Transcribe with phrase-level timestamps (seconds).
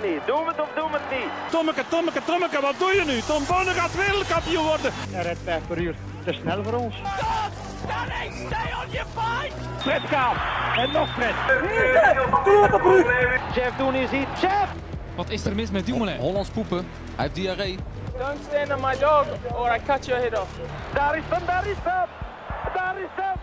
[0.00, 0.26] het niet.
[0.26, 1.30] Doen we het of doen we het niet?
[1.50, 3.20] Tommeke, Tommeke, Tommeke, wat doe je nu?
[3.20, 4.92] Tom Bonne gaat wereldkampioen worden.
[5.10, 5.94] Hij rijdt 5 per uur.
[6.24, 6.94] Te snel voor ons.
[9.78, 10.36] Fred gaat.
[10.76, 11.34] En nog Fred.
[13.54, 14.26] Jeff doen is hier.
[14.40, 14.68] Jeff!
[15.14, 16.18] Wat is er mis met Dumoulin?
[16.18, 16.86] Hollands poepen.
[17.14, 17.78] Hij heeft diarree.
[18.18, 20.50] Don't stand on my dog or I cut your head off.
[20.94, 22.08] Daar is hem, daar is hem!
[22.74, 23.37] Daar is hem!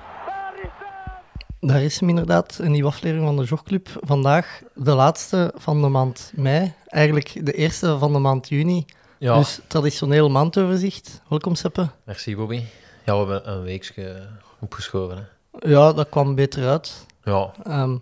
[1.60, 2.10] Daar is hem!
[2.10, 3.90] Inderdaad, een nieuwe aflevering van de Jogclub.
[4.02, 8.86] Vandaag de laatste van de maand mei, eigenlijk de eerste van de maand juni.
[9.20, 11.22] Ja, Dus traditioneel maandoverzicht.
[11.30, 11.90] Welkom Seppe.
[12.04, 12.62] merci Bobby.
[13.06, 14.28] Ja, we hebben een weekje
[14.60, 15.18] opgeschoven.
[15.18, 15.70] Hè.
[15.70, 17.06] Ja, dat kwam beter uit.
[17.24, 17.98] Ja, Ehm,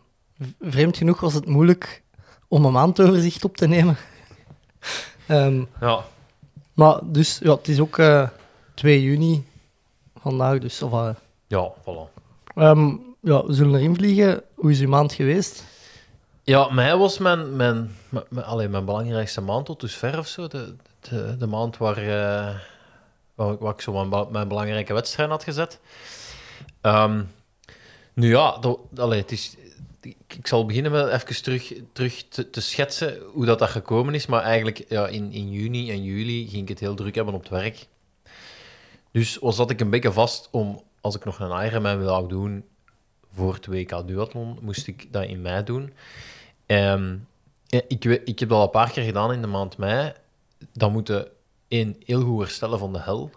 [0.61, 2.03] vreemd genoeg was het moeilijk
[2.47, 3.97] om een maandoverzicht op te nemen.
[5.27, 6.03] Ehm, ja,
[6.73, 8.27] maar dus, ja, het is ook eh
[8.73, 9.45] 2 juni
[10.20, 11.09] vandaag, dus of, eh,
[11.47, 12.22] ja, voilà.
[12.55, 14.43] ehm, ja, we zullen erin vliegen.
[14.53, 15.63] Hoe is uw maand geweest?
[16.43, 20.47] Ja, mij was mijn, mijn, mijn, mijn- belangrijkste maand tot dusver of zo.
[20.47, 22.55] De, de, de maand waar, eh,
[23.35, 25.80] waar, ik- zo mijn, mijn belangrijke wedstrijd had gezet.
[26.81, 27.23] Ehm,
[28.13, 28.80] nu ja, dat,
[29.17, 29.55] het is,
[30.02, 34.25] ik, zal beginnen met even terug, terug te, schetsen hoe dat, dat gekomen is.
[34.25, 37.41] Maar eigenlijk ja, in, in juni en juli ging ik het heel druk hebben op
[37.41, 37.87] het werk.
[39.11, 42.65] Dus was zat ik een beetje vast om, als ik nog een Ironman wil doen
[43.34, 45.94] voor het WK Duathlon, moest ik dat in mei doen.
[46.66, 47.17] Ehm,
[47.70, 50.14] ik, ik heb dat al een paar keer gedaan in de maand mei.
[50.72, 51.31] Dan moet je
[51.67, 53.31] één, heel goed herstellen van de hel.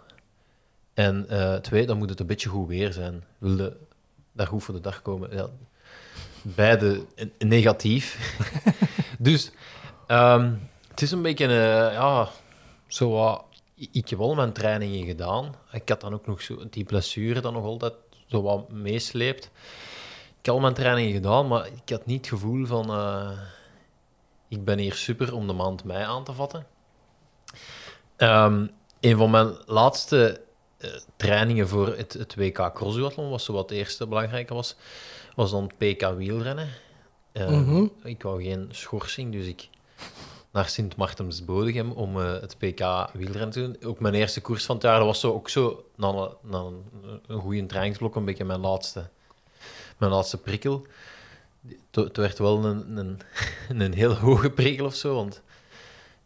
[0.94, 3.24] En eh, twee, dan moet het een beetje goed weer zijn.
[3.38, 3.76] Wil je
[4.32, 5.36] daar goed voor de dag komen?
[5.36, 5.48] Ja,
[6.42, 7.04] beide
[7.38, 8.36] negatief.
[9.18, 9.50] dus
[10.06, 10.52] ehm,
[10.88, 12.28] het is een beetje, eh, ja,
[12.86, 13.40] zo.
[13.92, 15.54] Ik heb wel mijn trainingen gedaan.
[15.72, 17.92] Ik had dan ook nog zo die blessure dan nog altijd
[18.26, 19.50] zo wat meesleept.
[20.46, 22.90] Ik had al mijn trainingen gedaan, maar ik had niet het gevoel van...
[22.90, 23.30] eh,
[24.48, 26.66] ik ben hier super om de maand mei aan te vatten.
[28.16, 28.66] Ehm,
[29.00, 30.40] een van mijn laatste
[30.78, 34.76] eh, trainingen voor het, het WK Crossduathlon, was zo wat het eerste belangrijke was,
[35.34, 36.68] was dan PK wielrennen.
[37.32, 37.86] Eh, Mhm.
[38.02, 39.68] Ik wou geen schorsing, dus ik
[40.52, 43.76] naar Sint Martens Bodegem om eh, het PK wielrennen te doen.
[43.90, 46.84] Ook mijn eerste koers van het jaar, was zo, ook zo na, een- na een,
[47.26, 49.08] een goede trainingsblok een beetje mijn laatste,
[49.96, 50.86] mijn laatste prikkel.
[51.90, 53.20] Het werd wel een, een,
[53.82, 55.42] een heel hoge prikkel of zo, want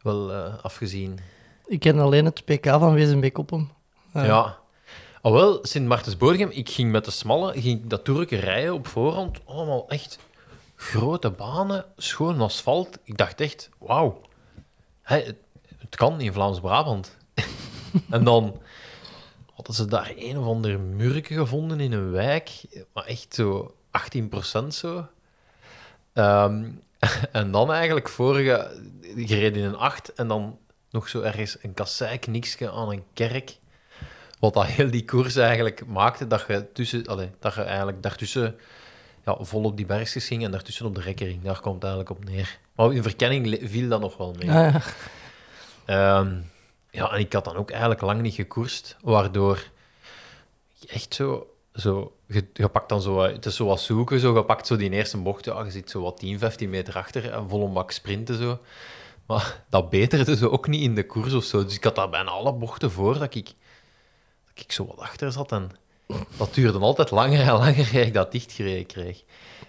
[0.03, 1.19] wel eh, afgezien
[1.67, 3.71] Ik ken alleen het PK van Wezenbeek-Oppen.
[4.13, 4.59] Eh, ja.
[5.23, 9.41] Al wel, Sint Maartensborgem, ik ging met de smalle, ging dat toerke rijden op voorhand.
[9.45, 10.19] Allemaal echt
[10.77, 12.99] grote banen, schoon asfalt.
[13.05, 14.21] Ik dacht echt, wauw.
[15.03, 15.37] Het,
[15.79, 17.17] het kan in Vlaams-Brabant.
[18.11, 18.61] en dan
[19.67, 22.51] hadden ze daar een of ander murken gevonden in een wijk.
[22.93, 23.75] Maar echt zo
[24.65, 25.07] 18% zo.
[26.13, 26.65] Ehm,
[27.33, 28.81] en dan eigenlijk vorige,
[29.17, 30.59] gereden in een 8 en dan
[30.91, 33.57] nog zo ergens een kasseik, niksje aan een kerk.
[34.39, 38.57] Wat dat heel die koers eigenlijk maakte, dat je, tussen, allee, dat je eigenlijk daartussen
[39.25, 41.43] ja, vol op die bergjes ging en daartussen op de rekkering.
[41.43, 42.59] Daar komt het eigenlijk op neer.
[42.75, 44.51] Maar in verkenning viel dat nog wel mee.
[44.51, 44.81] Ah, ja.
[45.85, 46.37] Ehm,
[46.91, 49.71] ja, en ik had dan ook eigenlijk lang niet gekoerst, waardoor
[50.89, 54.45] echt zo, zo je, je pakt dan zo, het is zo wat zoeken, zo, je
[54.45, 57.49] pakt zo die eerste bocht, ja, je zit zo wat 10, 15 meter achter en
[57.49, 58.59] vol een bak sprinten zo.
[59.27, 61.65] Maar dat beterde ze ook niet in de koers of zo.
[61.65, 63.45] Dus ik had daar bijna alle bochten voor dat ik,
[64.55, 65.53] dat ik zo wat achter zat.
[65.53, 65.71] En
[66.37, 69.23] dat duurde altijd langer en langer eer ik dat dichtgereden kreeg.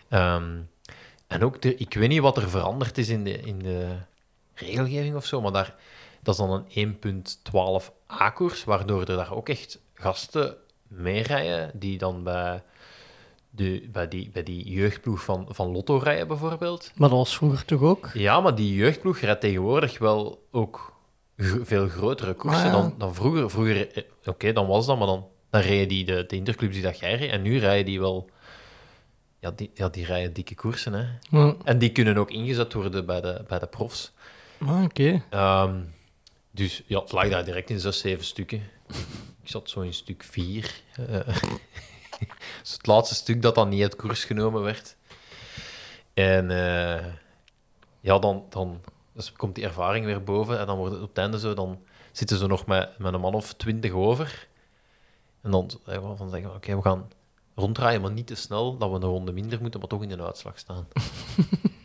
[0.10, 0.60] Ehm,
[1.28, 3.96] en ook, ik weet niet wat er veranderd is in de, in de
[4.54, 5.76] regelgeving of zo, maar daar,
[6.24, 6.96] dat is dan een
[7.82, 10.56] 1.12 A-koers, waardoor er daar ook echt gasten
[10.88, 12.64] meerijden die dan bij,
[13.50, 16.92] de, bij, die, bij die jeugdploeg van, van Lotto rijden bijvoorbeeld.
[16.96, 18.10] Maar dat was vroeger toch ook?
[18.14, 20.94] Ja, maar die jeugdploeg rijdt tegenwoordig wel ook
[21.62, 22.72] veel grotere koersen Ah, ja.
[22.72, 23.50] dan, dan vroeger.
[23.50, 26.84] Vroeger, eh, oké, dan was dat, maar dan, dan rijden die de, de interclubs die
[26.84, 27.32] dat jij reed.
[27.32, 28.30] En nu rijden die wel...
[29.40, 31.06] Ja, die, ja, die rijden dikke koersen, hè.
[31.38, 31.56] Ja.
[31.64, 34.12] En die kunnen ook ingezet worden bij de, bij de profs.
[34.66, 35.24] Ah, Oké.
[35.30, 35.80] Ehm,
[36.52, 38.70] dus ja, het lag daar direct in zes, zeven stukken.
[39.42, 40.82] Ik zat zo in stuk vier.
[40.96, 41.28] Eh,
[42.62, 44.96] dus het laatste stuk dat dan niet uit koers genomen werd.
[46.14, 47.06] En eh,
[48.00, 48.82] ja, dan, dan
[49.14, 50.60] dus komt die ervaring weer boven.
[50.60, 53.20] En dan wordt het op het einde zo, dan zitten ze nog met, met een
[53.20, 54.48] man of twintig over.
[55.42, 57.10] En dan zeggen we van zeggen, oké, we gaan
[57.56, 60.24] ronddraaien, maar niet te snel, dat we een ronde minder moeten, maar toch in de
[60.24, 60.88] uitslag staan.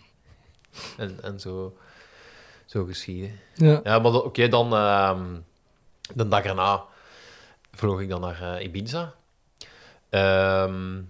[0.97, 1.77] en, en zo,
[2.67, 3.41] zo geschieden.
[3.55, 3.81] Ja.
[3.85, 5.25] Ja, maar oké, dan ehm,
[6.15, 6.85] de dag erna
[7.71, 9.15] vloog ik dan naar eh, Ibiza.
[10.11, 11.01] Ehm,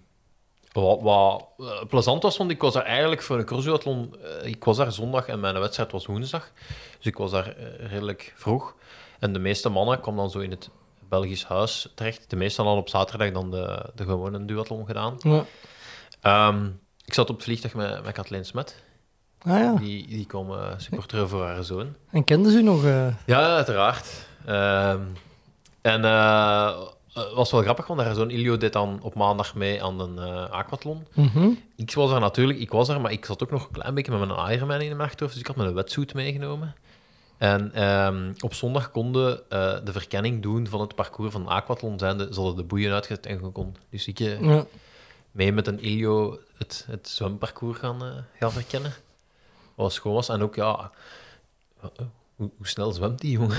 [0.73, 4.17] wat, wat eh, plezant was, want ik was daar eigenlijk voor een crossduathlon...
[4.23, 6.51] eh, ik was daar zondag en mijn wedstrijd was woensdag.
[6.97, 8.75] Dus ik was daar redelijk vroeg.
[9.19, 10.71] En de meeste mannen kwamen dan zo in het
[11.09, 12.31] Belgisch huis terecht.
[12.31, 15.17] De meeste hadden op zaterdag dan de, de gewone duathlon gedaan.
[15.19, 15.45] Ja.
[16.21, 16.67] Ehm,
[17.05, 18.85] ik zat op het vliegtuig met, met Kathleen Smet.
[19.43, 19.75] Ah ja.
[19.75, 21.95] Die, die kwam eh, supporteren voor haar zoon.
[22.11, 22.85] En kenden ze u nog?
[22.85, 23.07] eh?
[23.27, 24.27] Ja, uiteraard.
[24.47, 25.01] Ehm,
[25.81, 26.79] en eh
[27.13, 30.19] het was wel grappig, want haar zoon Ilio deed dan op maandag mee aan een
[30.19, 31.07] eh aquathlon.
[31.15, 31.49] Mhm.
[31.77, 34.19] Ik was er natuurlijk, ik was er, maar ik zat ook nog een klein beetje
[34.19, 36.75] met mijn Ironman in mijn achterhoofd, dus ik had mijn wetsuit meegenomen.
[37.39, 41.99] En ehm, op zondag konden eh, de verkenning doen van het parcours van de aquathlon
[41.99, 44.65] zijnde, ze hadden de boeien uitgezet en kon dus ik eh, Ja.
[45.31, 48.09] mee met een Ilio het, het zwemparcours gaan, eh,
[48.41, 48.93] gaan verkennen.
[49.77, 50.29] Wat schoon was.
[50.29, 50.91] En ook, ja,
[51.83, 51.89] eh,
[52.37, 53.57] hoe, hoe snel zwemt die jongen?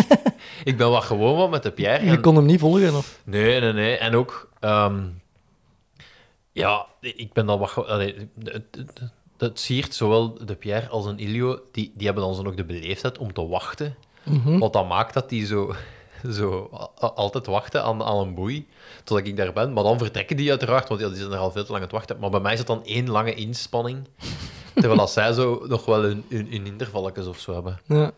[0.64, 2.04] ik ben wat gewoon wat met de Pierre.
[2.04, 3.20] Je kon hem niet volgen, of?
[3.24, 3.96] Nee, nee, nee.
[3.96, 5.04] En ook, ehm,
[6.52, 7.86] ja, ik ben dan wat.
[7.86, 8.28] allee,
[9.38, 12.64] het siert zowel de Pierre als een Ilio, die, die hebben dan zo nog de
[12.64, 13.96] beleefdheid om te wachten.
[14.22, 14.58] Mhm.
[14.58, 15.74] Wat dat maakt dat die zo,
[16.30, 18.68] zo altijd wachten aan, aan een boei,
[19.04, 19.72] totdat ik daar ben.
[19.72, 21.88] Maar dan vertrekken die uiteraard, want ja, die zijn er al veel te lang aan
[21.88, 22.18] het wachten.
[22.18, 24.06] Maar bij mij is het dan één lange inspanning,
[24.74, 27.80] terwijl als zij zo nog wel hun, hun, hun intervalletjes of zo hebben.
[27.86, 28.12] Ja.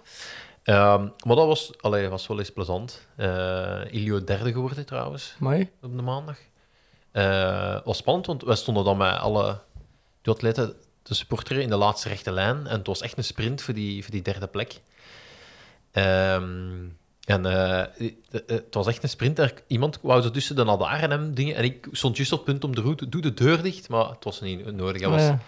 [0.62, 3.06] Ehm, maar dat was, allee, was wel eens plezant.
[3.16, 5.70] Eh, Ilio derde geworden trouwens Mooi.
[5.82, 6.36] op de maandag.
[7.10, 9.58] Eh was spannend, want wij stonden dan met alle
[10.22, 12.66] duatleten te supporteren in de laatste rechte lijn.
[12.66, 14.80] En het was echt een sprint voor die, voor die derde plek.
[15.92, 16.86] Ehm,
[17.24, 18.08] en eh,
[18.46, 19.38] het, was echt een sprint.
[19.38, 21.54] Er, iemand wou zo tussen de Nadar en hem dingen.
[21.56, 23.08] En ik stond juist op het punt om de route...
[23.08, 25.00] Doe de deur dicht, maar het was niet nodig.
[25.02, 25.38] Hij Ah, was, ja.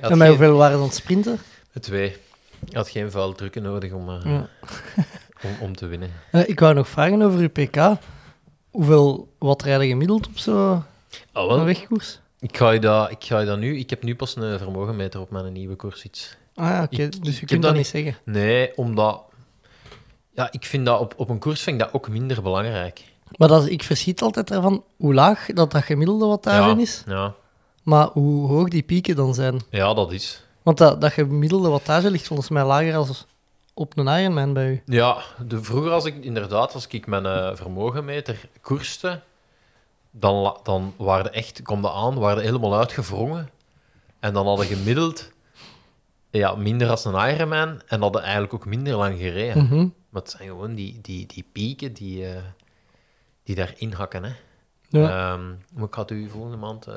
[0.00, 1.38] En met hoeveel waren dan sprinten?
[1.80, 2.08] Twee.
[2.08, 4.48] Hij had geen vuil drukken nodig om, Ja.
[5.44, 6.10] om, om te winnen.
[6.30, 7.76] Eh, ik wou nog vragen over uw PK.
[8.70, 10.82] Hoeveel wat rijden gemiddeld op zo'n
[11.32, 11.64] Oh, wel.
[11.64, 12.20] wegkoers?
[12.40, 13.78] Ik ga, je dat, ik ga je dat nu...
[13.78, 16.36] Ik heb nu pas een vermogenmeter op mijn nieuwe koers iets.
[16.54, 17.08] Ah ja, oké.
[17.20, 18.16] Dus je kunt dat niet zeggen.
[18.24, 19.22] Nee, omdat...
[20.34, 23.04] Ja, ik vind dat op, op een koers vind ik dat ook minder belangrijk.
[23.36, 27.34] Maar dat, ik verschiet altijd ervan hoe laag dat, dat gemiddelde wattage ja, is, Ja,
[27.90, 29.60] maar hoe hoog die pieken dan zijn.
[29.70, 30.44] ja, dat is.
[30.62, 33.26] Want dat, dat gemiddelde wattage ligt volgens mij lager als
[33.74, 34.82] op een Ironman bij u.
[34.84, 39.20] Ja, de, vroeger als ik inderdaad, als ik mijn eh, vermogenmeter koerste,
[40.10, 43.50] dan, dan waren echt, de aan, waren helemaal uitgevrongen.
[44.20, 45.30] En dan hadden gemiddeld
[46.30, 49.64] ja, minder als een Ironman en hadden eigenlijk ook minder lang gereden.
[49.64, 49.88] Mhm.
[50.08, 52.42] Maar het zijn gewoon die, die, die pieken die, eh,
[53.42, 54.24] die daarin hakken.
[54.24, 54.32] Hè.
[54.88, 55.32] Ja.
[55.32, 56.94] Ehm, maar ik ga het u volgende maand eh,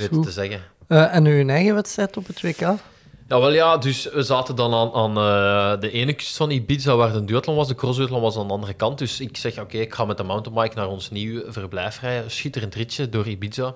[0.00, 0.62] weten te zeggen.
[0.86, 2.60] Eh, en uw eigen wedstrijd op het WK?
[2.60, 6.96] Ja, wel ja, dus we zaten dan aan, aan eh, de ene kust van Ibiza,
[6.96, 7.68] waar de duathlon was.
[7.68, 8.98] De crossduathlon was aan de andere kant.
[8.98, 12.30] Dus ik zeg, oké, ik ga met de mountainbike naar ons nieuw verblijf rijden.
[12.30, 13.74] Schitterend ritje door Ibiza.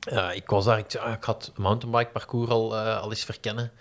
[0.00, 3.72] Eh, ik was daar, ik, ah, had het mountainbike parcours al, al eens verkennen.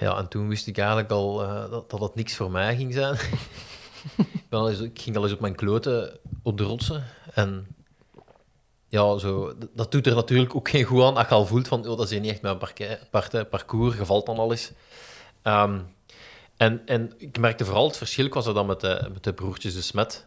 [0.00, 1.36] Ja, en toen wist ik eigenlijk al
[1.70, 3.14] dat, dat het niks voor mij ging zijn.
[4.16, 7.04] ik, ben al eens, ik ging al eens op mijn kloten op de rotsen.
[7.34, 7.66] En
[8.94, 11.88] ja, zo, dat doet er natuurlijk ook geen goed aan als je al voelt van,
[11.88, 12.58] oh, dat is niet echt mijn
[13.10, 14.72] parke- parcours, je valt dan al eens.
[15.42, 15.78] Ehm,
[16.56, 19.74] en, en ik merkte vooral het verschil, was er dan met de, met de broertjes
[19.74, 20.26] de Smet.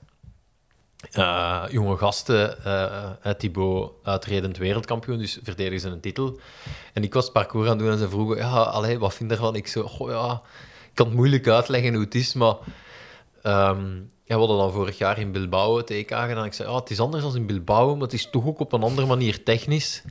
[1.12, 6.40] Eh, jonge gasten, eh Thibaut, uitredend wereldkampioen, dus verdedigen ze een titel.
[6.94, 9.30] En ik was het parcours aan het doen en ze vroegen, ja, allee, wat vind
[9.30, 9.56] je ervan?
[9.56, 10.42] Ik zo, goh, ja,
[10.86, 12.56] ik kan het moeilijk uitleggen hoe het is, maar...
[13.48, 16.46] ehm, ja, we hadden dan vorig jaar in Bilbao het EK gedaan.
[16.46, 18.74] Ik zei, ja, het is anders dan in Bilbao, maar het is toch ook op
[18.74, 20.04] een andere manier technisch.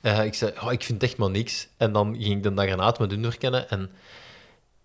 [0.00, 1.68] Eh, ik zei, ja, ik vind echt maar niks.
[1.76, 3.70] En dan ging ik de dag erna met hun verkennen.
[3.70, 3.90] En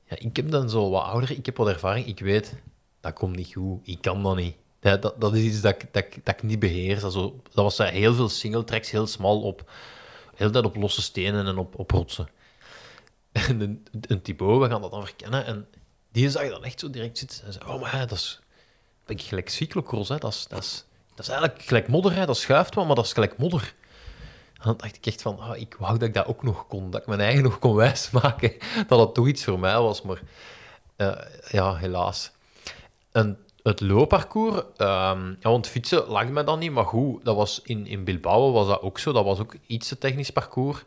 [0.10, 2.06] ja, ik heb dan zo wat ouder, ik heb wat ervaring.
[2.06, 2.56] Ik weet,
[3.02, 3.80] dat komt niet goed.
[3.88, 4.56] Ik kan dat niet.
[4.80, 7.02] Dat, dat is iets dat ik, dat, dat ik niet beheers.
[7.02, 9.72] Dat, was eh, heel veel single tracks, heel smal op.
[10.36, 12.28] Heel tijd op losse stenen en op, op rotsen.
[13.32, 15.46] En een, een we gaan dat dan verkennen.
[15.46, 15.68] En
[16.14, 17.46] die zag je dan echt zo direct zitten.
[17.46, 18.42] En zei, oh, maar dat is
[19.06, 20.18] gelijk cyclocross, hè.
[20.18, 23.14] Dat, is, dat, is, dat is eigenlijk gelijk modder, dat schuift wel, maar dat is
[23.14, 23.74] gelijk modder.
[24.64, 27.02] Dan dacht ik echt van, ah, ik wou dat ik dat ook nog kon, dat
[27.02, 28.54] ik mijn eigen nog kon wijsmaken,
[28.88, 30.22] dat het toch iets voor mij was, maar
[30.96, 31.12] eh,
[31.50, 32.32] ja, helaas.
[33.12, 37.88] En het loopparcours, ehm, want fietsen lag mij dan niet, maar goed, dat was in,
[37.88, 40.84] in Bilbao was dat ook zo, dat was ook iets te technisch parcours.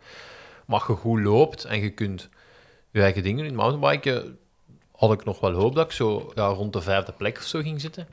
[0.66, 2.28] Maar je goed loopt en je kunt
[2.90, 4.38] je eigen dingen in mountainbiken
[4.97, 7.61] had ik nog wel hoop dat ik zo ja, rond de vijfde plek of zo
[7.61, 8.09] ging zitten.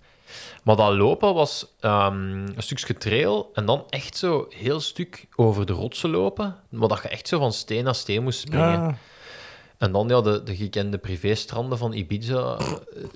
[0.63, 5.65] Maar dat lopen was ehm, een stukje trail en dan echt zo heel stuk over
[5.65, 6.55] de rotsen lopen.
[6.69, 8.81] Maar dat je echt zo van steen naar steen moest springen.
[8.81, 8.97] Ja.
[9.77, 12.57] En dan ja, de, de gekende privéstranden van Ibiza,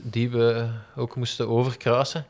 [0.02, 2.26] die we ook moesten overkruisen.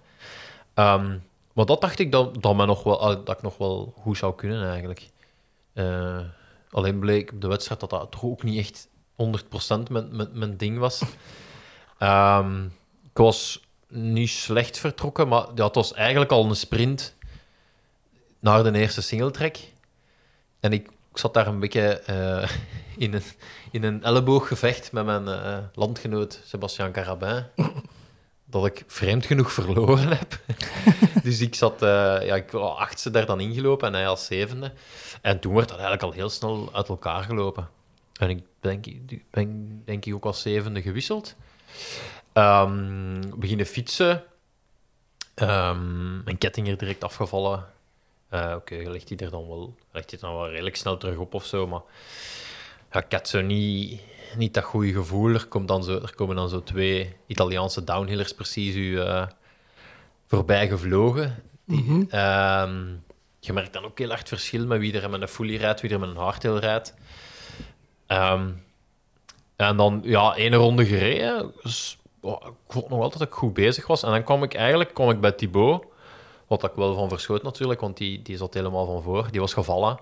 [0.74, 1.18] Ehm,
[1.54, 4.36] maar dat dacht ik dat, dat, nog wel, ah, dat ik nog wel goed zou
[4.36, 5.10] kunnen eigenlijk.
[5.74, 6.20] Eh,
[6.70, 8.88] alleen bleek op de wedstrijd dat dat toch ook niet echt
[9.24, 11.02] 100% mijn, mijn, mijn ding was.
[11.98, 12.64] Ehm,
[13.04, 17.16] ik was niet slecht vertrokken, maar het was eigenlijk al een sprint
[18.40, 19.58] naar de eerste singletrack.
[20.60, 22.50] En ik, zat daar een beetje eh,
[22.98, 23.24] in, een,
[23.72, 27.46] in een ellebooggevecht met mijn eh, landgenoot Sebastian Carabin.
[28.50, 30.40] dat ik vreemd genoeg verloren heb.
[31.24, 34.72] dus ik zat, eh, ja, ik was achtste daar dan ingelopen en hij als zevende.
[35.22, 37.70] En toen werd dat eigenlijk al heel snel uit elkaar gelopen.
[38.18, 38.86] En ik denk,
[39.30, 41.36] ben denk ik ook als zevende gewisseld.
[42.34, 44.24] Ehm, beginnen fietsen.
[45.36, 47.66] Ehm, mijn ketting er direct afgevallen.
[48.30, 51.18] Eh, Oké, je legt die er dan wel, legt die dan wel redelijk snel terug
[51.18, 51.68] op of zo.
[51.68, 51.82] Maar
[52.92, 54.02] ja, ik had zo niet,
[54.36, 55.34] niet dat goede gevoel.
[55.34, 59.28] Er, komt dan zo, er komen dan zo twee Italiaanse downhillers precies u eh,
[60.28, 61.44] voorbij gevlogen.
[61.66, 62.86] Die, ehm,
[63.40, 65.92] je merkt dan ook heel hard verschil met wie er met een fully rijdt, wie
[65.92, 66.94] er met een hardtail rijdt.
[68.08, 68.50] Ehm,
[69.56, 71.54] en dan, ja, één ronde gereden.
[71.64, 74.04] Dus, ik vond nog altijd dat ik goed bezig was.
[74.04, 75.86] En dan kwam ik eigenlijk kwam ik bij Thibaut.
[76.48, 79.28] Wat ik wel van verschoot natuurlijk, want die, die zat helemaal van voor.
[79.32, 80.00] Die was gevallen.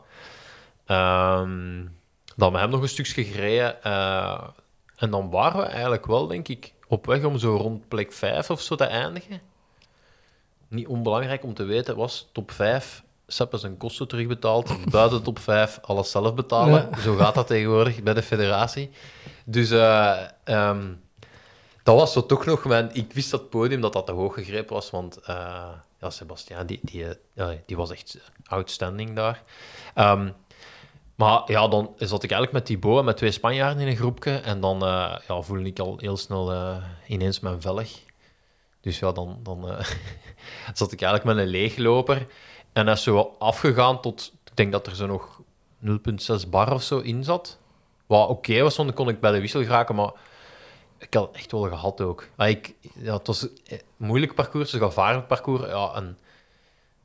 [0.86, 1.86] Ehm,
[2.36, 3.84] dan met hem nog een stukje gereden.
[3.84, 4.48] eh,
[4.96, 8.50] en dan waren we eigenlijk wel, denk ik, op weg om zo rond plek 5
[8.50, 9.42] of zo te eindigen.
[10.68, 13.04] Niet onbelangrijk om te weten was top 5.
[13.28, 14.72] Sepp zijn kosten terugbetaald.
[14.92, 16.90] Buiten top 5 alles zelf betalen.
[17.00, 18.92] Zo gaat dat tegenwoordig bij de federatie.
[19.46, 20.94] Dus eh, ehm,
[21.84, 22.90] dat was zo toch nog mijn...
[22.94, 26.80] Ik wist dat podium dat dat te hoog gegrepen was, want eh ja, Sebastian, die,
[26.82, 29.44] die, eh, die was echt outstanding daar.
[29.94, 30.30] Ehm,
[31.16, 34.32] maar ja, dan zat ik eigenlijk met Thibaut en met twee Spanjaarden in een groepje.
[34.32, 34.80] En dan
[35.28, 36.78] ja, voelde ik al heel snel
[37.08, 37.90] ineens mijn velg.
[38.82, 39.66] Dus ja, dan, dan
[40.74, 42.28] zat ik eigenlijk met een leegloper.
[42.76, 44.34] En dat is zo afgegaan tot...
[44.44, 45.42] Ik denk dat er zo nog
[46.44, 47.58] 0,6 bar of zo in zat.
[48.06, 50.12] Wat oké was, want dan kon ik bij de wissel geraken, maar...
[50.98, 52.28] Ik had het echt wel gehad ook.
[52.36, 55.62] Maar ik, ja, het was een moeilijk parcours, een gevaarlijk parcours.
[55.62, 56.18] Ja, en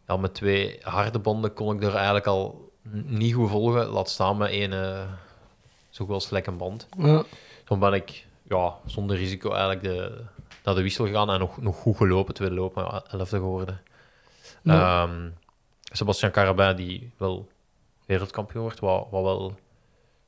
[0.06, 3.86] ja, met twee harde banden kon ik er eigenlijk al niet goed volgen.
[3.86, 5.06] Laat staan met één eh,
[5.90, 6.88] zo goed als lekker band.
[6.98, 7.22] Ja.
[7.64, 10.24] Dan ben ik ja, zonder risico eigenlijk de,
[10.64, 12.34] naar de wissel gegaan en nog, nog goed gelopen.
[12.34, 13.80] Tweede lopen, ja, elfde geworden.
[14.62, 15.02] Ja.
[15.02, 15.28] Ehm,
[15.90, 17.49] Sebastian Carabin, die wel
[18.06, 19.54] wereldkampioen wordt, wat, wat wel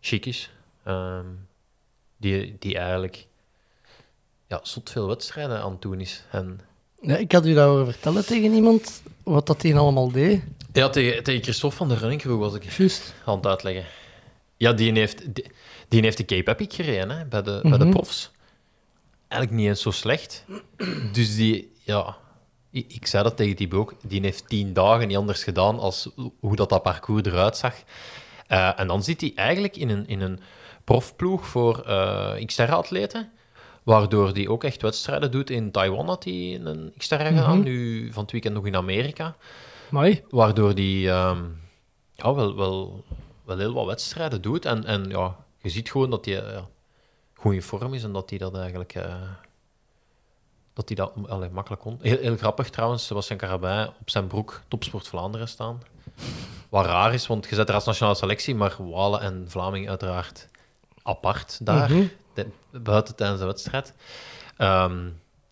[0.00, 0.50] chic is.
[0.84, 1.26] Ehm,
[2.16, 3.26] die, die eigenlijk
[4.46, 6.24] ja, zot veel wedstrijden aan het doen is.
[6.30, 6.60] En
[7.00, 10.42] Ja, ik had u daarover vertellen tegen iemand, wat dat hij allemaal deed.
[10.72, 13.14] ja, tegen, tegen Christophe van der Running Crew was ik Juist.
[13.24, 13.84] aan het uitleggen.
[14.56, 15.46] Ja, die heeft, die,
[15.88, 17.90] die heeft de Cape Epic gereden hè, bij, de, bij de Mhm.
[17.90, 18.30] profs.
[19.28, 20.44] Eigenlijk niet eens zo slecht.
[21.12, 22.16] Dus die, ja,
[22.72, 26.08] ik, ik zei dat tegen die ook, die heeft tien dagen niet anders gedaan als
[26.40, 27.74] hoe dat, dat parcours eruit zag.
[28.46, 30.40] Eh, en dan zit hij eigenlijk in een, in een
[30.84, 33.30] profploeg voor eh XTR-atleten,
[33.82, 35.50] waardoor hij ook echt wedstrijden doet.
[35.50, 37.62] In Taiwan had hij een XTR gedaan, Mhm.
[37.62, 39.36] nu van het weekend nog in Amerika.
[39.90, 40.22] Mooi.
[40.30, 41.42] Waardoor die ehm,
[42.14, 43.04] ja, wel, wel,
[43.44, 44.64] wel heel wat wedstrijden doet.
[44.64, 46.68] En, en ja, je ziet gewoon dat hij ja,
[47.34, 49.14] goed in vorm is en dat hij dat eigenlijk eh,
[50.74, 51.98] dat hij dat allee, makkelijk kon.
[52.02, 55.82] Heel, heel grappig trouwens, Sebastian Carabin op zijn broek Topsport Vlaanderen staan.
[56.68, 60.48] Wat raar is, want je zet er als nationale selectie, maar Walen en Vlaming uiteraard
[61.02, 62.04] apart daar, Mhm.
[62.34, 63.94] de- buiten tijdens de wedstrijd.
[64.56, 65.08] Ehm,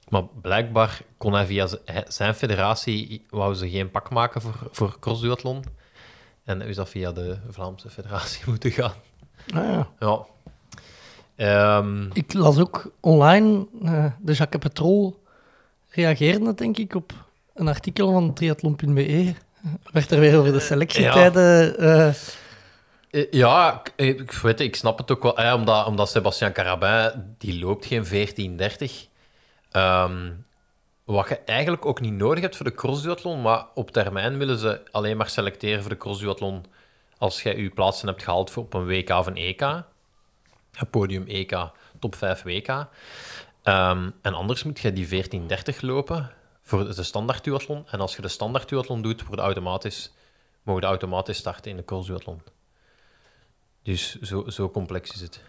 [0.09, 1.69] maar blijkbaar kon hij via
[2.09, 5.65] zijn federatie, wou ze geen pak maken voor, voor crossduathlon.
[6.45, 8.93] En is dat via de Vlaamse federatie moeten gaan.
[9.55, 9.89] Ah, ja.
[9.99, 10.27] Ja.
[11.40, 15.23] Ehm, Ik las ook online, eh, de Jacques Petrol
[15.88, 17.12] reageerde denk ik op
[17.54, 19.35] een artikel van triathlon.be.
[19.92, 21.78] Werd er weer over de selectietijden...
[21.78, 22.09] eh,
[23.11, 25.54] Eh, Ja, ik, weet ik snap het ook wel.
[25.54, 29.09] omdat, omdat Sebastian Carabin, die loopt geen 14.30.
[29.70, 30.30] Ehm
[31.04, 34.80] wat je eigenlijk ook niet nodig hebt voor de crossduathlon, maar op termijn willen ze
[34.90, 36.64] alleen maar selecteren voor de crossduathlon
[37.18, 39.61] als je je plaatsen hebt gehaald voor op een WK of een EK.
[40.87, 42.68] Podium EK, top 5 WK.
[43.62, 46.30] Ehm, en anders moet je die 14.30 lopen
[46.62, 47.84] voor de standaard duathlon.
[47.90, 50.12] En als je de standaard duathlon doet, wordt automatisch,
[50.62, 52.42] mogen automatisch starten in de crossduathlon.
[53.82, 55.40] Dus zo, zo complex is het.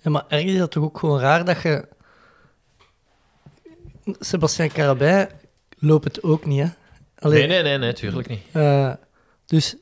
[0.00, 1.88] Ja, maar ergens is dat toch ook gewoon raar dat je...
[4.04, 5.28] Sebastien Carabin
[5.78, 6.68] loopt het ook niet, hè?
[7.18, 8.42] Allee, Nee, nee, nee, nee, tuurlijk niet.
[8.52, 8.92] eh,
[9.46, 9.76] dus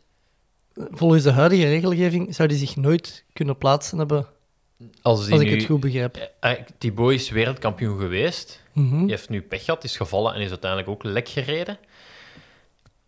[0.75, 4.26] volgens de huidige regelgeving zou die zich nooit kunnen plaatsen hebben,
[5.03, 6.31] Als, als ik nu, het goed begrijp.
[6.41, 8.62] Eh, Thibaut is wereldkampioen geweest.
[8.73, 8.99] Mhm.
[9.01, 11.79] Die heeft nu pech gehad, is gevallen en is uiteindelijk ook lek gereden.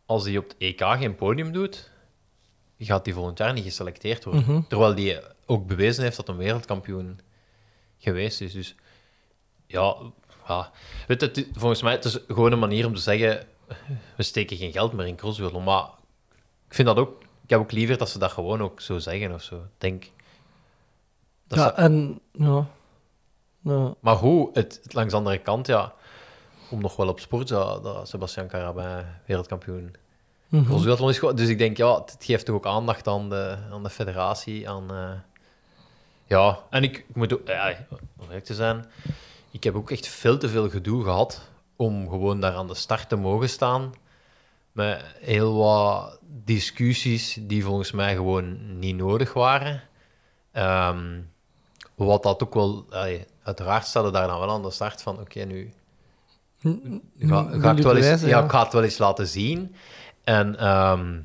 [0.06, 1.90] als hij op het EK geen podium doet,
[2.78, 4.42] gaat hij volgend jaar niet geselecteerd worden.
[4.42, 4.60] Mhm.
[4.68, 7.20] Terwijl hij ook bewezen heeft dat een wereldkampioen
[7.98, 8.52] geweest is.
[8.52, 8.74] Dus
[9.66, 9.96] ja,
[10.48, 10.70] ja.
[11.06, 13.46] Weet het is- volgens mij het is gewoon een manier om te zeggen:
[14.16, 15.60] we steken geen geld meer in crosswiel.
[15.60, 15.84] Maar
[16.68, 17.22] ik vind dat ook.
[17.44, 19.56] Ik heb ook liever dat ze dat gewoon ook zo zeggen of zo.
[19.56, 20.04] Ik Denk.
[21.46, 22.66] Dat ja, en ja.
[23.60, 23.94] ja.
[24.00, 25.92] maar hoe, het, het langs de andere kant, ja,
[26.70, 29.94] om nog wel op sport, dat, dat Sebastian Carabin wereldkampioen
[30.48, 30.64] Mhm.
[30.64, 31.20] crossduathlon is.
[31.20, 34.90] Dus ik denk, ja, het geeft toch ook aandacht aan de, aan de federatie, aan...
[34.90, 35.10] eh,
[36.26, 37.76] ja, en ik, ik moet ook, ja,
[38.16, 38.84] om eerlijk te zijn,
[39.50, 43.08] ik heb ook echt veel te veel gedoe gehad om gewoon daar aan de start
[43.08, 43.92] te mogen staan.
[44.72, 49.82] Met heel wat discussies die volgens mij gewoon niet nodig waren.
[50.52, 51.20] Ehm,
[51.94, 52.84] wat dat ook wel...
[52.90, 55.72] allee, uiteraard stelde daar dan wel aan de start van, oké, nu
[57.18, 58.44] ga, ga ik wel eens, ja, ja.
[58.44, 59.74] ik ga het wel eens laten zien.
[60.24, 61.20] En ehm,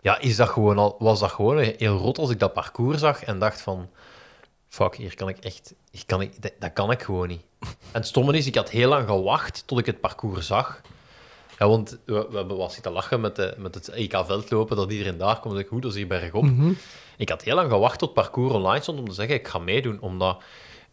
[0.00, 3.24] ja, is dat gewoon al, was dat gewoon heel rot als ik dat parcours zag
[3.24, 3.88] en dacht van...
[4.68, 5.74] Fuck, hier kan ik echt...
[5.90, 7.42] Hier kan ik, dat, dat kan ik gewoon niet.
[7.60, 10.80] En het stomme is, ik had heel lang gewacht tot ik het parcours zag.
[11.58, 15.18] Ja, want we, we hebben wat zitten lachen met, de, met het EK-veldlopen, dat iedereen
[15.18, 15.58] daar komt.
[15.58, 16.42] Ik, hoe, dat is hier bergop.
[16.42, 16.72] Mhm.
[17.16, 20.00] Ik had heel lang gewacht tot parcours online stond om te zeggen, ik ga meedoen.
[20.00, 20.42] Omdat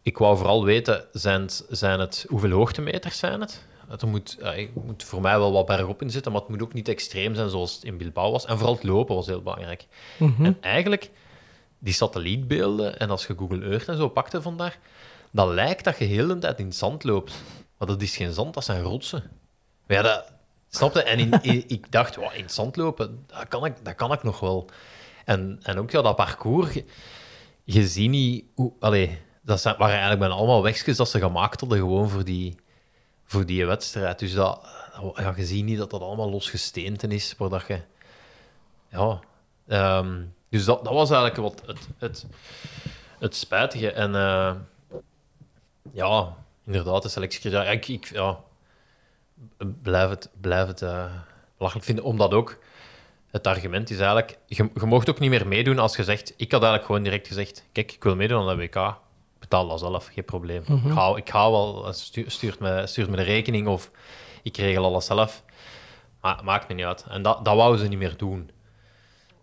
[0.02, 3.66] ik wou vooral weten, zijn het, zijn het, hoeveel hoogtemeters zijn het?
[3.88, 6.74] Het moet, er moet voor mij wel wat bergop in zitten, maar het moet ook
[6.74, 8.46] niet extreem zijn zoals het in Bilbao was.
[8.46, 9.88] En vooral het lopen was heel belangrijk.
[10.18, 10.46] Mhm.
[10.46, 11.10] En eigenlijk,
[11.80, 14.78] die satellietbeelden, en als je Google Earth en zo pakte vandaar,
[15.32, 17.34] dan lijkt dat je heel de tijd in het zand loopt.
[17.78, 19.32] Maar dat is geen zand, dat zijn rotsen.
[19.88, 20.32] Maar ja, dat,
[20.70, 21.04] snap je?
[21.04, 24.12] En in, in- ik dacht, wow, in het zand lopen, dat kan ik, dat kan
[24.12, 24.70] ik nog wel.
[25.26, 26.74] En, en ook ja, dat parcours,
[27.64, 28.74] je, ziet niet hoe...
[29.44, 32.56] Dat waren eigenlijk bijna allemaal wegjes dat ze gemaakt hadden gewoon voor die,
[33.26, 34.20] voor die wedstrijd.
[34.20, 34.60] Dus dat,
[35.16, 37.82] ja, je ziet niet dat dat allemaal losgesteenten is, waar dat je...
[38.90, 39.20] Ja,
[39.68, 42.26] ehm, dus dat, was eigenlijk wat het, het,
[43.20, 43.92] het spijtige.
[43.92, 44.56] En eh,
[45.92, 46.36] ja,
[46.66, 47.52] inderdaad, de selectie.
[47.52, 48.40] Ja, ik, ik ja,
[49.82, 51.06] blijf het, blijf het eh,
[51.58, 52.58] belachelijk vinden, omdat ook
[53.32, 56.52] het argument is eigenlijk, je, je mocht ook niet meer meedoen als je zegt, ik
[56.52, 58.96] had eigenlijk gewoon direct gezegd, kijk, ik wil meedoen aan de WK,
[59.40, 60.64] betaal dat zelf, geen probleem.
[60.86, 63.92] ik, ga, ik ga wel, stu- stuurt me, stuurt me de rekening of
[64.44, 65.44] ik regel alles zelf.
[66.22, 67.06] Maar maakt me niet uit.
[67.10, 68.52] En dat, dat wouden ze niet meer doen.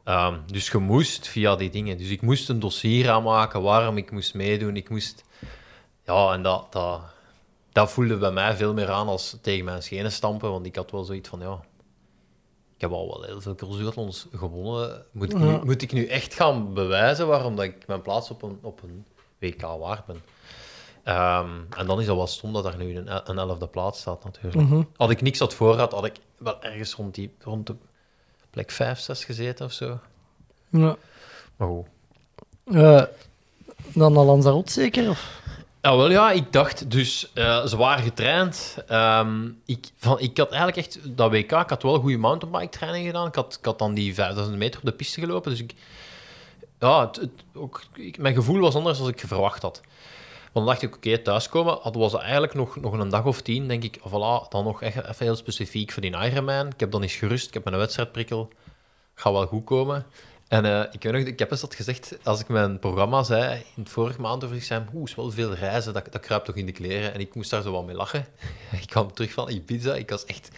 [0.05, 1.99] Ehm, dus je moest via die dingen.
[1.99, 4.77] Dus ik moest een dossier aanmaken waarom ik moest meedoen.
[4.77, 5.25] Ik moest...
[6.05, 7.01] Ja, en dat, dat,
[7.73, 10.51] dat voelde bij mij veel meer aan als tegen mijn schenen stampen.
[10.51, 11.61] Want ik had wel zoiets van, ja...
[12.79, 15.05] Ik heb al wel heel veel crossduathlons gewonnen.
[15.13, 15.61] Moet ik, nu, Ja.
[15.65, 19.05] moet ik nu echt gaan bewijzen waarom dat ik mijn plaats op een, op een
[19.39, 20.23] WK waard ben?
[21.03, 24.25] Ehm, en dan is dat wel stom dat er nu een, een elfde plaats staat,
[24.25, 24.55] natuurlijk.
[24.69, 24.83] Mhm.
[24.97, 27.75] Als ik niks had voorraad, had ik wel ergens rond, die, rond de
[28.51, 29.99] plek 5, 6 gezeten of zo.
[30.69, 30.97] Ja.
[31.57, 31.87] Maar goed.
[32.65, 33.03] Eh,
[33.95, 35.11] dan naar Lanzarote zeker?
[35.11, 35.43] Of?
[35.89, 38.77] Ja, wel ja, ik dacht dus, eh, ze waren getraind.
[38.87, 43.07] Ehm, ik, van, ik had eigenlijk echt, dat WK, ik had wel goede mountainbike training
[43.07, 43.27] gedaan.
[43.27, 45.51] Ik had, ik had dan die 5000 meter op de piste gelopen.
[45.51, 45.75] Dus ik,
[46.79, 47.11] ja,
[47.55, 47.83] ook,
[48.19, 49.81] mijn gevoel was anders dan ik verwacht had.
[50.53, 53.69] Want dan dacht ik, oké, thuiskomen, had, was eigenlijk nog, nog een dag of tien,
[53.69, 56.67] denk ik, voilà, dan nog echt even heel specifiek voor die Ironman.
[56.67, 58.49] Ik heb dan eens gerust, ik heb mijn wedstrijdprikkel,
[59.15, 60.07] gaat wel goed komen.
[60.49, 63.55] En eh, ik weet nog, ik heb eens dat gezegd, als ik mijn programma zei,
[63.77, 66.45] in het vorige maand over, ik zei, oeh, is wel veel reizen, dat, dat kruipt
[66.45, 67.15] toch in de kleren.
[67.15, 68.27] En ik moest daar zo wat mee lachen.
[68.81, 70.51] Ik kwam terug van Ibiza, ik was echt,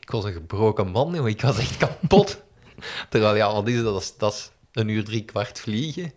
[0.00, 2.42] ik was een gebroken man, ik was echt kapot.
[3.10, 6.12] Terwijl, ja, wat is dat is, dat is een uur, drie kwart vliegen.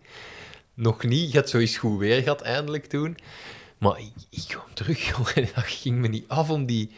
[0.74, 3.16] Nog niet, je had zoiets goed weer gehad eindelijk toen.
[3.78, 6.90] Maar ik, ik kwam terug, jongen, dat ging me niet af om die,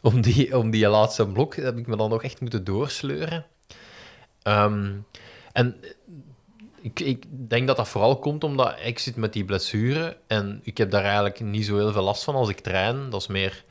[0.00, 1.56] om die, om die laatste blok.
[1.56, 3.46] Dat heb ik me dan nog echt moeten doorsleuren.
[4.42, 4.94] Ehm,
[5.58, 5.76] en
[6.80, 10.78] ik, ik denk dat dat vooral komt omdat ik zit met die blessure en ik
[10.78, 13.10] heb daar eigenlijk niet zo heel veel last van als ik train.
[13.10, 13.64] Dat is meer,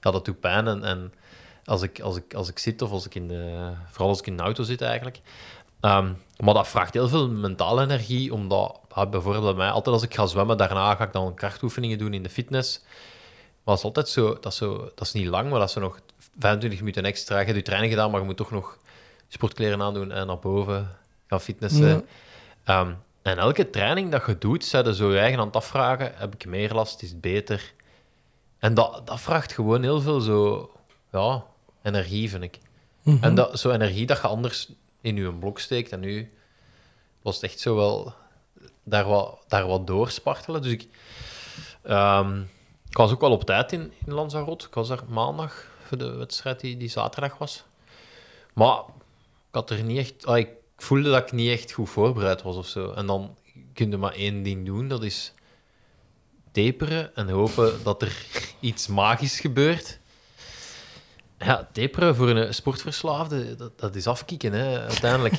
[0.00, 0.66] ja, dat doet pijn.
[0.66, 1.12] En, en
[1.64, 4.26] als, ik, als, ik, als ik zit of als ik in de, vooral als ik
[4.26, 5.20] in de auto zit eigenlijk.
[5.80, 10.14] Ehm, maar dat vraagt heel veel mentale energie, omdat bijvoorbeeld bij mij, altijd als ik
[10.14, 12.80] ga zwemmen, daarna ga ik dan krachtoefeningen doen in de fitness.
[13.64, 15.74] Maar dat is altijd zo, dat is, zo, dat is niet lang, maar dat is
[15.74, 16.00] nog
[16.38, 17.38] 25 minuten extra.
[17.38, 18.78] Je hebt je training gedaan, maar je moet toch nog
[19.28, 21.86] sportkleren aandoen en naar boven gaan fitnessen.
[21.86, 22.02] Ja.
[22.64, 26.12] Ehm, en elke training dat je doet, zou je zo je eigen aan het afvragen,
[26.14, 27.74] heb ik meer last, is het beter?
[28.58, 30.70] En dat, dat vraagt gewoon heel veel zo,
[31.12, 31.44] ja,
[31.82, 32.58] energie, vind ik.
[33.02, 33.24] Mhm.
[33.24, 34.68] En dat, zo energie dat je anders
[35.00, 35.92] in je blok steekt.
[35.92, 36.32] En nu
[37.22, 38.14] was het echt zo wel
[38.82, 40.62] daar wat, daar wat doorspartelen.
[40.62, 40.88] Dus ik,
[41.82, 42.40] ehm,
[42.88, 44.66] ik was ook wel op tijd in, in Lanzarote.
[44.66, 47.64] Ik was daar maandag voor de wedstrijd die, die zaterdag was.
[48.54, 48.78] Maar
[49.48, 50.26] ik had er niet echt...
[50.26, 52.92] ah, ik voelde dat ik niet echt goed voorbereid was of zo.
[52.92, 53.36] En dan
[53.72, 55.32] kun je maar één ding doen, dat is
[56.52, 58.26] taperen en hopen dat er
[58.60, 59.98] iets magisch gebeurt.
[61.38, 65.34] Ja, taperen voor een sportverslaafde, dat, dat is afkicken, hè, uiteindelijk.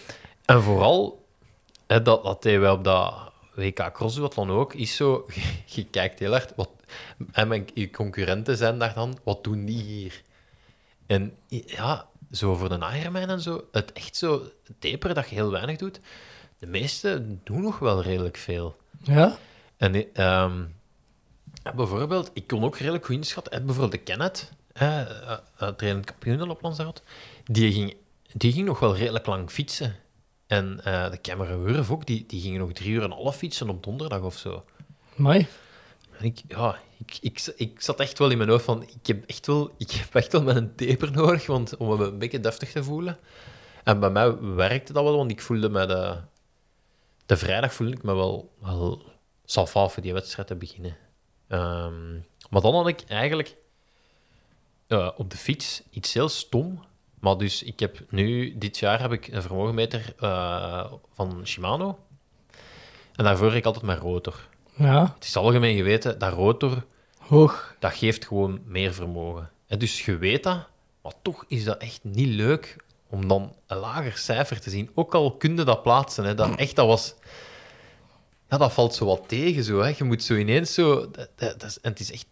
[0.44, 1.24] en vooral,
[1.86, 3.14] hè, dat, dat deden wij op dat
[3.54, 5.26] WK Crossduathlon ook, is zo,
[5.74, 6.70] je kijkt heel hard, wat,
[7.32, 10.22] en mijn je concurrenten zijn daar dan, wat doen die hier?
[11.06, 14.42] En ja, zo voor de Ironman en zo, het echt zo
[14.78, 16.00] taperen dat je heel weinig doet,
[16.58, 18.76] de meesten doen nog wel redelijk veel.
[19.02, 19.36] Ja?
[19.76, 20.62] En ehm,
[21.62, 23.66] ja, bijvoorbeeld, ik kon ook redelijk goed inschatten.
[23.66, 27.02] Bijvoorbeeld de Kenneth, hè, eh, eh, trainend kampioen op Lanzarote,
[27.44, 27.96] die ging,
[28.32, 29.96] die ging nog wel redelijk lang fietsen.
[30.46, 33.36] En eh, de Cameron Wurf ook, die, die gingen nog drie uur en een half
[33.36, 34.64] fietsen op donderdag of zo.
[35.14, 35.46] Mooi.
[36.20, 39.46] Ik, ja, ik, ik, ik zat echt wel in mijn hoofd van, ik heb echt
[39.46, 42.72] wel, ik heb echt wel met een taper nodig, want, om me een beetje deftig
[42.72, 43.18] te voelen.
[43.84, 46.16] En bij mij werkte dat wel, want ik voelde me de,
[47.26, 49.02] de vrijdag voelde ik me wel, wel
[49.44, 50.96] salva voor die wedstrijd te beginnen.
[51.48, 52.12] Ehm,
[52.50, 53.56] maar dan had ik eigenlijk
[54.86, 56.84] eh, op de fiets iets heel stom.
[57.20, 61.98] Maar dus ik heb nu, dit jaar heb ik een vermogenmeter eh, van Shimano.
[63.14, 64.48] En daarvoor heb ik altijd mijn rotor.
[64.78, 66.84] Ja, Het is algemeen geweten, dat rotor,
[67.18, 67.74] hoog.
[67.78, 69.50] dat geeft gewoon meer vermogen.
[69.66, 70.58] En dus je weet dat,
[71.02, 72.76] maar toch is dat echt niet leuk
[73.10, 74.90] om dan een lager cijfer te zien.
[74.94, 77.14] Ook al kun je dat plaatsen, hè, dat echt, dat was...
[78.50, 79.94] Ja, dat valt zo wat tegen, zo, hè.
[79.96, 81.10] Je moet zo ineens zo...
[81.10, 82.26] Dat, dat, dat is, en het is echt...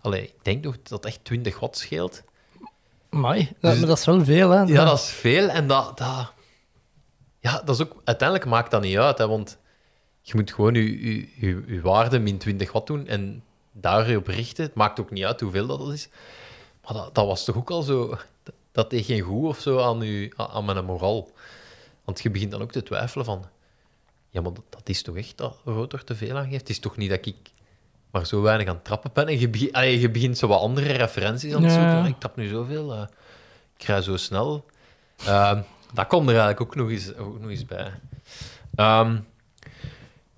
[0.00, 2.22] Allee, ik denk nog dat echt 20 watt scheelt.
[3.60, 4.60] Dat, Dus- maar dat is wel veel, hè?
[4.62, 5.48] Ja, dat is veel.
[5.48, 6.32] En dat, dat...
[7.40, 7.96] Ja, dat is ook...
[8.04, 9.58] Uiteindelijk maakt dat niet uit, hè, want
[10.22, 14.64] je moet gewoon je, je, je, je waarde min 20 watt doen en daarop richten.
[14.64, 16.08] Het maakt ook niet uit hoeveel dat is.
[16.84, 18.08] Maar dat, dat was toch ook al zo...
[18.42, 21.30] Dat, dat deed geen goed of zo aan, je, aan, mijn moraal.
[22.04, 23.44] Want je begint dan ook te twijfelen van...
[24.28, 26.60] Ja, maar dat, dat is toch echt dat rotor te veel aangeeft?
[26.60, 27.36] Het is toch niet dat ik
[28.10, 29.26] maar zo weinig aan het trappen ben?
[29.26, 31.90] En je, begint, allee, je begint zo wat andere referenties aan te Ja.
[31.92, 32.10] zoeken.
[32.10, 33.02] Ik trap nu zoveel, eh,
[33.76, 34.64] ik rij zo snel.
[35.26, 35.62] Ehm,
[35.94, 37.90] dat komt er eigenlijk ook nog eens, ook nog eens bij.
[38.74, 39.18] Ehm,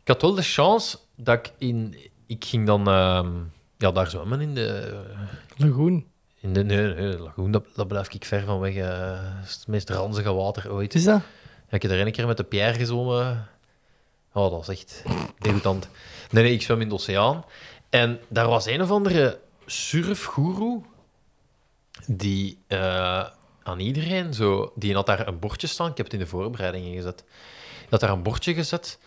[0.03, 1.97] ik had wel de chance dat ik in...
[2.27, 3.31] Ik ging dan ehm,
[3.79, 5.01] ja, daar zwemmen in de...
[5.57, 6.07] Lagoen.
[6.41, 8.75] In de nee, nee, de lagoen, dat, dat blijf ik ver van weg.
[8.75, 10.95] eh, dat is het meest ranzige water ooit.
[10.95, 11.21] Is dat?
[11.69, 13.49] Ja, ik heb er een keer met de Pierre gezwommen.
[14.33, 15.03] Oh, dat was echt
[15.39, 15.89] degoutant.
[16.31, 17.45] Nee, nee, ik zwem in de oceaan.
[17.91, 20.83] En daar was een of andere surfgoeroe
[22.07, 23.27] die eh,
[23.63, 24.73] aan iedereen zo...
[24.75, 25.91] Die had daar een bordje staan.
[25.91, 27.25] Ik heb het in de voorbereidingen gezet.
[27.79, 28.99] Die had daar een bordje gezet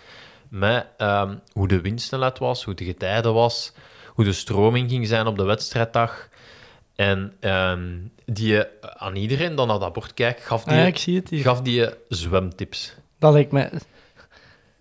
[0.50, 3.74] met ehm, hoe de windsnelheid was, hoe de getijden was,
[4.08, 6.28] hoe de stroming ging zijn op de wedstrijddag.
[6.96, 11.14] En ehm, die eh, aan iedereen dan naar dat bord kijkt, gaf die, Ah, ja,
[11.14, 12.96] het gaf die zwemtips.
[13.20, 13.70] Dat lijkt mij...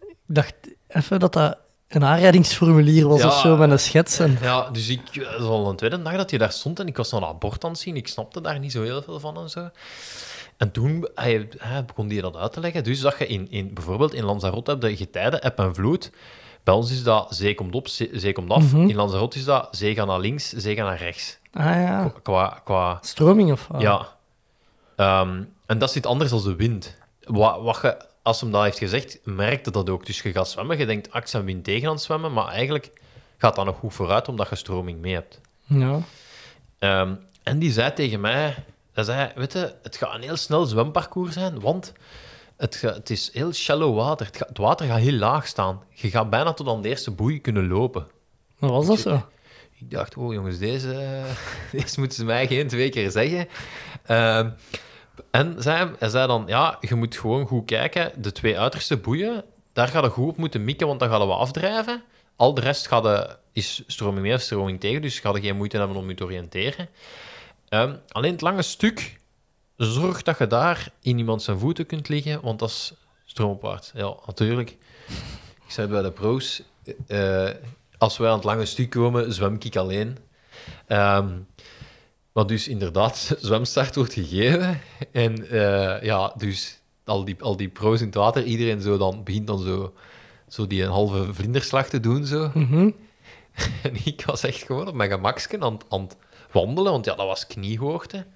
[0.01, 0.55] Ik dacht
[0.89, 1.57] even dat dat
[1.89, 3.27] een aanrijdingsformulier was Ja.
[3.27, 4.19] of zo, met een schets.
[4.19, 4.39] En...
[4.43, 6.97] Ja, dus ik, dat was al een tweede dag dat je daar stond en ik
[6.97, 7.97] was naar dat bord aan het zien.
[7.97, 9.71] Ik snapte daar niet zo heel veel van en zo.
[10.57, 12.85] En toen hij, hij begon die dat uit te leggen.
[12.85, 16.11] Dus dat je in, in, bijvoorbeeld in Lanzarote hebt je getijden, eb en vloed.
[16.65, 18.73] Bij ons is dat zee komt op, zee, zee komt af.
[18.73, 18.89] Mhm.
[18.89, 21.39] In Lanzarote is dat zee gaat naar links, zee gaat naar rechts.
[21.53, 23.81] Ah ja, Qua, qua, stroming of wat?
[23.81, 24.09] Ja.
[24.97, 26.97] Ehm, en dat iets anders dan de wind.
[27.25, 30.07] Wat, wat je, als hem dat heeft gezegd, merkte dat ook.
[30.07, 32.91] Dus je gaat zwemmen, je denkt, ah, ik wind tegen aan het zwemmen, maar eigenlijk
[33.39, 35.41] gaat dat nog goed vooruit, omdat je stroming mee hebt.
[35.67, 35.99] Ja.
[36.79, 38.65] Ehm, en die zei tegen mij,
[38.95, 41.93] hij zei, weet je, het gaat een heel snel zwemparcours zijn, want
[42.57, 44.27] het, ga- het is heel shallow water.
[44.27, 45.83] Het, ga- het water gaat heel laag staan.
[45.91, 48.07] Je gaat bijna tot aan de eerste boei kunnen lopen.
[48.59, 49.23] Maar was dat zo?
[49.79, 51.23] Ik dacht, oh jongens, deze,
[51.73, 53.49] deze moeten ze mij geen twee keer zeggen.
[54.05, 54.51] Ehm,
[55.31, 58.23] en zei, hij zei dan, ja, je moet gewoon goed kijken.
[58.23, 61.35] De twee uiterste boeien, daar ga je goed op moeten mikken, want dan gaan we
[61.35, 62.03] afdrijven.
[62.37, 65.57] Al de rest gaat de, is stroming mee of stroming tegen, dus ga je geen
[65.57, 66.89] moeite hebben om je te oriënteren.
[67.75, 69.21] Ehm, alleen het lange stuk,
[69.77, 73.93] zorg dat je daar in iemand zijn voeten kunt liggen, want dat is stroomopwaarts.
[73.95, 74.71] Ja, natuurlijk.
[75.67, 76.63] Ik zei bij de pro's,
[77.07, 77.51] eh,
[77.99, 80.19] als wij aan het lange stuk komen, zwem ik alleen.
[80.87, 81.29] Ehm,
[82.33, 84.81] maar dus inderdaad, zwemstart wordt gegeven.
[85.13, 89.25] En eh, ja, dus al die, al die pro's in het water, iedereen zo dan,
[89.25, 89.95] begint dan zo,
[90.49, 92.27] zo die een halve vlinderslag te doen.
[92.27, 92.51] Zo.
[92.55, 92.91] Mhm.
[93.83, 96.17] En ik was echt gewoon op mijn gemaksken aan, aan het
[96.55, 98.27] wandelen, want ja, dat was kniehoogte.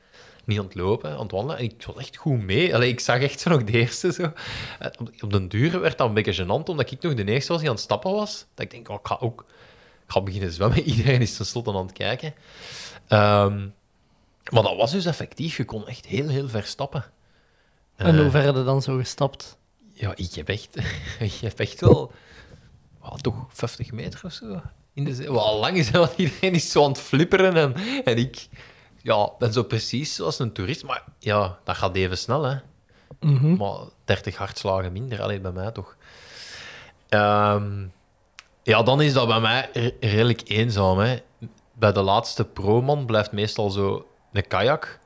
[0.45, 1.59] Niet aan het lopen, aan het wandelen.
[1.59, 2.75] En ik was echt goed mee.
[2.75, 4.13] Allee, ik zag echt zo nog de eerste.
[4.13, 4.33] Zo.
[4.79, 7.61] Eh, Op, den duur werd dat een beetje gênant, omdat ik nog de eerste was
[7.61, 8.47] die aan het stappen was.
[8.55, 9.45] Dat ik denk, oh, ik ga ook
[10.07, 10.81] ik ga beginnen zwemmen.
[10.91, 12.35] Iedereen is tenslotte aan het kijken.
[13.09, 13.69] Ehm,
[14.51, 15.57] Maar dat was dus effectief.
[15.57, 17.05] Je kon echt heel, heel ver stappen.
[17.97, 19.59] En Eh, hoe ver hadden dan zo gestapt?
[19.93, 20.77] Ja, ik heb echt,
[21.19, 22.13] ik heb echt wel,
[23.01, 24.61] wel toch 50 meter of zo.
[24.99, 25.33] In de zee.
[25.33, 28.49] Wel lang is, want iedereen is zo aan het flipperen en, en ik
[29.03, 30.85] ja, ben zo precies zoals een toerist.
[30.85, 32.57] Maar ja, dat gaat even snel, hè.
[33.21, 33.57] Mhm.
[33.57, 35.97] Maar 30 hartslagen minder, alleen bij mij toch.
[37.09, 37.87] Ehm,
[38.63, 40.99] ja, dan is dat bij mij re- redelijk eenzaam.
[40.99, 41.19] Hè.
[41.73, 44.99] Bij de laatste pro-man blijft meestal zo een kajak.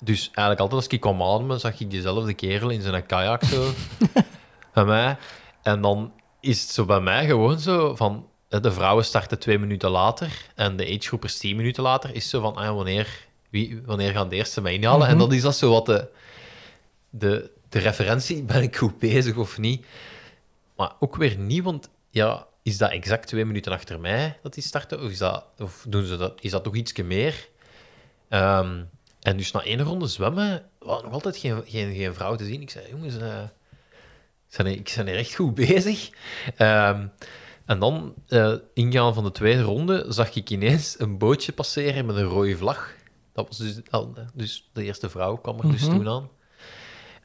[0.00, 3.70] Dus eigenlijk altijd als ik kwam ademen, zag ik diezelfde kerel in zijn kajak zo
[4.74, 5.16] bij mij.
[5.62, 8.26] En dan is het zo bij mij gewoon zo van...
[8.48, 12.14] hè, De vrouwen starten twee minuten later en de agegroepers tien minuten later.
[12.14, 15.08] Is zo van, ah, wanneer, wie, wanneer gaan de eerste mij inhalen?
[15.08, 16.08] En dan is dat zo wat de,
[17.10, 18.42] de, de referentie.
[18.42, 19.86] Ben ik goed bezig of niet?
[20.76, 24.62] Maar ook weer niet, want ja, is dat exact twee minuten achter mij dat die
[24.62, 25.02] starten?
[25.02, 27.48] Of, is dat, of doen ze dat, is dat toch ietsje meer?
[28.28, 28.82] Ehm,
[29.20, 32.60] en dus na één ronde zwemmen, was nog altijd geen, geen, geen vrouw te zien.
[32.60, 33.42] Ik zei, jongens, eh,
[34.50, 36.10] ik, ben, ik ben hier echt goed bezig.
[36.56, 37.06] Ehm,
[37.66, 42.16] en dan, eh, ingaan van de tweede ronde, zag ik ineens een bootje passeren met
[42.16, 42.94] een rode vlag.
[43.32, 46.28] Dat was dus, al- dus de eerste vrouw kwam er dus toen aan.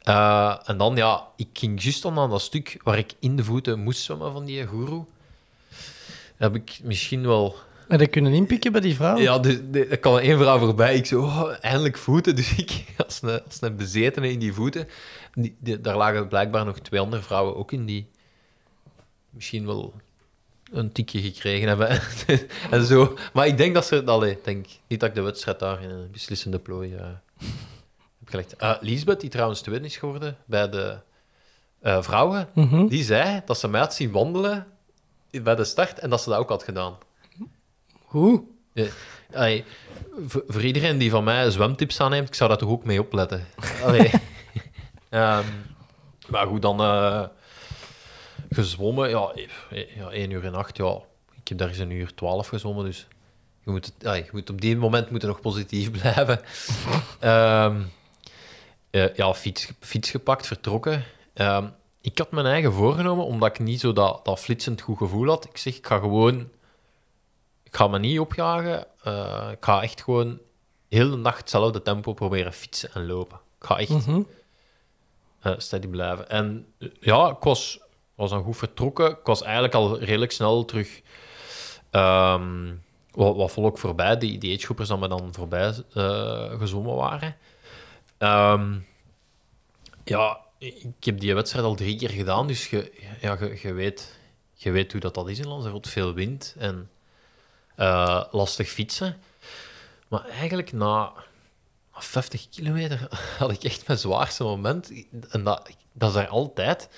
[0.02, 3.44] Eh, en dan, ja, ik ging juist dan aan dat stuk waar ik in de
[3.44, 5.04] voeten moest zwemmen van die guru.
[6.38, 7.56] Heb ik misschien wel...
[7.88, 9.18] En dat kunnen inpikken bij die vrouw?
[9.18, 10.96] Ja, de, er kwam één vrouw voorbij.
[10.96, 12.36] Ik zo, oh, eindelijk voeten.
[12.40, 14.88] Dus ik, als een, als een bezetene in die voeten.
[15.34, 18.08] Die, die- daar lagen blijkbaar nog twee andere vrouwen ook in die
[19.30, 19.94] misschien wel
[20.72, 22.02] een tikje gekregen hebben.
[22.72, 23.18] en zo.
[23.34, 24.06] Maar ik denk dat ze...
[24.06, 27.06] Allee, ik denk niet dat ik de wedstrijd daar in een beslissende plooi eh,
[28.20, 28.56] heb gelegd.
[28.56, 30.98] Eh Lisbeth, die trouwens tweede is geworden bij de
[31.80, 32.88] eh, vrouwen, Mhm.
[32.88, 34.68] die zei dat ze mij had zien wandelen
[35.44, 36.98] bij de start en dat ze dat ook had gedaan.
[38.02, 38.44] Hoe?
[38.74, 38.86] Ja,
[39.34, 39.64] allee,
[40.28, 43.46] voor, voor iedereen die van mij zwemtips aanneemt, ik zou daar toch ook mee opletten.
[43.86, 44.12] Allee.
[45.10, 45.46] Ehm,
[46.28, 47.24] maar goed, dan eh,
[48.52, 49.10] gezwommen.
[49.10, 49.32] Ja,
[49.70, 50.78] eh, ja, 1 uur en 8.
[50.78, 51.00] Ja,
[51.42, 53.08] ik heb daar eens een uur 12 gezwommen, dus
[53.64, 56.40] je moet, je moet op die moment moeten nog positief blijven.
[57.20, 57.82] Ehm,
[58.90, 61.04] eh, ja, fiets, fiets gepakt, vertrokken.
[61.34, 61.68] Ehm,
[62.02, 65.46] ik had mijn eigen voorgenomen, omdat ik niet zo dat, dat flitsend goed gevoel had.
[65.46, 66.50] Ik zeg, ik ga gewoon
[67.64, 68.86] ik ga me niet opjagen.
[69.04, 70.40] Eh, ik ga echt gewoon
[70.90, 73.40] heel de nacht hetzelfde tempo proberen fietsen en lopen.
[73.60, 74.22] Ik ga echt Mhm.
[75.42, 76.30] eh, steady blijven.
[76.30, 76.66] En
[77.00, 77.80] ja, ik was,
[78.22, 79.10] was dan goed vertrokken.
[79.10, 81.02] Ik was eigenlijk al redelijk snel terug
[81.90, 82.74] ehm,
[83.12, 87.36] wat, wat volk voorbij, die, die agegroepers dan me dan voorbij eh, gezwommen waren.
[88.18, 88.80] Ehm,
[90.04, 93.38] ja, ik heb die wedstrijd al drie keer gedaan, dus je, ja,
[93.74, 94.20] weet,
[94.64, 95.90] weet hoe dat, dat is in Lanzarote.
[95.90, 96.90] Veel wind en
[97.76, 99.22] eh, lastig fietsen.
[100.08, 101.14] Maar eigenlijk na
[101.92, 103.08] 50 kilometer
[103.40, 104.92] had ik echt mijn zwaarste moment.
[105.30, 106.90] En dat, dat is er altijd.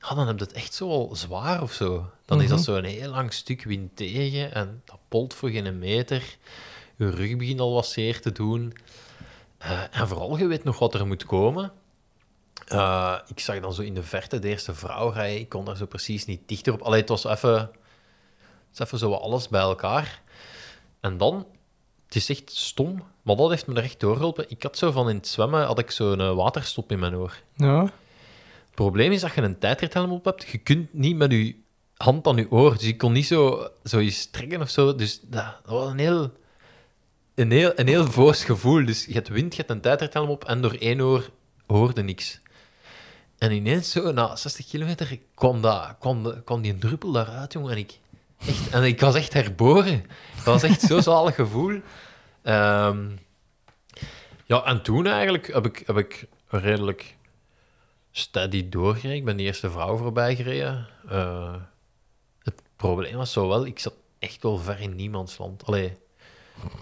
[0.00, 2.10] Ja, dan heb je het echt zo al zwaar of zo.
[2.24, 5.78] Dan is dat zo een heel lang stuk wind tegen en dat polt voor geen
[5.78, 6.36] meter.
[6.96, 8.76] Je rug begint al wat zeer te doen.
[9.58, 11.72] Eh, en vooral, je weet nog wat er moet komen.
[12.66, 15.40] Eh, ik zag dan zo in de verte de eerste vrouw rijden.
[15.40, 16.82] Ik kon daar zo precies niet dichter op.
[16.82, 17.70] Allee, het was even,
[18.70, 20.22] het even zo alles bij elkaar.
[21.00, 21.46] En dan,
[22.06, 24.44] het is echt stom, maar dat heeft me er echt doorgeholpen.
[24.48, 27.40] Ik had zo van in het zwemmen, had ik zo'n eh, waterstop in mijn oor.
[27.54, 27.92] Ja.
[28.70, 31.54] Het probleem is dat je een tijdrithelm op hebt, je kunt niet met je
[31.96, 34.94] hand aan je oor, dus ik kon niet zo, zo trekken of zo.
[34.94, 36.32] Dus dat, dat was een heel,
[37.34, 38.84] een heel, een heel gevoel.
[38.84, 41.30] Dus je hebt wind, je hebt een tijdrithelm op en door één oor
[41.66, 42.40] hoorde niks.
[43.38, 45.96] En ineens zo, na 60 kilometer, kwam, dat,
[46.44, 47.70] kwam die druppel daaruit, jongen.
[47.70, 47.98] En ik,
[48.46, 50.04] echt, en ik was echt herboren.
[50.36, 51.80] Dat was echt zo'n zalig gevoel.
[52.42, 53.08] Ehm,
[54.44, 57.16] ja, en toen eigenlijk heb ik, heb ik redelijk
[58.20, 59.16] steady doorgereden.
[59.16, 60.86] Ik ben de eerste vrouw voorbij gereden.
[61.08, 61.54] Eh,
[62.42, 65.64] het probleem was zo wel, ik zat echt wel ver in niemandsland.
[65.64, 65.96] Allee,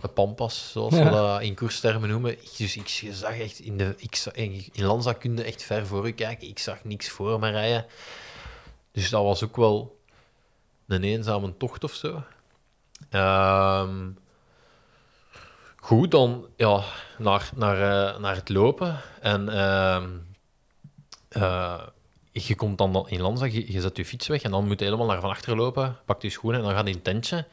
[0.01, 1.11] de pampas, zoals we Ja.
[1.11, 2.37] dat in koerstermen noemen.
[2.57, 3.94] Dus ik zag echt in de...
[3.96, 6.48] Ik zag, in echt ver voor je kijken.
[6.48, 7.87] Ik zag niks voor me rijden.
[8.92, 10.01] Dus dat was ook wel
[10.87, 12.22] een eenzame tocht of zo.
[13.11, 14.11] Ehm,
[15.77, 16.83] goed, dan ja,
[17.18, 19.01] naar, naar, eh, naar het lopen.
[19.20, 20.09] En ehm,
[21.29, 21.81] eh,
[22.33, 24.85] je komt dan in Lanza, je, je zet je fiets weg en dan moet je
[24.85, 25.97] helemaal naar van achter lopen.
[26.05, 27.47] Pakt je schoenen en dan gaat je in een tentje.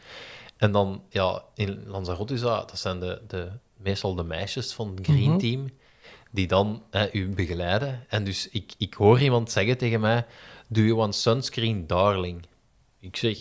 [0.57, 4.91] En dan, ja, in Lanzarote is dat, dat zijn de, de, meestal de meisjes van
[4.95, 5.37] het Green Mhm.
[5.37, 5.69] Team,
[6.31, 8.05] die dan eh, u begeleiden.
[8.09, 10.25] En dus ik, ik hoor iemand zeggen tegen mij,
[10.67, 12.45] do you want sunscreen, darling?
[12.99, 13.37] Ik zeg,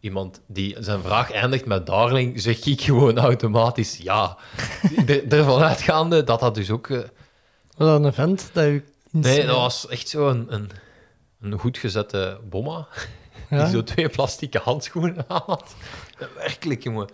[0.00, 4.36] iemand die zijn vraag eindigt met Darling, zeg ik gewoon automatisch ja.
[5.06, 6.88] Er, ervan uitgaande dat dat dus ook...
[6.88, 6.98] eh,
[7.76, 8.84] Was dat een vent dat u...
[9.10, 10.70] nee, dat was echt zo een, een,
[11.40, 12.86] een goed gezette bomma.
[13.50, 13.62] Ja?
[13.62, 15.74] Die zo twee plastieke handschoenen aan had.
[16.34, 17.08] Werkelijk, jongen.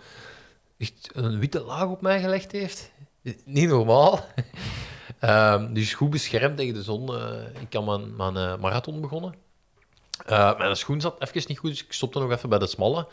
[0.77, 2.91] Echt een witte laag op mij gelegd heeft.
[3.45, 4.25] Niet normaal.
[5.19, 7.15] Ehm dus goed beschermd tegen de zon.
[7.15, 9.35] eh, ik had mijn, mijn eh, marathon begonnen.
[10.25, 13.07] Eh, mijn schoen zat even niet goed, dus ik stopte nog even bij de smalle.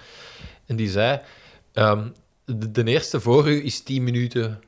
[0.67, 1.21] En die zei...
[1.73, 2.09] ehm,
[2.45, 4.63] de, de eerste voor u is 10 minuten...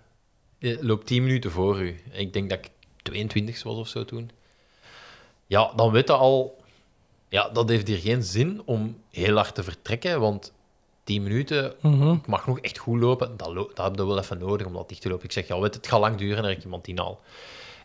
[0.60, 2.00] loopt 10 minuten voor u.
[2.12, 2.70] En ik denk dat ik
[3.04, 4.30] 22 was of zo toen.
[5.46, 6.62] Ja, dan weet je al...
[7.28, 10.52] Ja, dat heeft hier geen zin om heel hard te vertrekken, want
[11.04, 12.12] 10 minuten Mhm.
[12.12, 13.36] ik mag nog echt goed lopen.
[13.36, 15.24] Dat, lo- dat heb je wel even nodig om dat dicht te lopen.
[15.24, 17.20] Ik zeg, ja, weet, het, gaat lang duren en ik iemand die haal.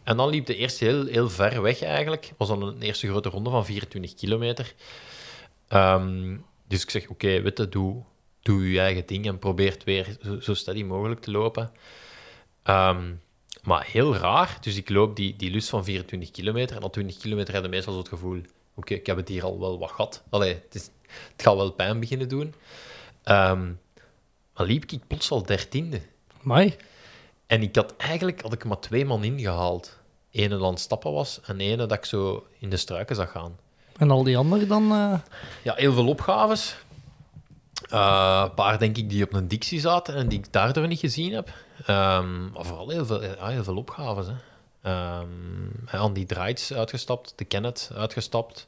[0.03, 2.32] En dan liep de eerste heel, heel ver weg eigenlijk.
[2.38, 4.73] was dan een eerste grote ronde van 24 kilometer.
[5.67, 8.03] Ehm, dus ik zeg, oké, weet je, doe,
[8.41, 11.71] doe je eigen ding en probeer het weer zo, zo steady mogelijk te lopen.
[12.63, 13.12] Ehm,
[13.69, 14.58] maar heel raar.
[14.62, 16.75] Dus ik loop die, die lus van 24 kilometer.
[16.75, 18.41] En na 20 kilometer heb je meestal zo het gevoel...
[18.75, 20.23] Oké, ik heb het hier al wel wat gehad.
[20.29, 20.89] Allee, het, is,
[21.32, 22.53] het gaat wel pijn beginnen doen.
[23.23, 23.71] Ehm,
[24.55, 26.01] maar liep ik plots al dertiende.
[26.41, 26.75] Mai.
[27.47, 29.97] En ik had eigenlijk had ik maar twee man ingehaald.
[30.32, 33.32] Ene dat aan het stappen was en ene dat ik zo in de struiken zag
[33.32, 33.58] gaan.
[33.97, 34.91] En al die anderen dan...
[34.91, 35.13] eh,
[35.63, 36.75] Ja, heel veel opgaves.
[37.89, 40.99] Eh, Een paar, denk ik, die op een dictie zaten en die ik daardoor niet
[40.99, 41.49] gezien heb.
[41.88, 44.28] Maar vooral heel veel, heel veel opgaves.
[44.28, 44.34] Hè.
[44.82, 45.26] Ehm,
[45.92, 48.68] Andy Draits uitgestapt, de Kenneth uitgestapt,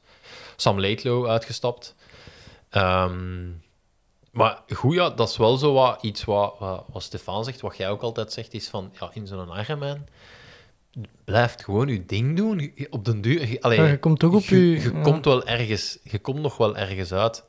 [0.55, 1.95] Sam Laidlow uitgestapt.
[2.69, 3.49] Ehm,
[4.31, 7.77] maar goed, ja, dat is wel zo wat, iets wat, wat, wat Stefan zegt, wat
[7.77, 10.05] jij ook altijd zegt, is van, ja, in zo'n Ironman,
[11.23, 12.59] blijf gewoon je ding doen.
[12.75, 13.57] Je- Op den duur...
[13.61, 15.01] allee, Ja, je komt toch op je, je- je ja.
[15.01, 15.97] komt wel ergens...
[16.03, 17.43] Je komt nog wel ergens uit.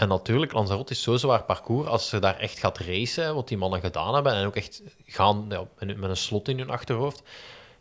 [0.00, 1.88] En natuurlijk, Lanzarote is zo'n zwaar parcours.
[1.88, 5.46] Als je daar echt gaat racen, wat die mannen gedaan hebben, en ook echt gaan
[5.48, 7.22] ja, met, een slot in hun achterhoofd,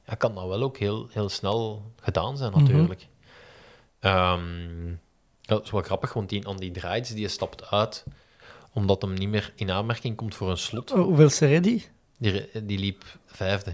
[0.07, 2.61] ja, kan dat wel ook heel, heel snel gedaan zijn, Mhm.
[2.61, 3.07] natuurlijk.
[3.99, 4.95] Ehm, ja,
[5.41, 8.03] dat is wel grappig, want die, aan die draait, die stapt uit
[8.73, 10.91] omdat hem niet meer in aanmerking komt voor een slot.
[10.91, 11.83] oh, hoeveel is er ready?
[12.17, 13.71] Die, die liep vijfde.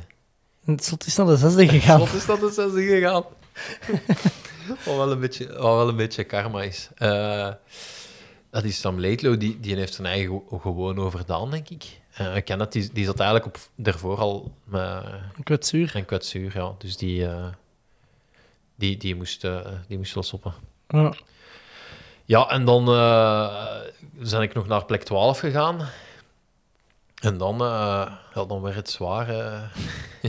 [0.66, 2.00] En Het slot is naar de zesde gegaan.
[2.00, 3.24] Wat is dat de zesde gegaan?
[4.86, 6.90] wat, wel een beetje, wat wel een beetje karma is.
[6.96, 7.52] Eh,
[8.56, 12.00] dat is Sam Laidlow, die, die heeft zijn eigen ge- gewoon overdaan, denk ik.
[12.14, 15.04] Eh ik ken dat, die, die zat eigenlijk op, daarvoor al met
[15.36, 15.96] Een kwetsuur.
[15.96, 16.76] een kwetsuur, ja.
[16.78, 17.46] Dus die, eh,
[18.76, 20.54] die, die, moest, eh, die moest wel stoppen.
[20.88, 21.14] Ja.
[22.26, 22.86] Ja, en dan
[24.32, 25.88] ben ik nog naar plek 12 gegaan.
[27.22, 29.28] En dan, ja, dan werd het zwaar.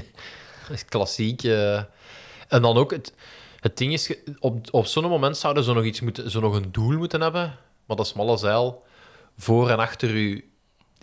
[0.88, 1.42] klassiek.
[1.44, 3.12] En dan ook, het,
[3.60, 6.72] het ding is, op, op zo'n moment zouden ze nog iets moeten, zo nog een
[6.72, 7.58] doel moeten hebben.
[7.86, 8.82] Maar dat smalle zeil,
[9.36, 10.50] voor en achter u,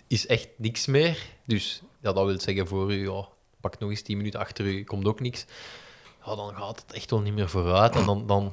[0.06, 1.18] is echt niks meer.
[1.46, 3.24] Dus ja, dat wil zeggen, voor u, ja,
[3.60, 5.44] pak nog eens 10 minuten achter u, komt ook niks.
[6.26, 7.96] Ja, dan gaat het echt wel niet meer vooruit.
[7.96, 8.52] En dan, dan,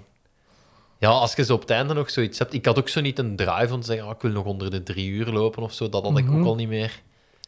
[0.97, 2.53] ja, als je zo op het einde nog zoiets hebt.
[2.53, 4.71] Ik had ook zo niet een drive om te zeggen, ah, ik wil nog onder
[4.71, 5.89] de drie uur lopen of zo.
[5.89, 6.39] Dat had ik Mhm.
[6.39, 7.01] ook al niet meer.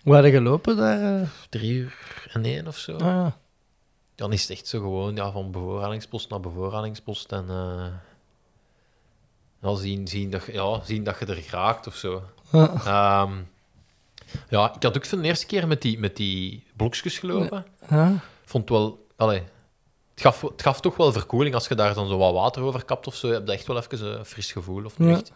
[0.04, 1.22] Hoe hadden gelopen daar?
[1.22, 1.28] eh?
[1.50, 2.92] Drie uur en één of zo.
[2.94, 3.38] Ah, ja.
[4.16, 7.32] Dan is het echt zo gewoon ja, van bevoorradingspost naar bevoorradingspost.
[7.32, 7.86] En eh,
[9.64, 12.24] ja, zien, zien, dat, je- ja, zien dat je er geraakt of zo.
[12.52, 12.74] Ja.
[12.86, 13.32] Ehm,
[14.50, 17.66] ja, ik had ook voor de eerste keer met die, met die blokjes gelopen.
[17.90, 18.14] Ja.
[18.46, 19.06] Vond wel...
[19.16, 19.40] Allee,
[20.14, 22.86] het, gaf, het gaf toch wel verkoeling als je daar dan zo wat water over
[22.86, 23.28] kapt of zo.
[23.28, 24.86] Je hebt echt wel even een fris gevoel.
[24.86, 25.10] Of Ja.
[25.10, 25.32] echt,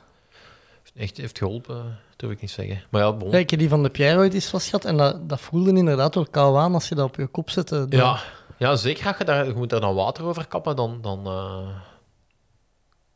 [0.96, 2.84] echt heeft geholpen, durf ik niet zeggen.
[2.90, 3.32] Maar ja, bon.
[3.32, 5.74] Ja, ik heb die van de Pierre ooit eens vast gehad en dat, dat voelde
[5.74, 7.86] inderdaad wel kou aan als je dat op je kop zette.
[7.88, 8.20] Dan- Ja,
[8.58, 11.68] ja zeker als je daar, je moet daar dan water over kappen, dan, dan, eh,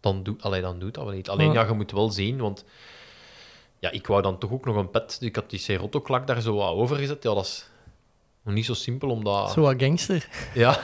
[0.02, 1.30] dan, doe, allee, dan doet dat wel niet.
[1.30, 1.66] Alleen Ja.
[1.66, 2.66] je moet wel zien, want
[3.80, 5.18] ja, ik wou dan toch ook nog een pet.
[5.22, 7.24] Ik had die Serotto-klak daar zo wat over gezet.
[7.24, 7.66] Ja, dat is
[8.44, 9.52] nog niet zo simpel, omdat...
[9.52, 10.28] Zo wat gangster.
[10.54, 10.80] Ja,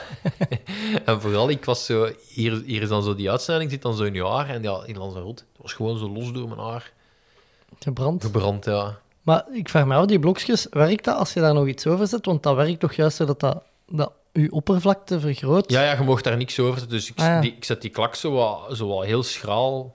[1.04, 2.10] en vooral, ik was zo...
[2.28, 4.48] Hier, hier is dan zo die uitsnijdig, zit dan zo in je haar.
[4.48, 6.92] En ja, in Lanzarote, het was gewoon zo los door mijn haar.
[7.78, 8.24] Gebrand.
[8.24, 8.98] Gebrand, ja.
[9.22, 12.06] Maar ik vraag me af, die blokjes, werkt dat als je daar nog iets over
[12.06, 12.26] zet?
[12.26, 15.70] Want dat werkt toch juist zodat dat, dat je oppervlakte vergroot?
[15.70, 16.88] Ja, ja, je mocht daar niks over.
[16.88, 17.40] Dus ik, Ah, ja.
[17.40, 19.94] die, ik zet die klak zo wat, zo wat heel schraal...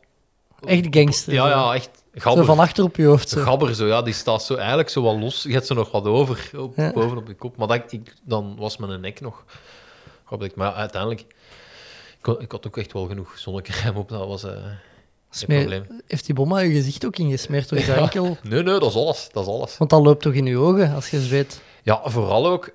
[0.65, 1.33] Echt gangster.
[1.33, 1.49] Ja, zo.
[1.49, 2.45] ja, echt Zo gabber.
[2.45, 3.29] van achter op je hoofd.
[3.29, 3.41] Zo.
[3.41, 5.43] Gabber zo, ja, die staat zo eigenlijk zo wat los.
[5.43, 6.91] Je hebt ze nog wat over, op, Ja.
[6.93, 7.57] boven op je kop.
[7.57, 9.43] Maar dat, ik, dan was mijn nek nog.
[10.55, 11.21] Maar ja, uiteindelijk,
[12.19, 14.09] ik, had- ik had ook echt wel genoeg zonnecrème op.
[14.09, 14.61] Dat was eh, geen
[15.29, 16.01] Smeer- probleem.
[16.07, 17.95] Heeft die bomma je gezicht ook ingesmeerd door je Ja.
[17.95, 18.37] enkel?
[18.43, 19.29] Nee, nee, dat is alles.
[19.31, 19.77] Dat is alles.
[19.77, 21.61] Want dat loopt toch in je ogen als je zweet?
[21.83, 22.69] Ja, vooral ook,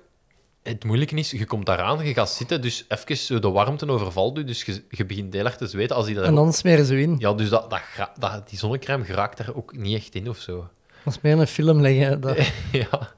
[0.69, 4.43] het moeilijke is, je komt daaraan, je gaat zitten, dus even de warmte overvalt u,
[4.43, 5.95] dus je, je begint heel erg te zweten.
[5.95, 7.15] Als die daar En dan smeren ze in.
[7.19, 7.81] Ja, dus dat, dat,
[8.19, 10.67] dat, die zonnecrème geraakt daar ook niet echt in of zo.
[11.03, 12.21] Dat is meer een film leggen.
[12.21, 12.37] Dat...
[12.71, 13.11] ja.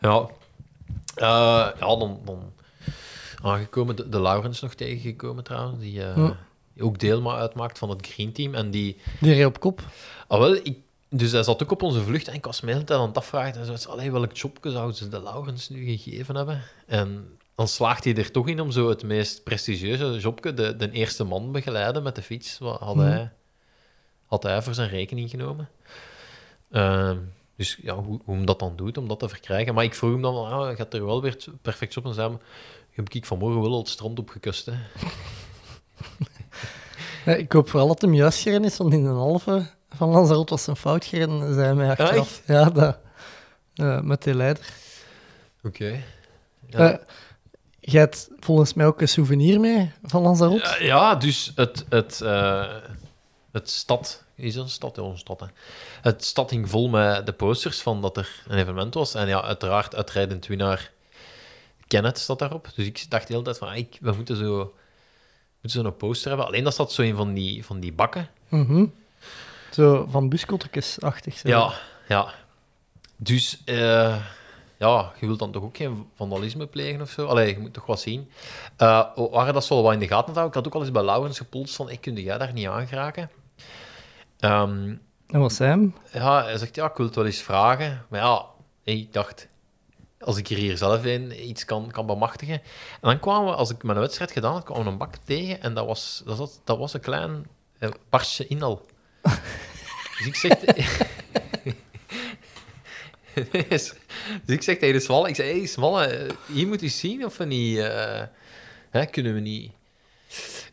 [0.00, 0.28] Ja.
[1.14, 2.52] Eh, ja, dan, dan
[3.42, 6.30] aangekomen, de, de Laurens nog tegengekomen trouwens, die, eh,
[6.80, 8.54] ook deel ma- uitmaakt van het Green Team.
[8.54, 9.80] En die, Die reed op kop.
[10.26, 10.76] ah, wel, ik,
[11.14, 13.68] dus hij zat ook op onze vlucht en ik was tijd aan het afvragen.
[13.68, 16.62] En zo, allee, welk jobje zouden ze de Laurens nu gegeven hebben?
[16.86, 20.90] En dan slaagt hij er toch in om zo het meest prestigieuze jobje, de, de
[20.90, 23.06] eerste man begeleiden met de fiets, wat had, Mhm.
[23.06, 23.32] hij,
[24.26, 25.68] had hij voor zijn rekening genomen.
[26.70, 27.18] Ehm,
[27.56, 29.74] dus ja, hoe, hoe hem dat dan doet, om dat te verkrijgen.
[29.74, 32.04] Maar ik vroeg hem dan, ah, gaat er wel weer perfect op?
[32.04, 32.38] En zei
[32.90, 34.66] heb ik vanmorgen wel het strand opgekust.
[34.66, 34.72] Hè.
[37.24, 40.50] Ja, ik hoop vooral dat hem juist gereden is, want in de halve van Lanzarote
[40.50, 42.16] was een fout gereden, zei mij achteraf.
[42.16, 42.42] echt?
[42.46, 42.98] Ja, dat,
[43.74, 44.66] eh, met die leider.
[45.62, 46.02] Oké.
[46.66, 47.00] Ja.
[47.80, 50.76] jij hebt volgens mij ook een souvenir mee van Lanzarote.
[50.78, 52.74] Ja, ja, dus het, het, eh,
[53.52, 54.24] het stad...
[54.34, 54.96] Is dat een stad?
[54.96, 55.46] Ja, een stad, hè.
[56.02, 59.14] Het stad hing vol met de posters van dat er een evenement was.
[59.14, 60.90] En ja, uiteraard, uitrijdend winnaar
[61.86, 62.68] Kenneth staat daarop.
[62.74, 64.58] Dus ik dacht de hele tijd van, ah, ik, we moeten zo...
[64.58, 64.72] we
[65.60, 66.46] moeten zo'n poster hebben.
[66.46, 68.28] Alleen dat staat zo in van die, van die bakken.
[68.48, 68.86] Mhm.
[69.72, 71.38] Zo van buskottekes-achtig.
[71.38, 71.48] zo.
[71.48, 71.72] Ja,
[72.08, 72.32] ja.
[73.16, 74.16] Dus eh,
[74.78, 77.26] ja, je wilt dan toch ook geen vandalisme plegen of zo?
[77.26, 78.30] Allee, je moet toch wat zien.
[78.76, 80.46] Eh waren dat zo wel wat in de gaten houden?
[80.46, 82.86] Ik had ook al eens bij Laurens gepolst van, ik kunde jij daar niet aan
[82.86, 83.30] geraken?
[84.38, 84.94] Ehm,
[85.26, 85.94] En wat zei hem?
[86.12, 88.06] ja, hij zegt, ja, ik wil het wel eens vragen.
[88.08, 88.44] Maar ja,
[88.84, 89.48] ik dacht,
[90.20, 92.54] als ik er hier zelf in iets kan, kan bemachtigen.
[92.54, 92.62] En
[93.00, 95.60] dan kwamen we, als ik mijn wedstrijd gedaan had, kwamen we een bak tegen.
[95.62, 97.46] En dat was, dat was, dat was een klein
[97.78, 98.86] eh, barstje inal.
[99.22, 100.52] Dus ik zeg...
[103.70, 103.94] dus
[104.46, 107.36] ik zeg tegen de Smalle, ik zei, hey Smalle, eh, hier moet u zien of
[107.36, 107.78] we niet...
[107.78, 108.22] eh,
[108.90, 109.72] hè, kunnen we niet...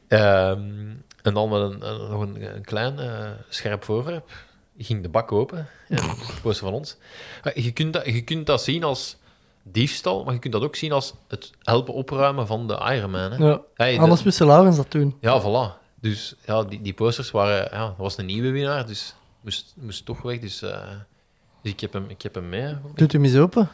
[0.08, 1.78] En dan met een,
[2.10, 4.30] nog een, een klein eh, scherp voorwerp
[4.78, 5.68] ging de bak open.
[6.42, 6.98] Poster van ons.
[7.54, 9.18] Je kunt, dat, je kunt dat zien als
[9.64, 13.32] diefstal, maar je kunt dat ook zien als het helpen opruimen van de Ironman.
[13.32, 13.46] Hè?
[13.48, 13.62] Ja.
[13.76, 15.18] Hey, de- Anders moest Laurens dat doen.
[15.22, 15.78] ja, voilà.
[16.02, 17.68] Dus ja, die, die posters waren...
[17.72, 20.40] Ja, dat was een nieuwe winnaar, dus moest, moest toch weg.
[20.40, 20.88] Dus, eh,
[21.62, 22.76] dus ik, heb hem, ik heb hem mee.
[22.96, 23.70] Doet hem eens open.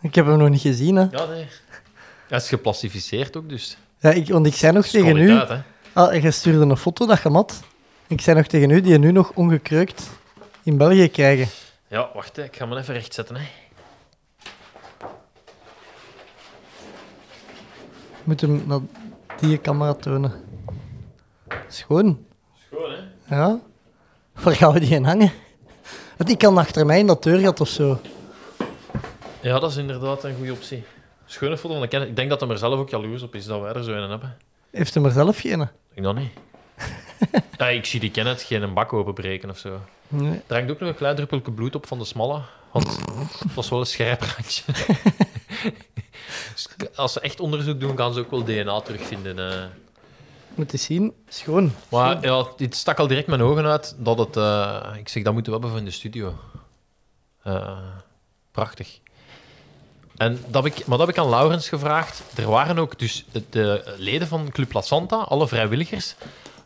[0.00, 0.96] Ik heb hem nog niet gezien.
[0.96, 1.06] Hè.
[1.10, 1.46] Ja, nee.
[2.28, 3.76] Hij is geplastificeerd ook, dus...
[4.00, 5.30] Ja, ik, want ik zei nog tegen u...
[5.30, 5.62] hè.
[5.92, 7.62] Ah, je stuurde een foto dat je mat.
[8.06, 10.10] Ik zei nog tegen u, die je nu nog ongekreukt
[10.62, 11.48] in België krijgen.
[11.88, 12.44] Ja, wacht, hè.
[12.44, 13.36] ik ga hem even rechtzetten.
[13.36, 13.42] Hè.
[18.10, 18.80] Ik moet hem naar
[19.40, 20.47] die camera tonen.
[21.68, 22.26] Schoon.
[22.66, 23.34] Schoon, hè?
[23.36, 23.58] Ja.
[24.32, 25.32] Waar gaan we die in hangen?
[26.16, 28.00] Want die kan achter mij in dat deurgat of zo.
[29.40, 30.84] Ja, dat is inderdaad een goede optie.
[31.26, 32.08] Schone foto van de kennis.
[32.08, 34.10] Ik denk dat hij er zelf ook jaloers op is dat wij er zo een
[34.10, 34.36] hebben.
[34.70, 35.60] Heeft hem er zelf geen?
[35.60, 36.30] Ik denk dat niet.
[37.58, 39.80] ja, ik zie die Kenneth geen bak openbreken of zo.
[40.08, 40.40] Nee.
[40.46, 42.40] Er hangt ook nog een klein druppeltje bloed op van de smalle.
[42.72, 42.86] Want
[43.44, 44.62] het was wel een scherp randje.
[46.52, 49.38] Dus als ze echt onderzoek doen, gaan ze ook wel DNA terugvinden.
[49.38, 49.64] eh.
[50.58, 51.12] Moet eens zien.
[51.28, 51.72] Schoon.
[51.88, 54.36] Maar ja, dit stak al direct mijn ogen uit dat het...
[54.36, 56.34] eh, ik zeg, dat moeten we hebben voor in de studio.
[57.42, 57.78] Eh,
[58.50, 59.00] prachtig.
[60.16, 62.22] En dat heb ik, maar dat heb ik aan Laurens gevraagd.
[62.36, 66.14] Er waren ook dus de leden van Club La Santa, alle vrijwilligers,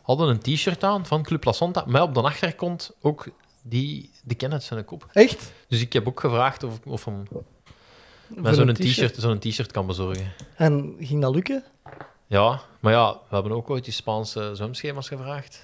[0.01, 3.27] hadden een t-shirt aan van Club La Santa, met op de achterkant ook
[3.61, 5.05] die, de Kenneth zijn kop.
[5.11, 5.51] Echt?
[5.67, 7.27] Dus ik heb ook gevraagd of, of hem
[8.27, 10.33] met zo'n t-shirt zo'n t-shirt kan bezorgen.
[10.55, 11.63] En ging dat lukken?
[12.27, 15.63] Ja, maar ja, we hebben ook ooit die Spaanse zwemschema's gevraagd.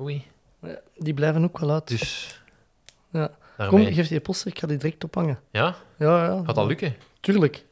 [0.00, 0.26] Oei.
[0.62, 1.88] Ja, Die blijven ook wel uit.
[1.88, 2.40] Dus
[3.10, 3.30] Ja.
[3.68, 5.38] Kom, geef die poster, ik ga die direct ophangen.
[5.50, 6.42] Ja, Ja, ja.
[6.44, 6.96] gaat dat lukken?
[7.20, 7.64] Tuurlijk.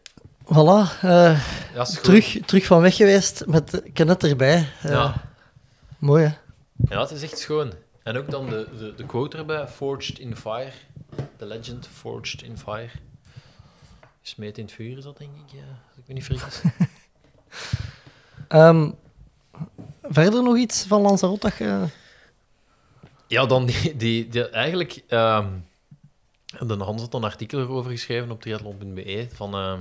[0.44, 1.40] Voilà, eh,
[1.74, 4.68] is terug, terug van weg geweest met Kenneth erbij.
[4.82, 5.22] Eh, Ja.
[5.98, 6.34] Mooi, hè?
[6.94, 7.72] ja, het is echt schoon.
[8.02, 10.72] En ook dan de, de, de quote erbij, Forged in Fire.
[11.36, 12.90] The legend, Forged in Fire.
[14.22, 16.60] Smeet in het vuur is dat, denk ik, ja, als ik me niet vergis.
[18.48, 18.90] Ehm,
[20.02, 21.88] verder nog iets van Lanzarote.
[23.26, 25.02] Ja, dan die, die, eigenlijk...
[25.08, 25.48] ehm
[26.58, 29.80] de Hans had een artikel erover geschreven op triathlon.be, van ehm,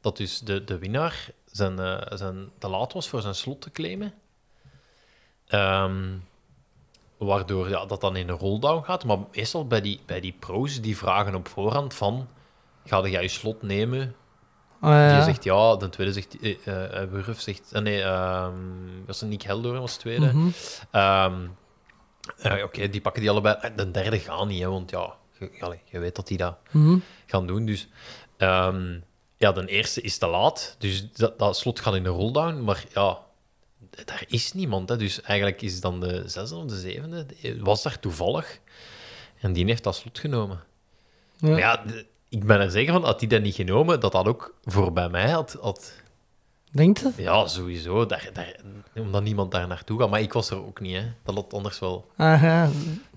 [0.00, 3.70] dat dus de, de winnaar zijn, eh, zijn, te laat was voor zijn slot te
[3.70, 4.14] claimen.
[7.16, 9.04] Waardoor ja, dat dan in een rolldown gaat.
[9.04, 12.28] Maar meestal bij die, bij die pro's, die vragen op voorhand van...
[12.84, 14.14] Ga jij je slot nemen?
[14.86, 15.14] Ah, ja.
[15.14, 16.38] Die zegt ja, de tweede zegt...
[16.40, 17.70] eh, Wurf zegt...
[17.72, 18.54] nee, ehm
[19.06, 20.26] was het Nick Heldoorn was de tweede.
[20.32, 20.48] Mhm.
[20.90, 21.46] Ehm,
[22.38, 23.56] eh, Oké, die pakken die allebei.
[23.76, 25.14] De derde gaat niet, hè, want ja,
[25.84, 26.98] je, weet dat die dat Mhm.
[27.26, 27.66] gaan doen.
[27.66, 27.88] Dus
[28.36, 28.98] ehm,
[29.36, 30.76] ja, de eerste is te laat.
[30.78, 32.60] Dus dat, dat slot gaat in de rolldown.
[32.64, 33.18] Maar ja,
[34.04, 34.88] daar is niemand.
[34.88, 34.96] Hè.
[34.96, 37.26] Dus eigenlijk is dan de zesde of de zevende,
[37.60, 38.58] was daar toevallig.
[39.40, 40.60] En die heeft dat slot genomen.
[41.36, 41.48] Ja.
[41.48, 42.06] Maar ja, de-
[42.36, 45.08] ik ben er zeker van, had die dat niet genomen, dat dat ook voor bij
[45.08, 45.56] mij had...
[45.60, 45.92] had
[46.70, 47.12] Denkt je?
[47.16, 48.06] ja, sowieso.
[48.06, 48.56] Daar, daar,
[48.94, 50.10] omdat niemand daar naartoe gaat.
[50.10, 51.12] Maar ik was er ook niet, hè.
[51.24, 52.68] Dat had anders wel Ah, ja.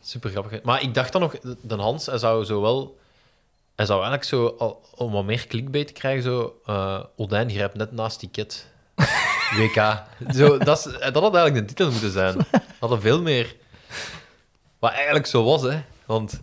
[0.01, 0.61] super grappig.
[0.61, 2.97] Maar ik dacht dan nog, de Hans, hij zou zo wel...
[3.76, 6.59] Hij zou eigenlijk zo, om wat meer clickbait te krijgen, zo...
[6.65, 8.67] eh Odijn grijpt net naast die kit.
[9.57, 10.03] WK.
[10.34, 12.38] Zo, dat, is, dat had eigenlijk de titel moeten zijn.
[12.80, 13.55] Dat had veel meer...
[14.80, 15.82] Wat eigenlijk zo was, hè.
[16.05, 16.41] Want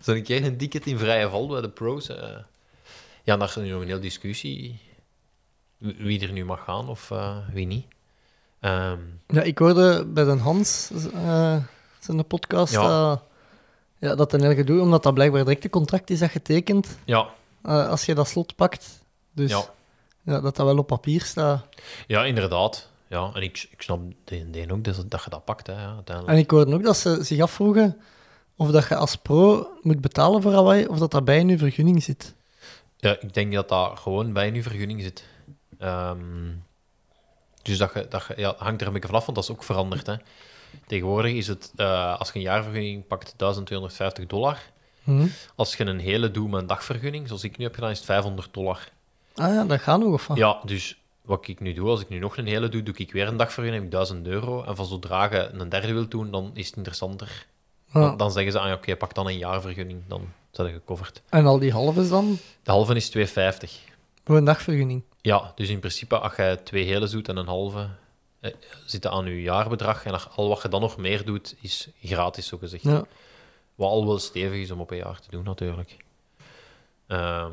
[0.00, 2.08] zo'n keer een ticket in vrije val bij de pros...
[2.08, 2.28] eh,
[3.22, 4.80] ja, daar is nu nog een hele discussie.
[5.78, 7.86] Wie er nu mag gaan of eh, wie niet.
[8.60, 11.56] Ehm, ja, ik hoorde bij de Hans, eh
[11.98, 12.88] zijn podcast, Ja.
[13.08, 13.22] dat-
[14.00, 17.28] ja, dat een heel gedoe, omdat dat blijkbaar direct een contract is dat getekend ja,
[17.62, 19.04] als je dat slot pakt.
[19.32, 19.64] Dus Ja.
[20.22, 21.66] ja, dat dat wel op papier staat.
[22.06, 22.88] Ja, inderdaad.
[23.06, 26.28] Ja, en ik, ik snap de, de ook dat, dat je dat pakt, hè, uiteindelijk.
[26.28, 28.00] En ik hoorde ook dat ze zich afvroegen
[28.58, 31.58] of dat je als pro moet betalen voor Hawaii, of dat dat bij in je
[31.58, 32.34] vergunning zit.
[32.96, 35.24] Ja, ik denk dat dat gewoon bij je vergunning zit.
[35.78, 36.18] Ehm,
[37.62, 39.62] dus dat, je, dat je, ja, hangt er een beetje vanaf, want dat is ook
[39.62, 40.06] veranderd.
[40.06, 40.14] Hè.
[40.86, 44.58] Tegenwoordig is het, eh, als je een jaarvergunning pakt, 1250 dollar.
[45.04, 45.26] Hm.
[45.54, 48.06] Als je een hele doet met een dagvergunning, zoals ik nu heb gedaan, is het
[48.06, 48.88] 500 dollar.
[49.34, 50.36] Ah ja, dat gaat nog of wat?
[50.36, 53.12] Ja, dus wat ik nu doe, als ik nu nog een hele doe, doe ik
[53.12, 54.64] weer een dagvergunning, heb ik 1000 euro.
[54.64, 57.46] En van zodra je een derde wilt doen, dan is het interessanter.
[57.92, 61.22] Dan, dan zeggen ze, ah, oké, pak dan een jaarvergunning, dan zijn je gecoverd.
[61.28, 62.38] En al die halves dan?
[62.62, 63.70] De halve is 2,50.
[64.24, 65.02] Voor een dagvergunning.
[65.20, 67.88] Ja, dus in principe, als je twee hele doet en een halve,
[68.40, 68.52] eh,
[68.86, 70.04] zit dat aan je jaarbedrag.
[70.04, 72.82] En als- al wat je dan nog meer doet, is gratis, zo gezegd.
[72.82, 73.04] Ja.
[73.74, 75.96] Wat al wel stevig is om op een jaar te doen, natuurlijk.
[77.06, 77.52] Ehm,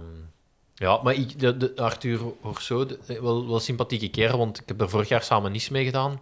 [0.75, 4.81] ja, maar ik, de, de Arthur Horso, eh, wel, wel sympathieke kerel, want ik heb
[4.81, 6.21] er vorig jaar samen niets mee gedaan.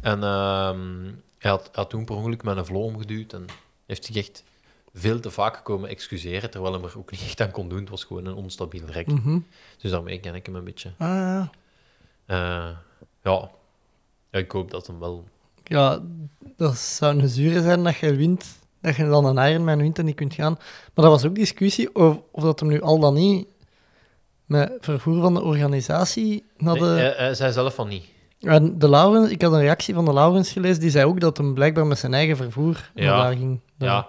[0.00, 1.10] En ehm,
[1.44, 3.46] hij, had, toen per ongeluk met een vlo omgeduwd en
[3.86, 4.44] heeft zich echt
[4.94, 7.80] veel te vaak komen excuseren, terwijl hij er ook niet echt aan kon doen.
[7.80, 9.06] Het was gewoon een onstabiel rek.
[9.06, 9.38] Mhm.
[9.78, 10.92] Dus daarmee ken ik hem een beetje.
[10.98, 11.50] Ah, ja.
[12.26, 12.76] Eh,
[13.22, 13.50] ja.
[14.30, 15.24] ja, ik hoop dat hem wel...
[15.64, 16.02] ja,
[16.56, 20.04] dat zou een zure zijn dat je wint, dat je dan een Ironman wint en
[20.04, 20.52] niet kunt gaan.
[20.94, 23.46] Maar dat was ook discussie of, of dat hem nu al dan niet
[24.44, 26.80] met vervoer van de organisatie naar de...
[26.80, 28.13] Nee, hij, hij zei zelf van niet.
[28.44, 31.36] En de Laurens, ik had een reactie van de Laurens gelezen, die zei ook dat
[31.36, 33.22] hem blijkbaar met zijn eigen vervoer naar Ja.
[33.22, 33.60] daar ging.
[33.78, 34.08] Ja,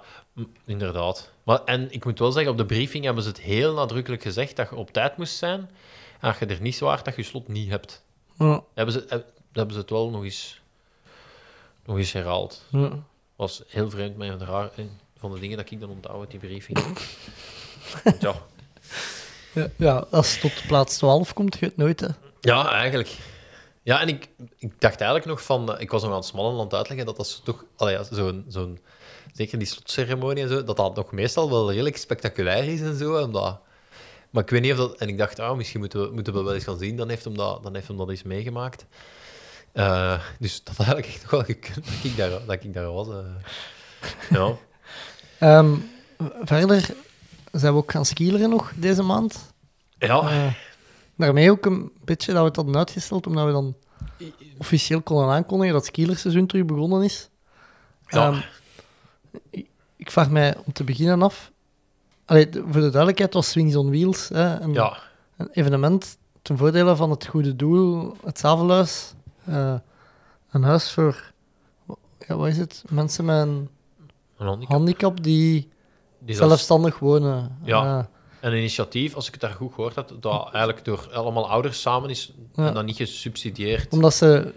[0.65, 1.31] inderdaad.
[1.43, 4.55] Maar, en ik moet wel zeggen, op de briefing hebben ze het heel nadrukkelijk gezegd
[4.55, 5.59] dat je op tijd moest zijn.
[6.19, 8.03] En als je er niet zwaar dat je slot niet hebt.
[8.37, 10.61] Ja, Hebben ze, heb- hebben ze het wel nog eens,
[11.85, 12.65] nog eens herhaald.
[12.69, 12.89] ja.
[13.35, 16.39] was heel vreemd, maar raar, een van de dingen dat ik dan onthoud uit die
[16.39, 16.77] briefing.
[18.19, 18.35] Ja,
[19.75, 22.07] ja, als het tot plaats 12 komt, je het nooit, hè.
[22.41, 23.17] ja, eigenlijk.
[23.85, 24.27] Ja, en ik,
[24.57, 25.73] ik dacht eigenlijk nog van...
[25.75, 27.65] eh, Ik was nog aan het Smallenland uitleggen dat dat toch...
[27.77, 28.45] Allee, zo'n...
[28.47, 28.79] zo'n
[29.33, 33.21] zeker die slotceremonie en zo, dat dat nog meestal wel redelijk spectaculair is en zo.
[33.23, 33.59] Omdat,
[34.29, 34.95] maar ik weet niet of dat...
[34.95, 36.95] En ik dacht, ah, misschien moeten we, moeten we wel eens gaan zien.
[36.97, 38.85] Dan heeft hem dat, dan heeft hem dat eens meegemaakt.
[39.71, 42.91] Eh, dus dat had eigenlijk echt nog wel gekund dat ik daar, dat ik daar
[42.91, 43.07] was.
[43.07, 43.15] eh.
[44.29, 44.53] Ja.
[45.39, 45.75] Ehm,
[46.43, 46.89] verder
[47.51, 49.53] zijn we ook gaan skileren nog deze maand.
[49.97, 50.53] Ja,
[51.15, 53.75] daarmee ook een beetje dat we het hadden uitgesteld, omdat we dan
[54.57, 57.29] officieel konden aankondigen dat het skierseizoen terug begonnen is.
[58.07, 58.27] Ja.
[58.29, 58.41] Ehm,
[59.49, 61.51] ik, ik vraag mij om te beginnen af...
[62.25, 64.29] Allee, voor de duidelijkheid, was Swings on Wheels.
[64.29, 64.97] Hè, een, ja.
[65.37, 69.13] een evenement ten voordele van het goede doel, het Zavelhuis.
[69.45, 69.73] Eh,
[70.51, 71.31] een huis voor...
[72.27, 72.83] Ja, wat is het?
[72.89, 73.69] Mensen met een
[74.37, 74.71] Een handicap.
[74.71, 75.69] handicap die
[76.25, 77.57] zelfstandig wonen.
[77.63, 77.99] Ja.
[77.99, 78.05] Eh,
[78.45, 82.09] een initiatief, als ik het daar goed gehoord heb, dat eigenlijk door allemaal ouders samen
[82.09, 82.67] is Ja.
[82.67, 83.93] en dat niet gesubsidieerd.
[83.93, 84.53] Omdat ze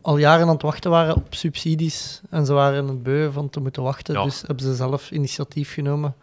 [0.00, 3.60] al jaren aan het wachten waren op subsidies en ze waren het beu van te
[3.60, 4.14] moeten wachten.
[4.14, 4.24] Ja.
[4.24, 6.14] Dus hebben ze zelf initiatief genomen.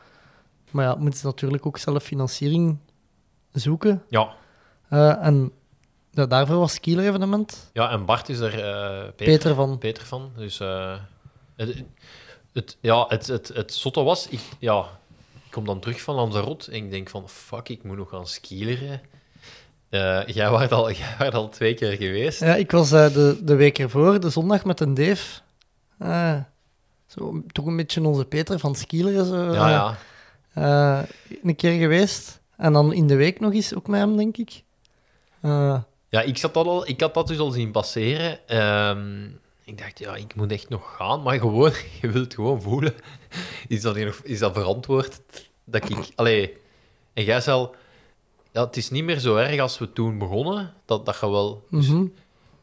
[0.71, 2.77] Maar ja, moeten ze natuurlijk ook zelf financiering
[3.51, 4.03] zoeken.
[4.09, 4.33] Ja.
[4.89, 5.51] Eh, en
[6.11, 7.69] ja, daarvoor was het Kieler-evenement.
[7.73, 9.77] ja, en Bart is er eh, Peter, Peter van.
[9.77, 10.31] Peter van.
[10.35, 10.93] Dus eh,
[11.55, 11.83] het,
[12.53, 14.85] het, ja, het, het, het zotte was, ik, ja,
[15.51, 19.01] kom dan terug van Lanzarote en ik denk van, fuck, ik moet nog gaan skileren.
[19.89, 22.39] Eh jij was al, jij was al twee keer geweest.
[22.39, 25.41] Ja, ik was eh, de, de week ervoor, de zondag, met een Dave.
[25.97, 26.37] Eh,
[27.07, 29.25] zo, toch een beetje onze Peter van Skileren.
[29.25, 29.97] Zo, ja.
[30.53, 31.05] ja.
[31.43, 32.39] Een keer geweest.
[32.57, 34.63] En dan in de week nog eens, ook met hem, denk ik.
[36.09, 38.47] Ja, ik, zat dat al, ik had dat dus al zien passeren.
[38.47, 39.29] Ehm,
[39.63, 41.21] ik dacht, ja, ik moet echt nog gaan.
[41.21, 42.93] Maar gewoon, je wilt gewoon voelen.
[43.67, 45.21] Is dat, nog, is dat verantwoord?
[45.63, 46.11] Dat ik...
[46.15, 46.57] Allee,
[47.13, 47.75] en jij zal...
[48.51, 50.73] ja, het is niet meer zo erg als we toen begonnen.
[50.85, 51.63] Dat, dat je wel...
[51.69, 52.05] dus- Mhm.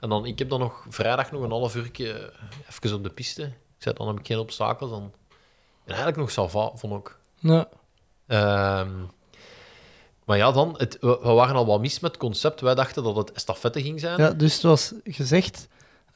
[0.01, 2.33] En dan, ik heb dan nog vrijdag nog een half uurtje
[2.71, 3.43] even op de piste.
[3.43, 4.91] Ik zei, dan heb ik geen obstakels.
[4.91, 5.03] Dan...
[5.85, 7.17] En eigenlijk nog salva, vond ik.
[7.39, 7.69] Ja.
[8.27, 8.91] Ehm,
[10.25, 12.61] maar ja, dan, het, we, we waren al wat mis met het concept.
[12.61, 14.19] Wij dachten dat het estafette ging zijn.
[14.21, 15.69] ja, dus het was gezegd,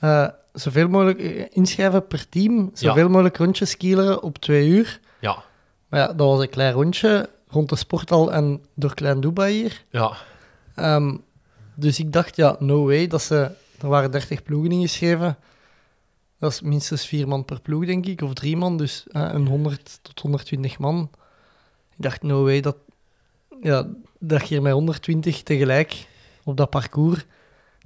[0.03, 5.01] eh, zoveel mogelijk eh, inschrijven per team, zoveel mogelijk rondjes skileren op twee uur.
[5.21, 5.43] Ja,
[5.89, 9.85] Maar ja, dat was een klein rondje rond de sporthal en door Klein Dubai hier.
[9.91, 10.13] ja,
[10.75, 11.17] Ehm,
[11.75, 13.51] dus ik dacht, ja, no way, dat ze...
[13.81, 15.37] Er waren 30 ploegen ingeschreven.
[16.39, 19.47] Dat is minstens vier man per ploeg, denk ik, of drie man, dus eh, een
[19.47, 21.11] 100 tot 120 man.
[21.97, 22.77] Ik dacht, no way, dat,
[23.63, 23.87] ja,
[24.19, 26.07] dat je hier met 120 tegelijk
[26.45, 27.25] op dat parcours,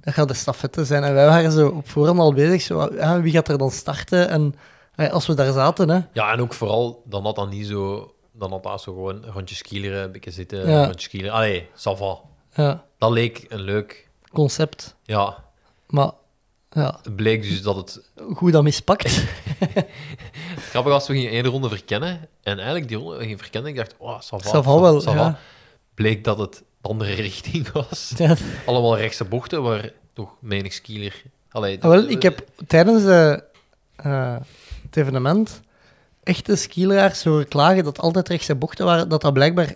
[0.07, 1.03] dat gaat de stafette zijn.
[1.03, 2.89] En wij waren zo op voorhand al bezig, zo,
[3.21, 4.29] wie gaat er dan starten?
[4.29, 4.55] En
[5.11, 8.11] als we daar zaten, hè, ja, en ook vooral, dan had dat niet zo...
[8.31, 10.79] Dan had dat zo gewoon een rondje skileren, een beetje zitten, Ja.
[10.79, 11.33] een rondje skileren.
[11.33, 11.91] Allee, ça
[12.53, 14.09] ja, Dat leek een leuk...
[14.33, 14.95] concept.
[15.03, 15.43] Ja,
[15.87, 16.11] Maar
[16.69, 18.01] ja, het bleek dus dat het...
[18.35, 19.03] goed dat mispakt.
[20.69, 22.27] Grappig was, we gingen één ronde verkennen.
[22.43, 23.69] En eigenlijk die ronde gingen verkennen.
[23.71, 24.59] Ik dacht, oh, ça va.
[24.59, 25.13] Ça va wel, ça va.
[25.13, 25.39] ja.
[25.93, 28.13] Bleek dat het andere richting was.
[28.17, 28.35] ja,
[28.65, 31.23] Allemaal rechtse bochten, waar toch menig skieler...
[31.51, 33.43] Allee, Ah, wel, ik heb tijdens de,
[33.95, 34.35] eh,
[34.83, 35.61] het evenement
[36.23, 39.75] echte skileraars horen klagen dat altijd rechtse bochten waren, dat dat blijkbaar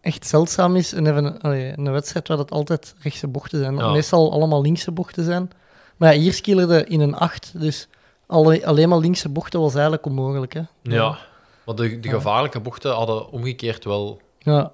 [0.00, 0.92] echt zeldzaam is.
[0.92, 3.76] Even, allee, een wedstrijd waar dat altijd rechtse bochten zijn.
[3.76, 3.90] Ja.
[3.90, 5.50] meestal allemaal linkse bochten zijn.
[5.96, 7.88] Maar ja, hier skilerde in een 8, dus
[8.26, 10.52] alle, alleen maar linkse bochten was eigenlijk onmogelijk.
[10.52, 10.62] Hè?
[10.82, 11.18] Ja,
[11.66, 14.72] maar de, de gevaarlijke bochten hadden omgekeerd wel, Ja,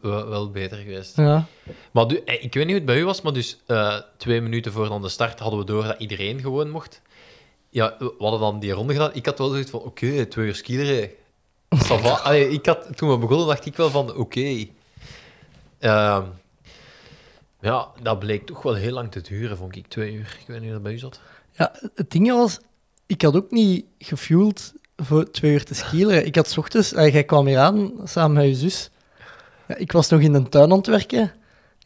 [0.00, 1.16] wel, beter geweest.
[1.16, 1.46] ja.
[1.90, 4.40] Maar du- eh, ik weet niet hoe het bij u was, maar dus eh, twee
[4.40, 7.00] minuten voor dan de start hadden we door dat iedereen gewoon mocht.
[7.70, 9.14] Ja, we hadden dan die ronde gedaan.
[9.14, 11.10] Ik had wel zoiets van, oké, twee uur skileren.
[12.24, 14.66] Allee, ik had, toen we begonnen dacht ik wel van, oké.
[15.78, 16.22] Ehm,
[17.60, 19.86] ja, dat bleek toch wel heel lang te duren, vond ik.
[19.86, 20.36] Twee uur.
[20.40, 21.20] Ik weet niet hoe dat bij u zat.
[21.52, 22.58] Ja, het ding was,
[23.06, 26.26] ik had ook niet gefueld voor twee uur te skileren.
[26.30, 28.90] Ik had 's ochtends, eh, jij kwam hier aan samen met je zus.
[29.68, 31.22] Ja, ik was nog in de tuin aan het werken.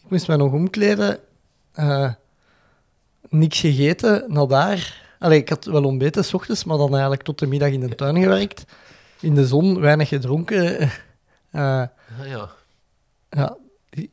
[0.05, 1.19] Ik moest mij nog omkleden.
[1.73, 2.13] Eh,
[3.29, 5.07] niks gegeten, naar daar.
[5.19, 7.95] Allee, ik had wel ontbeten 's ochtends, maar dan eigenlijk tot de middag in de
[7.95, 8.65] tuin gewerkt.
[9.21, 10.77] In de zon, weinig gedronken.
[11.51, 11.83] Eh,
[12.21, 12.51] Ah, ja.
[13.31, 13.57] ja,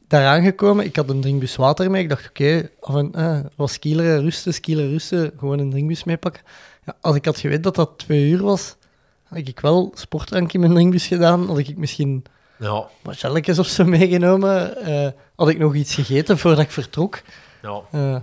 [0.08, 0.86] daar aangekomen.
[0.86, 2.04] Ik had een drinkbus water mee.
[2.04, 5.32] Ik dacht, oké, af en eh, was skileren, rusten, skileren, rusten.
[5.38, 6.42] Gewoon een drinkbus meepakken.
[6.86, 8.76] Ja, als ik had geweten dat dat twee uur was,
[9.24, 11.48] had ik wel sportdrank in mijn drinkbus gedaan.
[11.48, 12.24] Had ik misschien
[12.60, 14.78] Ja, wat gelletjes of zo meegenomen.
[14.78, 17.22] Eh, had ik nog iets gegeten voordat ik vertrok.
[17.62, 17.82] ja.
[17.92, 18.18] Eh,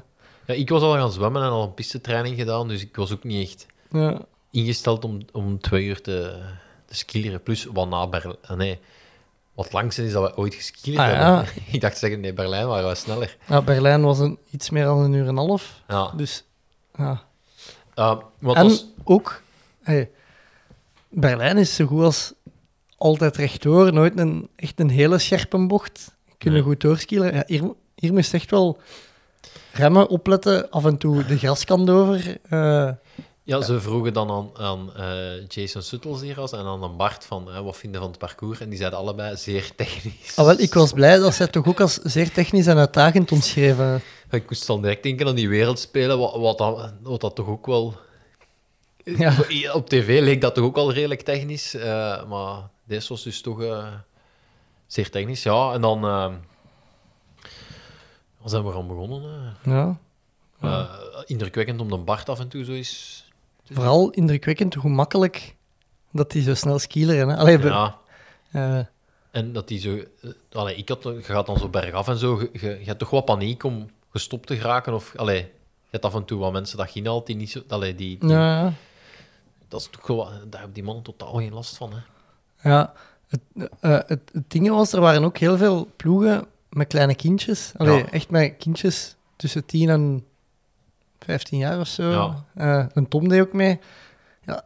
[0.47, 3.25] ja, ik was al gaan zwemmen en al een pistetraining gedaan, dus ik was ook
[3.25, 4.19] niet echt ja,
[4.51, 6.41] ingesteld om, om twee uur te,
[6.87, 7.43] te skileren.
[7.43, 8.37] Plus, wat na Berlijn...
[8.57, 8.79] Nee,
[9.55, 11.27] wat langste is dat we ooit geskield Ah, hebben.
[11.27, 11.45] ja.
[11.73, 13.37] ik dacht zeggen, nee, Berlijn waren we sneller.
[13.49, 15.83] ja, Berlijn was een, iets meer dan een uur en een half.
[15.89, 16.13] Ja.
[16.17, 16.45] Dus,
[16.97, 17.23] ja.
[17.99, 18.87] Uh, wat en was...
[19.05, 19.43] ook,
[19.83, 20.11] hey,
[21.09, 22.33] Berlijn is zo goed als
[23.03, 26.15] altijd rechtdoor, nooit een, echt een hele scherpe bocht.
[26.39, 26.69] Kunnen Nee.
[26.69, 27.35] goed doorskielen.
[27.35, 27.63] Ja, hier,
[27.95, 28.79] hier moest echt wel
[29.73, 32.37] remmen, opletten, af en toe de graskant over.
[32.49, 32.89] eh,
[33.45, 37.51] Ja, ze vroegen dan aan, aan eh, Jason Suttles hier was en aan Bart van,
[37.53, 38.61] eh, wat vinden van het parcours?
[38.61, 40.37] En die zeiden allebei zeer technisch.
[40.37, 44.03] ah, wel, ik was blij dat zij toch ook als zeer technisch en uitdagend omschreven.
[44.31, 47.67] Ik moest dan direct denken aan die wereldspelen, wat, wat, dat, wat dat toch ook
[47.67, 47.95] wel...
[49.05, 49.35] Ja.
[49.75, 51.77] Op tv leek dat toch ook al redelijk technisch,
[52.29, 53.87] maar deze was dus toch eh,
[54.87, 55.43] zeer technisch.
[55.43, 56.03] Ja, en dan...
[56.03, 56.41] dan
[58.51, 59.55] zijn we gaan begonnen.
[59.63, 59.73] eh.
[59.73, 59.99] Ja.
[61.27, 63.25] Indrukwekkend om de Bart af en toe zo is...
[63.71, 65.57] Vooral indrukwekkend hoe makkelijk
[66.13, 67.29] dat die zo snel skileren.
[67.29, 67.37] Hè.
[67.37, 68.91] Allee, be- Ja,
[69.31, 69.99] en dat die zo...
[70.53, 73.11] Allee, ik had, je gaat dan zo bergaf en zo, je, je, je hebt toch
[73.11, 75.17] wat paniek om gestopt te geraken, of...
[75.17, 77.63] Allee, je hebt af en toe wat mensen dat geen altijd niet zo...
[77.69, 78.73] Allee, die, die- ja, ja.
[79.69, 80.27] Dat is toch gewoon...
[80.29, 81.99] Daar hebben die mannen totaal geen last van, hè.
[82.63, 82.93] Ja,
[83.29, 83.41] het,
[83.81, 87.73] eh, het, het ding was, er waren ook heel veel ploegen met kleine kindjes.
[87.77, 88.11] Allee, Ja.
[88.11, 90.25] echt met kindjes tussen 10 en
[91.19, 92.11] 15 jaar of zo.
[92.11, 92.45] Ja.
[92.55, 93.81] Eh, een Tom deed ook mee.
[94.45, 94.63] Ja,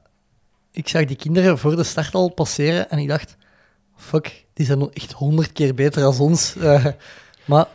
[0.71, 3.37] ik zag die kinderen voor de start al passeren en ik dacht,
[3.97, 6.57] fuck, die zijn echt honderd keer beter dan ons.
[6.57, 6.87] Eh,
[7.45, 7.67] maar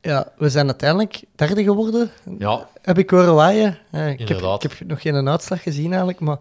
[0.00, 3.78] ja, we zijn uiteindelijk derde geworden, Ja, heb ik horen waaien.
[3.90, 6.38] Eh, ik, heb, ik heb nog geen uitslag gezien eigenlijk, maar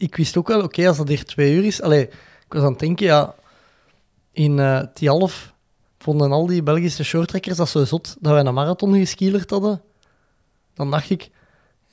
[0.00, 1.82] ik wist ook wel, oké, als dat hier twee uur is...
[1.82, 2.02] Allee,
[2.46, 3.34] ik was aan het denken, ja,
[4.32, 5.52] in eh Tialf
[5.98, 9.82] vonden al die Belgische shorttrekkers dat zo zot dat wij een marathon geskielerd hadden.
[10.74, 11.30] Dan dacht ik,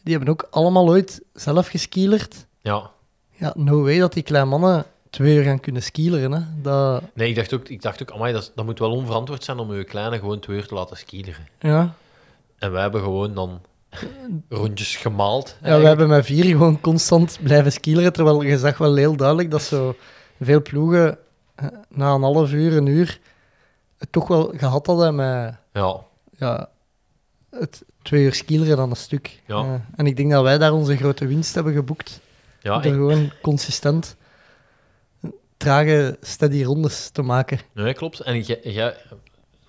[0.04, 2.46] die hebben ook allemaal ooit zelf geskielerd.
[2.62, 2.92] ja.
[3.40, 6.32] Ja, no way dat die kleine mannen twee uur gaan kunnen skileren.
[6.32, 6.42] Hè.
[6.62, 9.60] Dat, Nee, ik dacht ook, ik dacht ook amai, dat, dat moet wel onverantwoord zijn
[9.60, 11.48] om je kleine gewoon twee uur te laten skileren.
[11.60, 11.94] ja.
[12.58, 13.62] En wij hebben gewoon dan
[14.50, 15.58] rondjes gemaald.
[15.64, 19.52] ja, we hebben met vier gewoon constant blijven skileren, terwijl je zag wel heel duidelijk
[19.52, 19.96] dat zo
[20.40, 21.18] veel ploegen
[21.56, 23.20] eh, na een half uur, een uur,
[23.98, 26.02] het toch wel gehad hadden met Ja,
[26.38, 26.70] ja,
[27.50, 29.42] het twee uur skileren dan een stuk.
[29.48, 29.56] Ja.
[29.56, 32.20] Eh, en ik denk dat wij daar onze grote winst hebben geboekt.
[32.62, 34.16] ja door gewoon consistent
[35.58, 37.60] trage, steady rondes te maken.
[37.74, 38.20] nee, klopt.
[38.20, 38.96] En jij,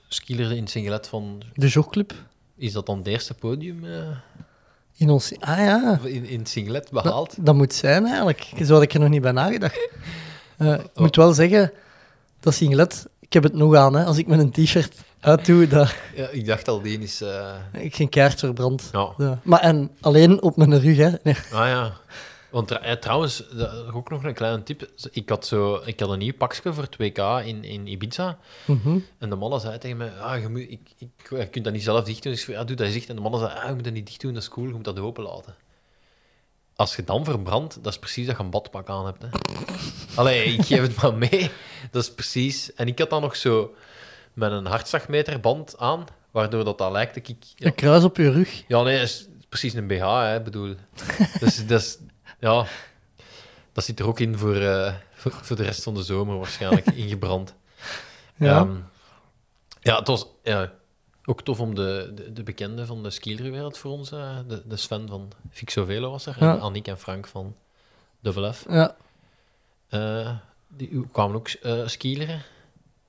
[0.08, 1.42] skilerde in singlet van...
[1.54, 2.14] De jogclub
[2.58, 3.92] Is dat dan het eerste podium eh,
[4.96, 5.32] in ons...
[5.40, 7.36] Ah ja, in, in singlet behaald?
[7.36, 8.46] dat, dat moet zijn eigenlijk.
[8.64, 9.88] Zo had ik er nog niet bij nagedacht.
[10.56, 10.98] Eh, ik Oh.
[10.98, 11.72] moet wel zeggen,
[12.40, 13.94] dat singlet, ik heb het nog aan.
[13.94, 14.04] Hè.
[14.04, 17.20] Als ik met een t-shirt uitdoe, dat Ja, ik dacht al, die is...
[17.20, 18.88] eh, ik geen kaart verbrand.
[18.92, 19.08] ja.
[19.18, 19.40] Ja.
[19.42, 21.10] Maar en alleen op mijn rug, hè.
[21.22, 21.36] Nee.
[21.52, 21.92] Ah ja.
[22.50, 24.90] Want eh, trouwens, dat ook nog een kleine tip.
[25.10, 28.38] Ik had, zo, ik had een nieuw pakje voor 2K in, in Ibiza.
[28.64, 28.98] Mhm.
[29.18, 31.82] En de mannen zei tegen mij, ah, je, moet, ik, ik, je kunt dat niet
[31.82, 32.32] zelf dicht doen.
[32.32, 33.08] Dus ik zei, ja, doe dat dicht.
[33.08, 34.72] En de mannen zei, ah, je moet dat niet dicht doen, dat is cool, je
[34.72, 35.54] moet dat open laten.
[36.76, 39.22] Als je dan verbrandt, dat is precies dat je een badpak aan hebt.
[39.22, 39.28] Hè.
[40.14, 41.50] Allee, ik geef het maar mee.
[41.90, 42.74] Dat is precies...
[42.74, 43.74] En ik had dan nog zo
[44.32, 47.36] met een hartslagmeterband aan, waardoor dat, dat lijkt dat ik...
[47.54, 48.64] Ja, Een kruis op je rug.
[48.68, 50.74] ja, nee, dat is precies een BH, hè, ik bedoel.
[51.40, 51.98] Dus dat is,
[52.38, 52.66] ja,
[53.72, 56.86] dat zit er ook in voor, eh, voor, voor de rest van de zomer waarschijnlijk
[57.04, 57.54] ingebrand.
[58.36, 58.56] Ja.
[58.58, 58.76] Ehm,
[59.80, 60.72] ja, het was ja,
[61.24, 64.76] ook tof om de, de, de bekende van de skielerwereld voor ons, eh, de, de
[64.76, 66.52] Sven van Fixo Velo was er, Ja.
[66.54, 67.56] en Annick en Frank van
[68.20, 68.64] Double F.
[68.68, 68.96] Ja.
[69.88, 70.36] Eh,
[70.68, 71.48] die kwamen ook
[71.86, 72.42] skileren.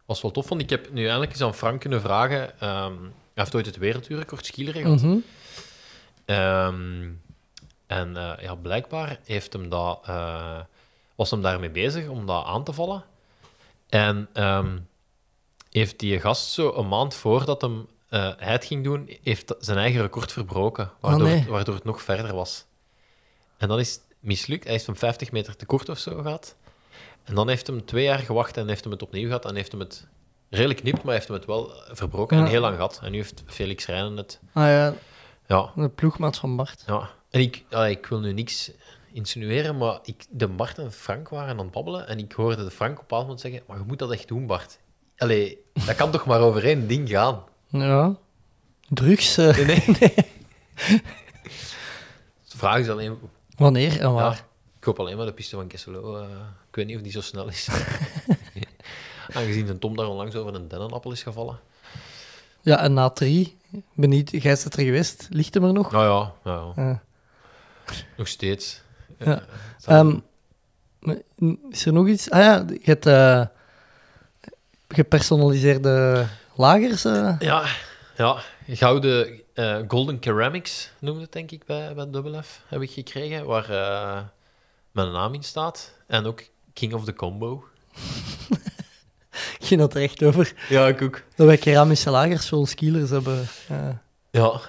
[0.05, 2.59] Was wel tof, want ik heb nu eindelijk eens aan Frank kunnen vragen.
[2.59, 5.21] ehm, hij heeft ooit het wereldrecord skileren gehad.
[6.25, 7.09] Ehm,
[7.89, 10.59] en eh, ja, blijkbaar heeft hem dat, eh,
[11.15, 13.03] was hem daarmee bezig om dat aan te vallen.
[13.89, 14.77] En ehm,
[15.71, 19.77] heeft die gast zo een maand voordat hem, eh, hij het ging doen, heeft zijn
[19.77, 21.37] eigen record verbroken, waardoor, nee.
[21.37, 22.65] het, waardoor het nog verder was.
[23.57, 24.63] En dan is mislukt.
[24.63, 26.55] Hij is van 50 meter te kort of zo gehad.
[27.23, 29.71] En dan heeft hem twee jaar gewacht en heeft hem het opnieuw gehad en heeft
[29.71, 30.07] hem het
[30.49, 32.43] redelijk knipt, maar heeft hem het wel verbroken Ja.
[32.43, 32.99] en heel lang gehad.
[33.03, 34.39] En nu heeft Felix Rijnen het.
[34.53, 34.93] Ah ja,
[35.49, 36.83] Ja, de ploegmaat van Bart.
[36.87, 37.09] ja.
[37.29, 38.71] En ik, allee, ik wil nu niks
[39.13, 42.71] insinueren, maar ik, de Bart en Frank waren aan het babbelen en ik hoorde de
[42.71, 44.79] Frank op een bepaald moment zeggen, maar je moet dat echt doen, Bart.
[45.17, 47.43] Allee, dat kan toch maar over één ding gaan?
[47.67, 48.15] Ja.
[48.89, 49.37] Drugs.
[49.37, 50.13] eh, Nee, nee.
[52.49, 53.17] De vraag is alleen,
[53.57, 54.45] wanneer en ja, waar?
[54.77, 56.15] ik hoop alleen maar de piste van Kesselo.
[56.17, 56.29] eh,
[56.69, 57.67] ik weet niet of die zo snel is.
[59.33, 61.59] Aangezien de Tom daar onlangs over een dennenappel is gevallen.
[62.69, 63.57] Ja, en na drie,
[63.93, 65.91] benieuwd, jij is het er geweest, ligt hem er nog?
[65.91, 67.01] Nou ja, ja, ja.
[68.17, 68.81] Nog steeds.
[69.17, 69.25] Ja.
[69.85, 70.19] Eh, Ehm,
[71.69, 72.29] is er nog iets?
[72.29, 73.45] Ah ja, je hebt eh,
[74.87, 77.05] gepersonaliseerde lagers.
[77.05, 77.35] eh.
[77.39, 77.65] Ja,
[78.17, 82.91] ja gouden eh, Golden Ceramics noemde het denk ik bij, bij Double F, heb ik
[82.91, 83.67] gekregen, waar
[84.91, 85.93] mijn naam in staat.
[86.07, 86.43] En ook
[86.73, 87.63] King of the Combo.
[89.59, 90.53] Ik ging dat er echt over.
[90.69, 91.21] Ja, ik ook.
[91.35, 93.47] Dat wij keramische lagers voor ons skielers hebben.
[93.67, 93.89] eh.
[94.31, 94.59] Ja,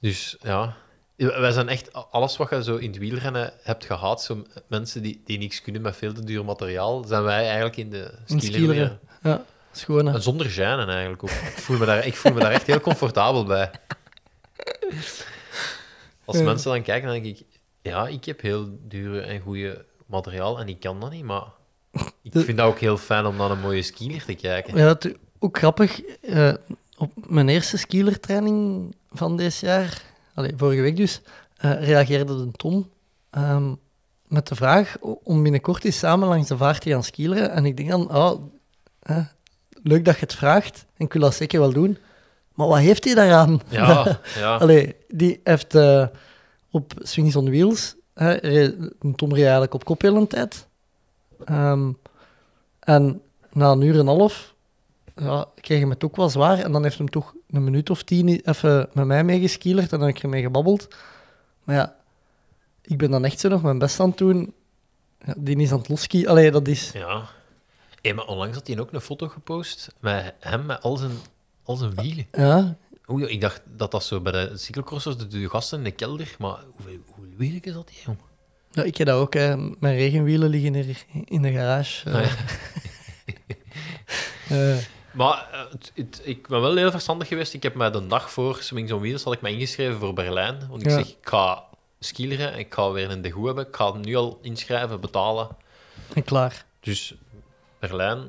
[0.00, 0.76] dus ja.
[1.16, 5.22] Wij zijn echt alles wat je zo in het wielrennen hebt gehad, zo mensen die,
[5.24, 9.00] die niks kunnen met veel te duur materiaal, zijn wij eigenlijk in de skileren.
[9.22, 10.12] Ja, schone.
[10.12, 11.30] En zonder gênen eigenlijk ook.
[11.30, 13.70] Ik voel me daar, ik voel me daar echt heel comfortabel bij.
[16.24, 16.42] Als Ja.
[16.42, 17.46] mensen dan kijken, dan denk ik...
[17.82, 21.44] Ja, ik heb heel dure en goede materiaal en ik kan dat niet, maar...
[22.22, 24.76] Ik De- vind dat ook heel fijn om naar een mooie skieler te kijken.
[24.76, 26.00] Ja, het, ook grappig.
[26.20, 26.52] eh,
[26.96, 30.02] op mijn eerste skielertraining van dit jaar,
[30.34, 31.20] allee, vorige week dus,
[31.56, 32.90] eh, reageerde de Tom
[33.30, 33.72] ehm,
[34.26, 37.50] met de vraag om binnenkort eens samen langs de vaart te gaan skileren.
[37.50, 38.42] En ik denk dan, oh,
[39.82, 41.98] leuk dat je het vraagt, en ik wil dat zeker wel doen.
[42.54, 43.60] Maar wat heeft hij daaraan?
[43.68, 44.56] Ja, ja.
[44.56, 46.06] Allee, die heeft eh,
[46.70, 48.38] op Swings on Wheels, hè,
[49.14, 50.66] Tom reed eigenlijk op kop heel een tijd.
[51.44, 51.92] Ehm,
[52.80, 53.22] en
[53.52, 54.54] na een uur en een half
[55.16, 56.58] ja, kreeg hem het ook wel zwaar.
[56.58, 60.06] En dan heeft hem toch een minuut of tien even met mij meegeskielerd en dan
[60.06, 60.88] heb ik ermee gebabbeld.
[61.64, 61.96] Maar ja,
[62.82, 64.54] ik ben dan echt zo nog mijn best aan het doen.
[65.24, 66.26] Ja, die is aan het loski.
[66.26, 66.90] Allee, dat is...
[66.92, 67.28] ja.
[68.00, 71.12] Hey, maar onlangs had hij ook een foto gepost met hem met al zijn,
[71.62, 72.26] al zijn wielen.
[72.32, 72.76] Ja,
[73.10, 76.36] Oei, ik dacht dat dat zo bij de cyclocrossers, de, de gasten in de kelder,
[76.38, 78.18] maar hoeveel, hoeveel wielen is dat, jong?
[78.70, 79.34] Ja ik heb dat ook.
[79.34, 79.56] Hè.
[79.56, 82.10] Mijn regenwielen liggen hier in de garage.
[82.10, 82.30] Ah, ja.
[84.48, 84.78] Eh, eh,
[85.12, 87.54] Maar eh, het, het- ik ben wel heel verstandig geweest.
[87.54, 90.58] Ik heb mij de dag voor Swings on Wheels had ik mij ingeschreven voor Berlijn.
[90.68, 91.64] Want ik zeg, ik ga
[92.00, 93.66] skileren, ik ga weer een degoe hebben.
[93.66, 95.48] Ik ga het nu al inschrijven, betalen.
[96.14, 96.64] en klaar.
[96.80, 97.14] Dus
[97.78, 98.22] Berlijn,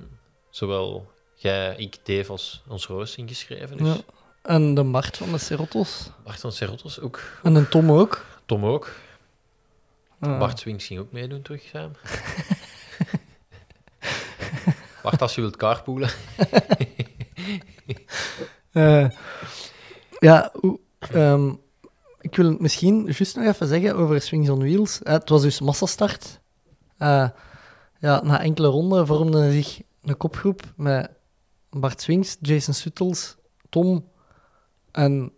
[0.49, 3.77] zowel jij, ik, Dave als ons Roos ingeschreven.
[3.77, 3.95] Dus Ja.
[4.41, 6.09] En de Bart van de Serottos.
[6.23, 7.21] Bart van Serottos ook.
[7.43, 8.25] En een Tom ook.
[8.45, 8.91] Tom ook.
[10.19, 10.39] Ah.
[10.39, 11.91] Bart Swings ging ook meedoen terug, Sam.
[15.03, 16.09] Bart, als je wilt carpoolen.
[18.71, 19.09] Eh,
[20.19, 20.51] ja,
[20.99, 21.53] ehm,
[22.21, 25.03] ik wil misschien juist nog even zeggen over Swings on Wheels.
[25.03, 26.39] Eh, het was dus massastart.
[26.97, 27.29] Eh,
[27.99, 31.11] ja, na enkele ronden vormde zich een kopgroep met
[31.69, 33.35] Bart Swings, Jason Suttles,
[33.69, 34.09] Tom
[34.91, 35.31] en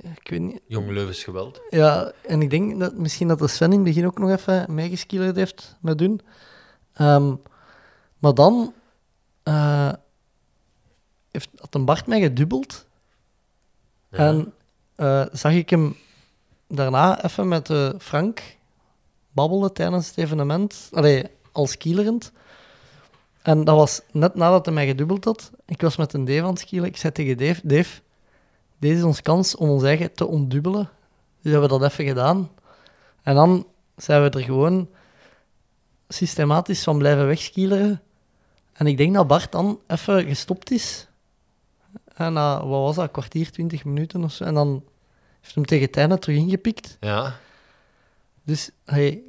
[0.00, 0.60] ik weet niet.
[0.66, 1.60] Jong Leuvens geweld.
[1.70, 4.74] Ja, en ik denk dat misschien dat de Sven in het begin ook nog even
[4.74, 6.20] meegeskillerd heeft met doen.
[6.92, 7.34] Ehm,
[8.18, 8.72] maar dan
[9.42, 9.92] eh,
[11.30, 12.86] heeft, had een Bart mij gedubbeld.
[14.10, 14.18] Ja.
[14.18, 14.52] En
[14.94, 15.96] eh, zag ik hem
[16.68, 18.56] daarna even met eh, Frank
[19.32, 20.88] babbelen tijdens het evenement.
[20.92, 22.32] Allee, als kielerend.
[23.42, 25.50] En dat was net nadat hij mij gedubbeld had.
[25.66, 26.88] Ik was met een Dave aan het skielen.
[26.88, 28.00] Ik zei tegen Dave, Dave,
[28.84, 30.90] deze is ons kans om ons eigen te ontdubbelen.
[31.42, 32.50] Dus hebben we dat even gedaan.
[33.22, 33.66] En dan
[33.96, 34.88] zijn we er gewoon
[36.08, 38.02] systematisch van blijven wegskieleren.
[38.72, 41.08] En ik denk dat Bart dan even gestopt is.
[42.14, 44.44] En na, wat was dat, een kwartier, twintig minuten of zo.
[44.44, 44.84] En dan
[45.40, 46.96] heeft hem tegen einde terug ingepikt.
[47.00, 47.36] Ja,
[48.42, 49.22] Dus hey,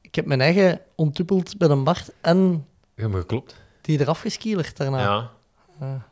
[0.00, 3.56] ik heb mijn eigen ontdubbeld bij een Bart en je hebt me geklopt.
[3.80, 5.00] die eraf geskielerd daarna.
[5.00, 5.30] Ja.
[5.80, 6.02] Ah.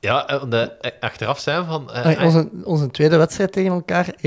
[0.00, 1.92] Ja, en de, eh, achteraf zijn van...
[1.92, 4.18] eh, Hey, onze, onze tweede wedstrijd tegen elkaar, 1-1.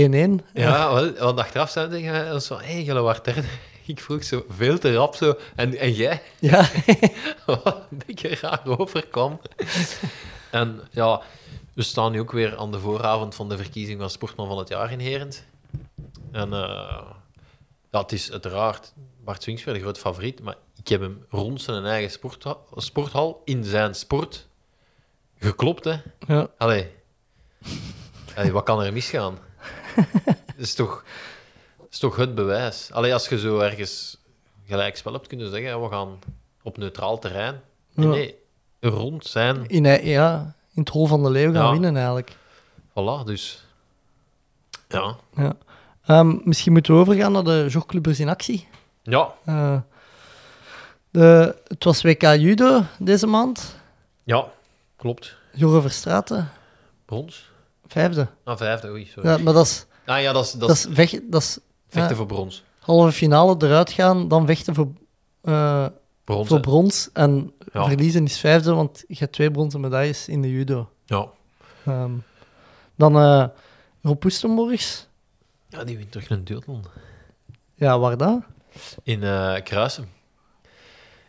[0.53, 3.43] Ja, wel, want achteraf zijn we tegen ons van, hé, hey, jullie waren derde.
[3.85, 5.33] Ik vroeg zo veel te rap zo.
[5.55, 6.21] En, en jij?
[6.39, 6.69] Ja.
[7.45, 9.39] Wat een beetje raar overkwam.
[10.51, 11.21] en ja,
[11.73, 14.69] we staan nu ook weer aan de vooravond van de verkiezing van Sportman van het
[14.69, 15.43] Jaar in Herent.
[16.31, 17.01] En eh,
[17.91, 18.93] ja, het is uiteraard
[19.23, 23.41] Bart Swings weer de grote favoriet, maar ik heb hem rond zijn eigen sporthal, sporthal
[23.45, 24.47] in zijn sport
[25.39, 25.95] geklopt, hè.
[26.27, 26.47] ja.
[26.57, 26.91] Allee.
[28.36, 29.38] Allee, wat kan er misgaan?
[30.25, 30.36] Dat
[30.67, 31.03] is toch,
[31.77, 32.89] dat is toch het bewijs.
[32.91, 34.17] Allee, als je zo ergens
[34.65, 36.19] gelijk spel hebt kunnen zeggen, we gaan
[36.63, 37.61] op neutraal terrein.
[37.93, 38.13] Nee, Ja.
[38.13, 38.36] nee,
[38.79, 39.67] rond zijn.
[39.67, 41.71] In, ja, in het hol van de leeuw gaan Ja.
[41.71, 42.36] winnen eigenlijk.
[42.89, 43.65] Voilà, dus...
[44.88, 45.15] Ja.
[45.36, 45.53] Ja.
[46.05, 48.67] Ehm, misschien moeten we overgaan naar de jogclubbers in actie.
[49.03, 49.77] Ja, Eh,
[51.09, 53.75] de, het was WK Judo deze maand.
[54.23, 54.47] ja,
[54.95, 55.37] klopt.
[55.53, 56.49] Jorre Verstraeten,
[57.05, 57.51] Brons?
[57.87, 58.27] vijfde.
[58.43, 59.29] Ah, vijfde, oei, sorry.
[59.29, 62.15] Ja, maar dat is, Ah ja, dat is, dat dat is dat is vechten ja.
[62.15, 62.63] voor brons.
[62.79, 64.87] halve finale eruit gaan, dan vechten voor,
[65.41, 65.85] eh,
[66.23, 66.61] Brons, voor hè.
[66.63, 67.09] brons.
[67.13, 67.85] En Ja.
[67.87, 70.89] verliezen is vijfde, want je hebt twee bronzen medailles in de judo.
[71.05, 71.27] Ja.
[71.85, 72.11] Ehm,
[72.95, 73.45] dan eh
[74.01, 75.07] Rob Oestenborgs.
[75.69, 76.83] ja, die wint terug een duathlon.
[77.75, 78.39] Ja, waar dat?
[79.03, 80.09] in eh Kruisen.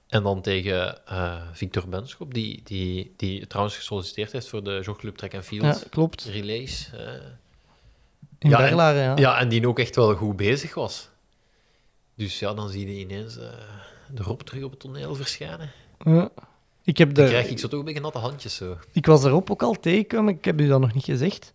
[0.09, 5.17] En dan tegen eh, Victor Benschop, die, die, die trouwens gesolliciteerd heeft voor de jogclub
[5.17, 6.25] Track and Ja, Field klopt.
[6.25, 6.91] Relays.
[6.95, 7.01] eh.
[8.39, 9.17] In Ja, en- Berlaren, ja.
[9.17, 11.09] ja, en die ook echt wel goed bezig was.
[12.15, 13.49] Dus ja, dan zie je ineens eh,
[14.15, 15.71] de Rob terug op het toneel verschijnen.
[16.05, 16.29] Ja.
[16.85, 18.77] Ik, heb Dan de, krijg ik zo toch een beetje natte handjes zo.
[18.93, 21.53] ik was erop ook al tegengekomen, ik heb u dat nog niet gezegd.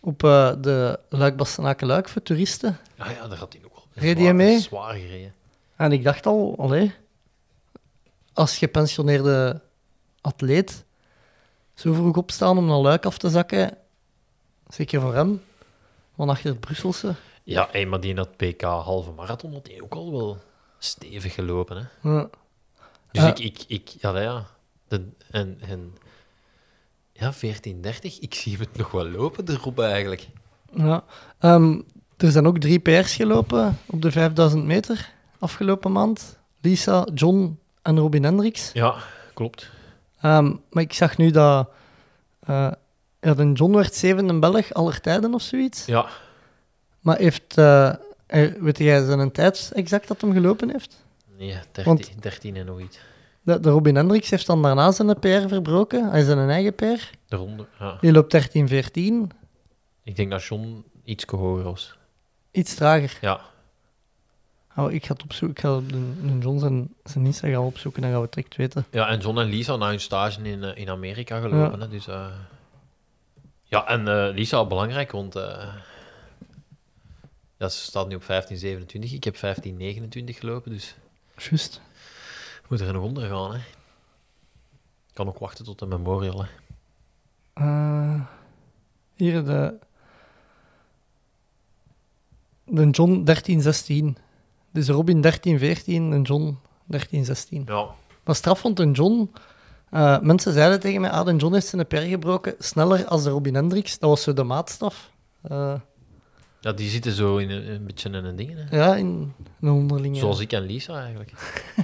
[0.00, 0.18] Op
[0.60, 2.78] de luik bastenaken luik voor toeristen.
[2.96, 3.84] Ja, ja, daar had hij ook wel
[4.14, 4.58] Reed mee?
[4.60, 5.34] Zwaar gereden.
[5.76, 6.92] En ik dacht al, allee,
[8.32, 9.60] als gepensioneerde
[10.20, 10.84] atleet
[11.74, 13.76] zo vroeg opstaan om naar luik af te zakken,
[14.68, 15.42] zeker voor hem,
[16.16, 17.14] van achter het Brusselse.
[17.42, 20.38] Ja, hey, maar die in dat PK halve marathon had hij ook al wel
[20.78, 21.76] stevig gelopen.
[21.76, 22.10] Hè?
[22.10, 22.28] Ja.
[23.10, 24.46] Dus ik, ik, ik, ja, ja.
[24.88, 25.96] De, en, en
[27.12, 27.38] ja, 14:30,
[28.20, 30.28] ik zie hem het nog wel lopen erop eigenlijk.
[30.72, 31.04] Ja.
[31.38, 31.80] Ehm,
[32.16, 36.38] er zijn ook drie PR's gelopen op de 5000 meter afgelopen maand.
[36.60, 38.70] Lisa, John en Robin Hendricks.
[38.72, 38.94] Ja,
[39.34, 39.70] klopt.
[40.20, 41.68] Ehm, maar ik zag nu dat
[42.40, 42.70] eh,
[43.20, 45.84] ja, de John werd zevende Belg aller tijden of zoiets.
[45.86, 46.06] Ja,
[47.00, 47.94] Maar heeft, eh,
[48.26, 51.04] er- weet jij zijn tijd exact dat hem gelopen heeft?
[51.38, 52.98] nee, 13, Want- 13 en nog iets.
[53.42, 56.10] De, de Robin Hendricks heeft dan daarna zijn PR verbroken.
[56.10, 57.10] Hij is zijn eigen PR.
[57.28, 57.96] De ronde, ja.
[58.00, 59.30] Die loopt 13-14.
[60.02, 61.96] Ik denk dat John iets hoger was.
[62.50, 63.18] Iets trager.
[63.20, 63.40] Ja,
[64.76, 65.56] Oh, ik ga het opzoeken.
[65.56, 68.02] Ik ga op de, de John zijn, zijn Instagram opzoeken.
[68.02, 68.84] Dan gaan we het direct weten.
[68.90, 71.80] ja en John en Lisa na hun stage in, eh, in Amerika gelopen.
[71.80, 72.26] Hè, dus, eh,
[73.64, 75.34] ja, en eh, Lisa belangrijk, want
[77.56, 79.12] ja, ze staat nu op 15:27.
[79.12, 80.94] Ik heb 15:29 gelopen, dus
[81.36, 81.80] Juist.
[82.60, 83.52] we moeten er nog onder gaan.
[83.52, 83.58] Hè.
[85.08, 86.44] Ik kan ook wachten tot de memorial.
[86.44, 86.48] Hè.
[89.14, 89.74] Hier de.
[92.64, 94.16] De John 13-16.
[94.72, 95.32] Dus Robin 13-14
[95.86, 96.58] en John
[96.96, 96.98] 13-16.
[97.64, 97.86] Ja,
[98.24, 99.30] Maar straf vond een John...
[99.90, 103.30] eh, mensen zeiden tegen mij, ah, de John heeft zijn per gebroken sneller als de
[103.30, 103.98] Robin Hendricks.
[103.98, 105.10] Dat was zo de maatstaf.
[105.42, 105.74] Eh,
[106.60, 108.50] Ja, die zitten zo in een, een beetje in een ding.
[108.54, 108.76] Hè.
[108.76, 110.16] ja, in een onderlinge...
[110.18, 111.32] Zoals ik en Lisa eigenlijk.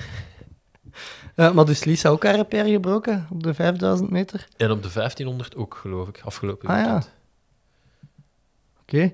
[1.35, 4.49] Eh, maar dus Lisa ook haar per gebroken op de 5000 meter.
[4.57, 7.03] En op de 1500 ook, geloof ik, afgelopen Ah, ja.
[8.83, 9.13] Oké.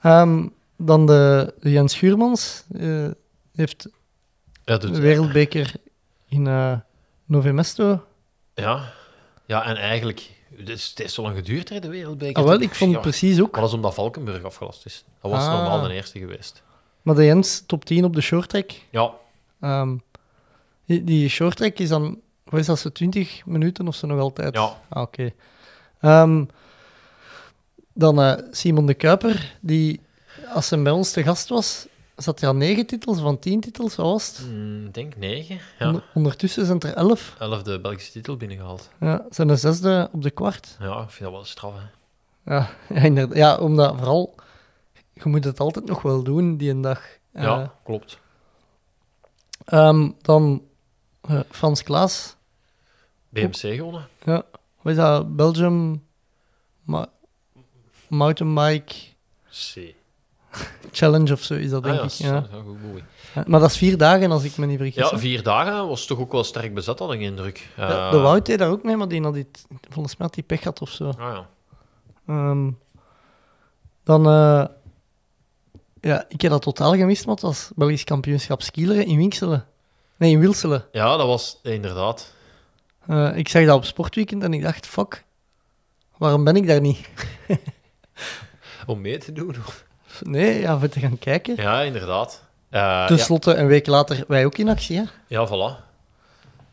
[0.00, 0.46] Ehm,
[0.80, 2.64] dan de, de Jens Schuurmans.
[2.78, 3.08] eh,
[3.54, 3.88] heeft
[4.64, 5.72] Ja, doet- de wereldbeker
[6.28, 6.72] in eh
[7.24, 8.04] Novemesto.
[8.54, 8.92] ja.
[9.46, 10.38] ja, en eigenlijk...
[10.56, 12.42] Het is, het is zo lang geduurd, hè, de wereldbeker.
[12.42, 13.50] Ah, wel, ik vond Ja, precies ook.
[13.52, 15.04] Maar dat is omdat Valkenburg afgelast is.
[15.22, 15.52] Dat was Ah.
[15.52, 16.62] normaal de eerste geweest.
[17.02, 18.70] Maar de Jens top 10 op de shorttrack.
[18.90, 19.10] Ja,
[19.60, 19.96] Ehm,
[20.86, 24.54] die, die shorttrack is dan, wat is dat, zo 20 minuten of zo nog altijd?
[24.54, 24.80] Ja.
[24.88, 25.30] Ah, oké.
[26.00, 26.44] Ehm,
[27.94, 30.00] dan eh, Simon de Kuiper, die
[30.52, 31.86] als hij bij ons te gast was,
[32.16, 34.46] zat hij aan 9 titels van 10 titels, wat was het?
[34.46, 35.58] mm, ik denk negen.
[35.78, 37.36] Ja, Onder- Ondertussen zijn het er 11.
[37.38, 38.88] elfde Belgische titel binnengehaald.
[39.00, 40.76] Ja, zijn de zesde op de kwart.
[40.80, 41.84] Ja, ik vind dat wel straf, hè.
[42.54, 43.36] Ja, ja, inderdaad.
[43.36, 44.34] ja, omdat vooral,
[45.12, 47.02] je moet het altijd nog wel doen die een dag.
[47.32, 48.18] Eh, Ja, klopt.
[49.64, 50.62] ehm, dan
[51.20, 52.36] eh, Frans Klaas.
[53.28, 54.08] BMC gewonnen.
[54.24, 54.44] Ja,
[54.82, 55.36] wat is dat?
[55.36, 56.06] Belgium
[56.82, 57.08] Ma
[58.08, 58.94] Mountainbike
[59.50, 59.94] C.
[60.92, 62.44] Challenge of zo is dat, denk ah, ja, ik.
[62.50, 62.60] Ja.
[62.62, 65.10] goed, Maar dat is vier dagen, als ik me niet vergis.
[65.10, 67.68] Ja, vier dagen was toch ook wel sterk bezet, had ik indruk.
[67.76, 70.34] Ja, Eh, de Wout deed daar ook mee, maar die had iets, volgens mij had
[70.34, 71.08] die pech gehad of zo.
[71.08, 71.48] Ah, ja.
[72.26, 72.70] Ehm,
[74.04, 74.64] dan, eh,
[76.00, 79.66] ja, ik heb dat totaal gemist, maar het was Belgisch kampioenschap skileren in Winkselen.
[80.16, 80.84] Nee, in Wilselen.
[80.92, 82.32] ja, dat was inderdaad.
[83.06, 85.24] Eh, ik zag dat op sportweekend en ik dacht, fuck,
[86.16, 87.08] waarom ben ik daar niet?
[88.86, 89.54] Om mee te doen.
[90.22, 91.54] Nee, ja, voor te gaan kijken.
[91.56, 92.42] Ja, inderdaad.
[92.70, 95.02] Eh, Ten ja, slotte, een week later, wij ook in actie, hè?
[95.26, 95.88] ja, voilà.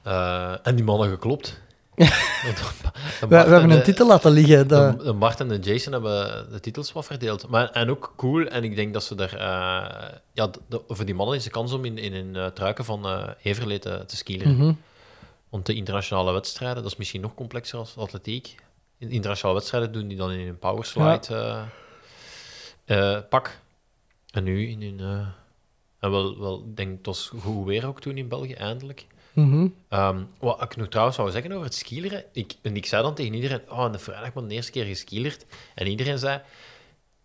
[0.03, 1.59] Eh, en die mannen geklopt.
[1.97, 4.67] We, we hebben en een de- titel laten liggen.
[4.67, 7.47] De, de Bart en de Jason hebben de titels wat verdeeld.
[7.47, 9.33] Maar, en ook cool, en ik denk dat ze er...
[9.37, 12.85] eh, ja, de- voor die mannen is de kans om in, in een uh, truiken
[12.85, 14.55] van eh Heverlee te, te skileren.
[14.57, 14.73] Mhm.
[15.49, 18.55] Want de internationale wedstrijden, dat is misschien nog complexer als atletiek.
[18.97, 21.61] In internationale wedstrijden doen die dan in een powerslide eh,
[22.87, 23.59] eh, pak.
[24.31, 24.99] En nu in een...
[24.99, 25.27] eh,
[25.99, 29.05] en wel, wel, ik denk, het was goed weer ook toen in België, eindelijk.
[29.33, 29.67] Mhm.
[29.89, 32.23] Ehm, wat ik nog trouwens zou zeggen over het skileren.
[32.31, 34.85] Ik, en ik zei dan tegen iedereen: Oh, en de vrijdag ben de eerste keer
[34.85, 35.45] geskilerd.
[35.75, 36.41] En iedereen zei: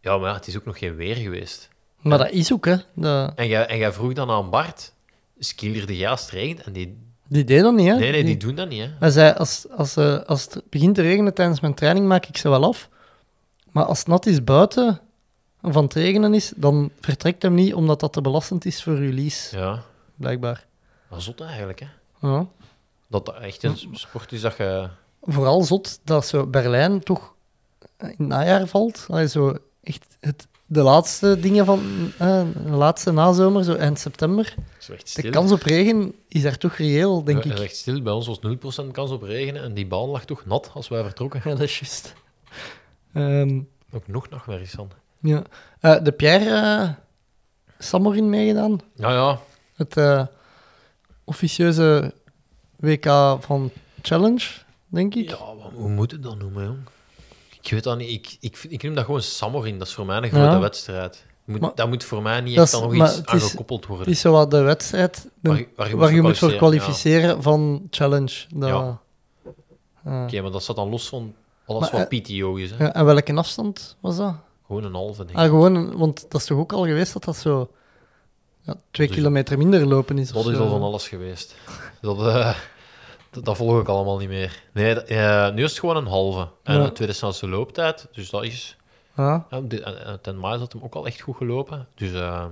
[0.00, 1.68] Ja, maar ja, het is ook nog geen weer geweest.
[2.00, 2.76] Maar dat is ook, hè.
[3.34, 4.92] En jij, en jij vroeg dan aan Bart:
[5.38, 6.62] Skilerde jij als het regent?
[6.62, 6.96] En die,
[7.28, 7.96] Die deed dat niet, hè.
[7.98, 8.80] nee, nee, die doen dat niet.
[8.80, 8.88] Hè?
[8.98, 12.36] Hij zei, als, als, eh, als het begint te regenen tijdens mijn training, maak ik
[12.36, 12.88] ze wel af.
[13.70, 15.00] Maar als het nat is buiten,
[15.62, 19.56] aan het regenen is, dan vertrekt hem niet, omdat dat te belastend is voor release,
[19.56, 19.82] Ja,
[20.16, 20.66] blijkbaar.
[21.10, 21.80] dat zot eigenlijk.
[21.80, 21.86] Hè?
[22.28, 22.46] Ja.
[23.08, 24.88] Dat dat echt een sport is dat je.
[25.22, 27.34] Vooral zot dat zo Berlijn toch
[27.98, 29.06] in het najaar valt.
[29.10, 31.80] Allee, zo echt het, de laatste dingen van
[32.18, 34.54] eh, de laatste nazomer, zo eind september.
[34.78, 35.30] Echt De stil.
[35.30, 37.58] kans op regen is daar toch reëel, denk Ja, ik.
[37.58, 38.02] echt stil.
[38.02, 38.38] Bij ons was
[38.86, 41.40] 0% kans op regenen en die baan lag toch nat als wij vertrokken.
[41.44, 42.14] Ja, dat is juist.
[43.12, 43.60] Ehm,
[43.92, 44.90] Ook nog nachtmerries van.
[45.23, 45.43] Ja.
[45.81, 46.89] Eh, de Pierre eh
[47.79, 48.81] Samorin meegedaan.
[48.95, 49.39] Ja, ja.
[49.75, 50.27] Het eh,
[51.25, 52.14] officieuze
[52.77, 53.07] WK
[53.41, 53.70] van
[54.03, 54.45] Challenge,
[54.89, 55.31] denk ik.
[55.31, 56.79] Ja, wat, hoe moet het dan noemen, jong?
[57.62, 58.11] Ik weet dat niet.
[58.11, 59.79] Ik, ik, ik noem dat gewoon Samorin.
[59.79, 60.59] Dat is voor mij een grote Ja.
[60.61, 61.25] wedstrijd.
[61.45, 63.87] Moet, Maar- dat moet voor mij niet echt is- dan nog maar iets aan gekoppeld
[63.87, 64.07] worden.
[64.07, 66.39] Het is zo wat de wedstrijd de- Waar je- waar je waar moet je moet
[66.39, 68.45] voor kwalificeren, van Challenge.
[68.55, 69.01] Dat, Ja.
[70.25, 71.35] Oké, maar dat staat dan los van
[71.66, 72.70] alles Maar, wat PTO is.
[72.70, 72.87] Hè?
[72.87, 74.35] en welke afstand was dat?
[74.73, 77.25] Gewoon een halve, denk Ah, gewoon, een- want dat is toch ook al geweest dat
[77.25, 77.70] dat zo
[78.62, 80.33] ja, twee Dus- kilometer minder lopen is?
[80.33, 80.64] of Dat is zo.
[80.64, 81.55] al van alles geweest.
[82.01, 82.57] Dat, eh,
[83.31, 84.62] dat, dat volg ik allemaal niet meer.
[84.73, 86.49] Nee, dat- eh, nu is het gewoon een halve.
[86.62, 86.85] En Ja.
[86.85, 88.77] de tweede snelste looptijd, dus dat is...
[89.16, 89.47] Ja.
[89.51, 91.89] Ja, de- en- en ten Maas had hem ook al echt goed gelopen.
[91.95, 92.51] Dus ehm,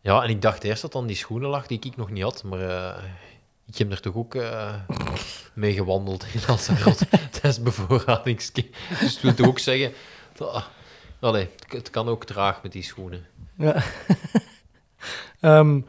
[0.00, 2.42] ja, en ik dacht eerst dat dan die schoenen lag die ik nog niet had,
[2.44, 3.02] maar eh,
[3.66, 4.74] ik heb er toch ook eh,
[5.54, 8.70] mee gewandeld in Lanzarote tijdens bevoorradingski.
[9.00, 9.92] Dus het wil toch ook zeggen,
[11.20, 13.26] allee, het, het kan ook traag met die schoenen.
[13.56, 13.82] Ja.
[15.40, 15.80] Ehm,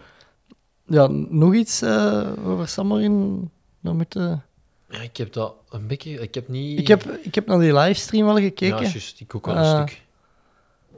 [0.86, 3.50] ja, nog iets eh, over Samorin?
[3.80, 4.46] Dan moeten...
[4.90, 6.80] Ja, ik heb dat een beetje, ik heb niet...
[6.80, 9.66] ik, heb, ik heb naar die livestream wel ja, gekeken, juist, ik ook Eh, een
[9.88, 10.02] stuk.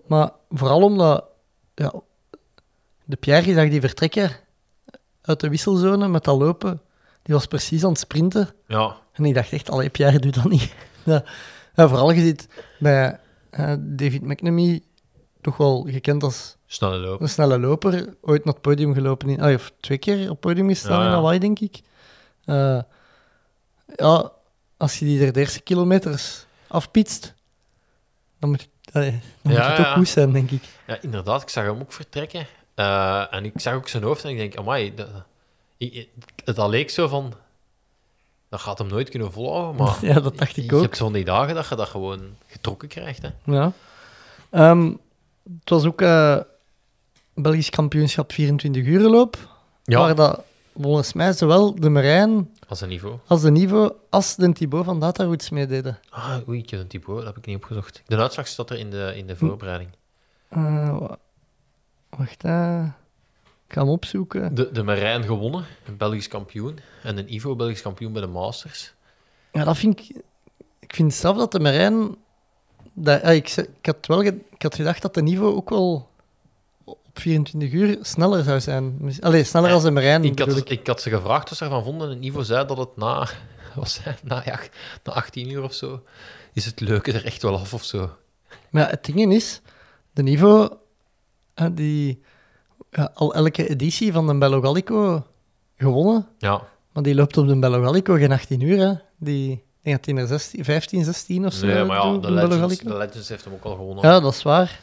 [0.08, 1.26] maar vooral omdat
[1.76, 1.94] ja,
[3.04, 4.32] de Pierre zag die vertrekken
[5.22, 6.82] uit de wisselzone met dat lopen,
[7.22, 8.50] die was precies aan het sprinten.
[8.68, 10.74] Ja, En ik dacht echt, allee, Pierre, doe dat niet.
[11.04, 11.24] ja.
[11.76, 12.48] Ja, vooral je ziet
[12.80, 13.20] bij
[13.56, 14.84] eh, David McNamee,
[15.42, 17.22] toch wel gekend als Snelle loop.
[17.22, 19.30] een snelle loper, ooit naar het podium gelopen.
[19.30, 21.12] In, ah, of twee keer op het podium gestaan Ja, in.
[21.12, 21.82] Hawaii, denk ik.
[22.46, 22.80] Eh,
[23.96, 24.32] ja,
[24.78, 27.34] als je die er de eerste kilometers afpietst,
[28.40, 30.64] dan moet, allee, dan moet het goed zijn, denk ik.
[30.88, 32.48] Ja, inderdaad, ik zag hem ook vertrekken.
[32.76, 35.08] Eh, en ik zag ook zijn hoofd en ik denk, amai, dat,
[35.78, 36.10] ik-
[36.46, 37.34] het al leek zo van...
[38.50, 39.98] Dat gaat hem nooit kunnen volhouden, maar...
[40.14, 40.82] Ja, dat dacht ik Je ook.
[40.82, 43.30] hebt zo'n die dagen dat je dat gewoon getrokken krijgt, hè.
[43.44, 43.72] Ja.
[44.50, 44.94] Ehm,
[45.60, 46.38] het was ook eh
[47.34, 49.38] Belgisch kampioenschap 24 uur loop,
[49.84, 50.42] Ja, waar dat
[50.82, 53.18] volgens mij zowel de Marijn als een niveau.
[53.28, 56.00] als de Nivo als de Thibaut van Data Roots meededen.
[56.10, 58.02] Ah, oei, ik heb een typo, dat heb ik niet opgezocht.
[58.06, 59.90] De uitslag staat er in de, in de voorbereiding.
[60.50, 61.18] Eh, wa-
[62.10, 62.84] wacht, eh.
[62.84, 62.92] ik
[63.76, 64.56] ga hem opzoeken.
[64.56, 66.80] De, de Marijn gewonnen, een Belgisch kampioen.
[67.04, 68.94] En een Ivo, Belgisch kampioen bij de Masters.
[69.52, 70.24] Ja, dat vind ik...
[70.80, 72.16] Ik vind zelf dat de Marijn...
[72.94, 76.10] Dat, ja, ik, ik, had wel ik had gedacht dat de Nivo ook wel
[76.84, 79.16] op 24 uur sneller zou zijn.
[79.20, 80.70] Allee, sneller als de Marijn, Ik had, ik.
[80.70, 83.28] ik had ze gevraagd wat ze ervan vonden en Ivo zei dat het na,
[84.04, 84.60] het, na, ja,
[85.04, 86.04] na 18 uur of zo
[86.54, 88.16] is het leuke er echt wel af of zo.
[88.70, 89.62] Maar ja, het ding is,
[90.14, 90.80] de Nivo,
[91.54, 92.22] eh, die
[92.96, 95.26] ja, al elke editie van de Bello Gallico
[95.78, 98.94] gewonnen, Ja, maar die loopt op de Bello Gallico geen 18 uur, hè.
[99.18, 102.32] Die, ik denk dat die er 16, 15, 16 of zo nee, maar ja, de
[102.32, 102.90] Legends, Gallico.
[102.90, 104.04] de Legends heeft hem ook al gewonnen.
[104.10, 104.80] Ja, dat is waar.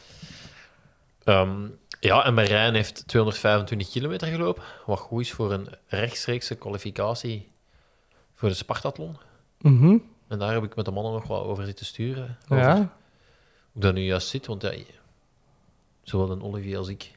[1.24, 1.66] Ehm,
[2.00, 7.50] ja, en Marijn heeft 225 kilometer gelopen, wat goed is voor een rechtstreekse kwalificatie
[8.34, 9.16] voor de Spartathlon.
[9.60, 9.98] Mhm.
[10.28, 12.38] En daar heb ik met de mannen nog wat over zitten sturen.
[12.48, 12.92] Over Ja.
[13.72, 14.72] Hoe dat nu juist zit, want ja,
[16.02, 17.10] zowel een Olivier als ik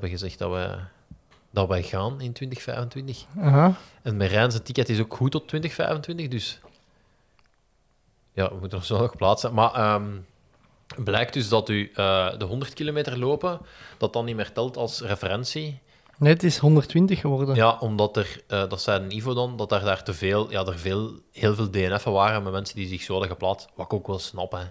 [0.00, 0.78] hebben gezegd dat wij,
[1.50, 3.24] dat wij gaan in 2025.
[3.40, 3.74] Aha.
[4.02, 6.60] En Marijn zijn ticket is ook goed tot 2025, dus
[8.32, 9.54] ja, we moeten nog zo nog plaatsen.
[9.54, 10.06] Maar ehm,
[10.96, 13.60] blijkt dus dat u eh, de 100 kilometer lopen,
[13.98, 15.80] dat dan niet meer telt als referentie.
[16.18, 17.54] Nee, het is 120 geworden.
[17.54, 20.64] Ja, omdat er, eh, dat zei de Ivo dan, dat er daar te veel, ja,
[20.64, 23.68] er veel, heel veel DNF'en waren met mensen die zich zo hadden geplaatst.
[23.74, 24.64] Wat ik ook wel snap, hè.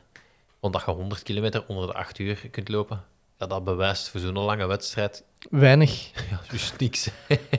[0.59, 3.03] Want dat je 100 kilometer onder de 8 uur kunt lopen,
[3.39, 6.11] ja, dat bewijst voor zo'n lange wedstrijd Weinig.
[6.31, 7.09] ja, dus niks.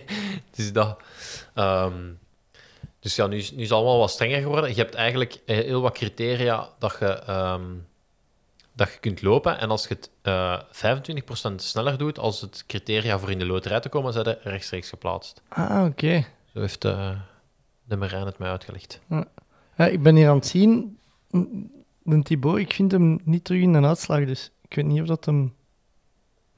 [0.56, 0.98] dus dat.
[1.54, 2.12] ehm,
[3.00, 4.70] dus ja, nu is, nu is het allemaal wat strenger geworden.
[4.70, 7.64] Je hebt eigenlijk eh, heel wat criteria dat je, ehm,
[8.72, 9.58] dat je kunt lopen.
[9.58, 13.80] En als je het eh 25% sneller doet als het criteria voor in de loterij
[13.80, 15.42] te komen, zijn er rechtstreeks geplaatst.
[15.48, 16.26] Ah, oké.
[16.52, 17.10] Zo heeft eh,
[17.84, 19.00] de Marijn het mij uitgelegd.
[19.76, 20.98] Ja, ik ben hier aan het zien.
[22.02, 25.06] De Thibaut, ik vind hem niet terug in de uitslag, dus ik weet niet of
[25.06, 25.54] dat hem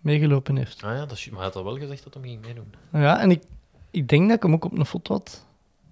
[0.00, 0.82] meegelopen heeft.
[0.82, 2.74] Ah ja, dat is, maar hij had al wel gezegd dat hij ging meedoen.
[2.92, 3.42] Ja, en ik,
[3.90, 5.46] ik denk dat ik hem ook op een foto had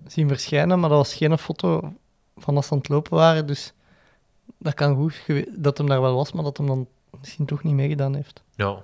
[0.07, 1.93] zien verschijnen, maar dat was geen foto
[2.37, 3.73] van als ze aan het lopen waren, dus
[4.59, 5.23] dat kan goed
[5.63, 6.87] dat hem daar wel was, maar dat hem dan
[7.21, 8.43] misschien toch niet meegedaan heeft.
[8.55, 8.83] Ja, het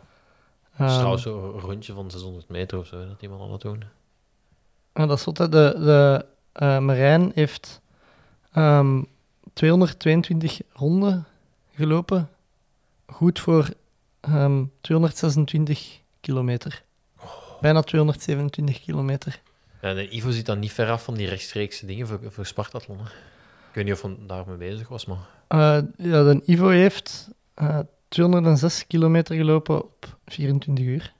[0.71, 3.85] is Ehm, trouwens zo'n rondje van 600 meter of zo, dat iemand aan het doen.
[4.95, 7.81] Ja, dat is wat, de, de eh, Marijn heeft
[8.53, 9.03] ehm,
[9.53, 11.27] 222 ronden
[11.75, 12.29] gelopen.
[13.07, 13.69] Goed voor
[14.27, 16.83] ehm, 226 kilometer.
[17.61, 19.41] Bijna 227 kilometer.
[19.83, 22.99] Ja, de Ivo zit dan niet ver af van die rechtstreekse dingen voor, voor Spartathlon.
[22.99, 23.05] hè.
[23.05, 25.19] Ik weet niet of hij daarmee bezig was, maar...
[25.49, 25.59] Eh,
[25.97, 31.13] ja, de Ivo heeft eh, 206 kilometer gelopen op 24 uur.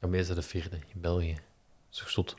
[0.00, 1.34] Ja, meestal de vierde in België.
[1.90, 2.36] Dat is zot?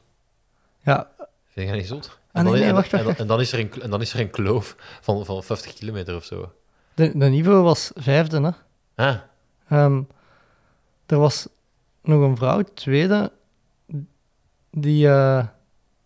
[0.84, 1.10] Ja,
[1.46, 2.06] Vind je dat niet zot?
[2.08, 3.20] Ah, En dan- nee, nee, en- wacht, wacht, en, wacht.
[3.20, 6.16] en dan is er een, en dan is er een kloof van, van 50 kilometer
[6.16, 6.52] of zo.
[6.94, 8.42] de, de Ivo was vijfde.
[8.42, 9.06] Hè.
[9.08, 9.18] Ah,
[9.70, 10.02] Ehm,
[11.06, 11.48] er was
[12.02, 13.32] nog een vrouw, tweede,
[14.72, 15.08] die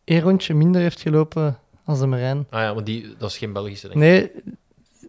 [0.04, 2.48] één rondje minder heeft gelopen als de Marijn.
[2.50, 4.02] ah ja, maar die, dat is geen Belgische, denk ik.
[4.02, 4.32] Nee,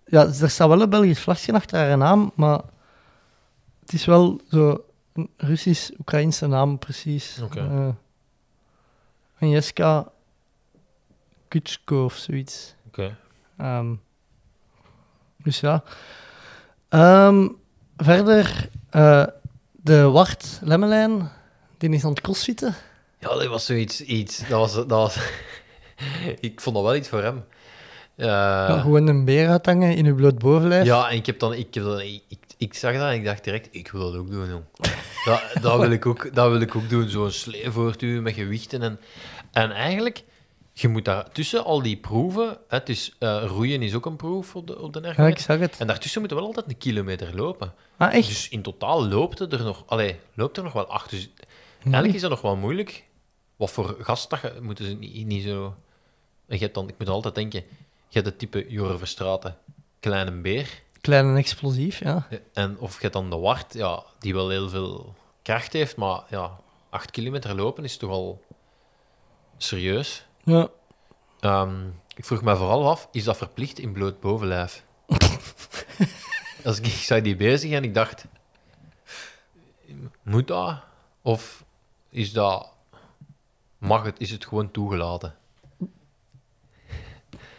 [0.04, 2.60] ja, er staat wel een Belgisch vlagje achter haar naam, maar
[3.80, 7.40] het is wel zo een Russisch-Oekraïnse naam, precies.
[7.42, 7.60] Oké.
[7.60, 7.88] Eh,
[9.34, 10.12] Agnieszka
[11.48, 12.74] Kutschko of zoiets.
[12.86, 13.16] Oké.
[13.56, 13.94] Ehm,
[15.36, 15.82] dus ja.
[16.88, 17.48] Ehm,
[17.96, 19.26] verder, eh,
[19.72, 21.30] de Wart Lemmelijn,
[21.78, 22.74] die is aan het crossfitten.
[23.18, 24.00] Ja, dat was zoiets...
[24.00, 25.16] Iets, dat was, dat was,
[26.40, 27.44] ik vond dat wel iets voor hem.
[28.14, 30.84] Ja, gewoon een beer uithangen in uw bloot bovenlijf.
[30.84, 33.24] Ja, en ik heb dan, ik, heb dan ik, ik, ik zag dat en ik
[33.24, 34.64] dacht direct, ik wil dat ook doen, jong.
[35.24, 38.82] Dat, dat, wil, ik ook, dat wil ik ook doen, zo'n slee voortduwen met gewichten.
[38.82, 39.00] En,
[39.52, 40.24] en eigenlijk,
[40.72, 44.56] je moet daar tussen al die proeven, het is, eh, roeien is ook een proef
[44.56, 45.76] op de, op de Ja, ik zag het.
[45.78, 47.74] En daartussen moeten we wel altijd een kilometer lopen.
[47.96, 48.28] Ah, echt?
[48.28, 51.10] Dus in totaal loopt het er nog, allee, loopt er nog wel acht.
[51.10, 51.30] Dus
[51.82, 53.04] eigenlijk is dat nog wel moeilijk.
[53.56, 55.74] Wat voor gastdag moeten ze niet, niet zo...
[56.46, 57.62] Je hebt dan, ik moet altijd denken,
[58.08, 59.56] je hebt het type Jure Verstraeten,
[60.00, 60.82] kleine beer.
[61.00, 62.28] Klein en explosief, ja.
[62.52, 66.60] En of je dan de wart, ja, die wel heel veel kracht heeft, maar ja,
[66.90, 68.42] 8 kilometer lopen is toch al
[69.56, 70.24] serieus.
[70.42, 70.68] Ja.
[71.40, 74.84] Ehm, ik vroeg me vooral af, is dat verplicht in bloot bovenlijf?
[76.64, 78.24] Als ik, ik zag die bezig en ik dacht,
[80.22, 80.80] moet dat?
[81.22, 81.64] Of
[82.08, 82.72] is dat,
[83.78, 85.34] mag het, is het gewoon toegelaten?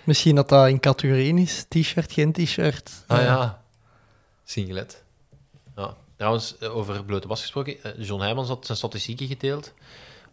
[0.04, 1.66] Misschien dat dat in categorie is.
[1.68, 3.04] T-shirt, geen t-shirt.
[3.08, 3.64] Ah ja,
[4.44, 5.04] singlet.
[5.76, 5.96] Ja.
[6.16, 9.74] Trouwens, eh, over blote bas gesproken, eh, John Heijmans had zijn statistieken gedeeld,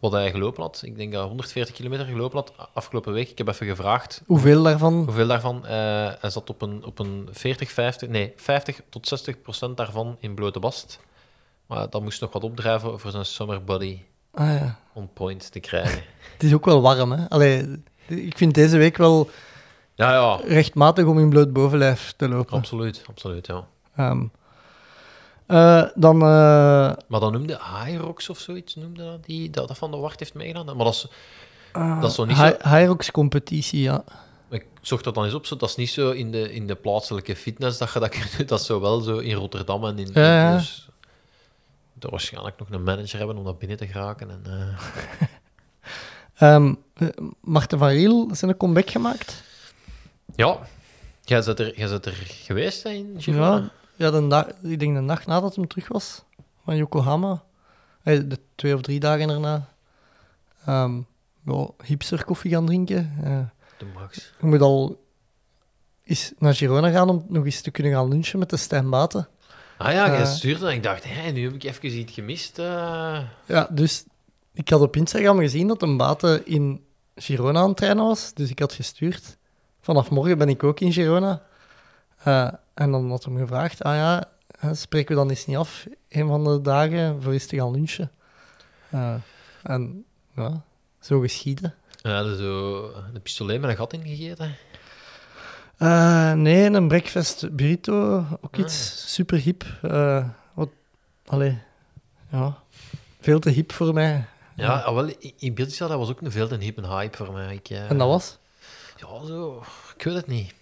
[0.00, 0.80] wat hij gelopen had.
[0.84, 3.30] Ik denk dat hij 140 kilometer gelopen had afgelopen week.
[3.30, 4.94] Ik heb even gevraagd Hoeveel daarvan?
[5.04, 5.66] hoeveel daarvan.
[5.66, 5.70] eh,
[6.20, 10.34] hij zat op een, op een 40, 50, nee, 50 tot 60 procent daarvan in
[10.34, 11.00] blote bast.
[11.66, 13.98] Maar dat moest nog wat opdrijven voor zijn summer body
[14.34, 14.78] Ah, ja.
[14.92, 16.02] on point te krijgen.
[16.32, 17.28] Het is ook wel warm, hè?
[17.28, 19.30] Allee, ik vind deze week wel
[19.94, 22.56] ja, ja, rechtmatig om in bloot bovenlijf te lopen.
[22.56, 23.66] absoluut, absoluut, ja.
[23.96, 24.24] Ehm,
[25.50, 29.90] eh, dan, eh, Maar dan noemde Hyrox of zoiets, noemde dat, die, dat, dat van
[29.90, 30.76] de Wart heeft meegedaan.
[30.76, 31.06] Maar dat is,
[32.00, 32.42] dat is zo niet zo...
[32.42, 34.04] Hy- Hyrox competitie, ja.
[34.50, 36.74] Ik zocht dat dan eens op, zo, dat is niet zo in de, in de
[36.74, 38.46] plaatselijke fitness dat je dat kunt doen.
[38.46, 40.10] Dat is zo wel zo in Rotterdam en in...
[40.12, 40.56] Ja.
[40.56, 40.88] Dus,
[42.00, 44.30] er waarschijnlijk nog een manager hebben om dat binnen te geraken.
[44.30, 44.42] En,
[46.36, 46.68] eh,
[46.98, 47.08] eh,
[47.40, 49.42] Marten van Riel zijn een comeback gemaakt.
[50.36, 50.58] ja,
[51.24, 53.56] jij bent er, jij bent er geweest hè, in Girona?
[53.56, 53.70] Ja,
[54.00, 56.24] ja de dag, ik denk de dag nadat hem terug was
[56.64, 57.42] van Yokohama.
[58.02, 59.68] De twee of drie dagen erna.
[60.66, 61.00] Ehm
[61.44, 63.14] ja, hipster koffie gaan drinken.
[63.78, 64.32] De Max.
[64.40, 65.04] je moet al
[66.04, 69.28] eens naar Girona gaan om nog eens te kunnen gaan lunchen met de Stijn Baten.
[69.78, 70.26] Ah ja, jij Eh.
[70.26, 72.58] stuurde en ik dacht, hé, nu heb ik even iets gemist.
[72.58, 73.20] eh.
[73.46, 74.04] Ja, dus
[74.52, 78.34] ik had op Instagram gezien dat een Baten in Girona aan het trainen was.
[78.34, 79.36] Dus ik had gestuurd.
[79.80, 81.42] Vanaf morgen ben ik ook in Girona.
[82.22, 84.24] Eh, en dan had hem gevraagd, ah ja,
[84.74, 88.10] spreken we dan eens niet af, een van de dagen, voor eens te gaan lunchen.
[88.90, 89.14] Eh,
[89.62, 90.04] en
[90.36, 90.62] ja,
[91.00, 91.74] zo geschieden.
[92.02, 92.82] Ja, hadden zo
[93.14, 94.54] een pistolet met een gat ingegeten.
[95.76, 99.64] Eh, nee, een breakfast burrito, ook iets super hip.
[99.82, 100.68] Eh, wat,
[101.26, 101.58] allee,
[102.30, 102.58] ja,
[103.20, 104.24] veel te hip voor mij.
[104.54, 107.54] Ja, ah, wel, in- Ibiza, dat was ook een veel te hippe hype voor mij.
[107.54, 108.38] Ik, En dat was?
[108.96, 109.64] Ja, zo,
[109.96, 110.54] ik weet het niet.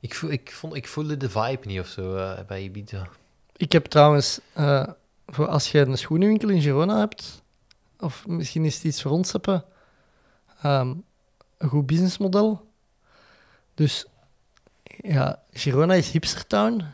[0.00, 3.08] Ik, voel, ik, vond, ik voelde de vibe niet of zo eh, bij Ibiza.
[3.56, 4.88] Ik heb trouwens, eh,
[5.26, 7.42] voor als je een schoenenwinkel in Girona hebt,
[7.98, 9.64] of misschien is het iets voor ons hebben,
[10.62, 10.94] ehm,
[11.58, 12.68] een goed businessmodel.
[13.74, 14.06] Dus
[14.82, 16.84] ja, Girona is hipstertown.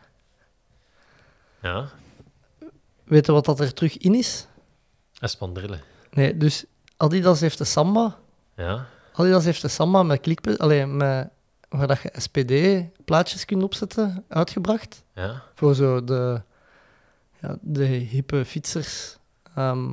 [1.62, 1.88] Ja,
[3.04, 4.46] Weet je wat dat er terug in is?
[5.20, 5.80] en spandrillen.
[6.10, 6.64] Nee, dus
[6.96, 8.18] Adidas heeft de Samba.
[8.56, 11.28] Ja, Adidas heeft de Samba met klikpe, alleen met,
[11.68, 15.04] waar dat je SPD-plaatjes kunt opzetten, uitgebracht.
[15.14, 15.42] ja.
[15.54, 16.42] voor zo de,
[17.40, 19.16] ja, de hippe fietsers
[19.54, 19.92] ehm,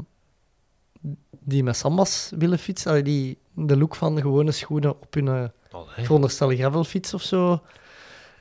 [1.40, 5.44] die met sambas willen fietsen, allee, die de look van gewone schoenen op hun eh,
[5.72, 6.06] Allee.
[6.06, 7.62] veronderstel gravelfiets of zo.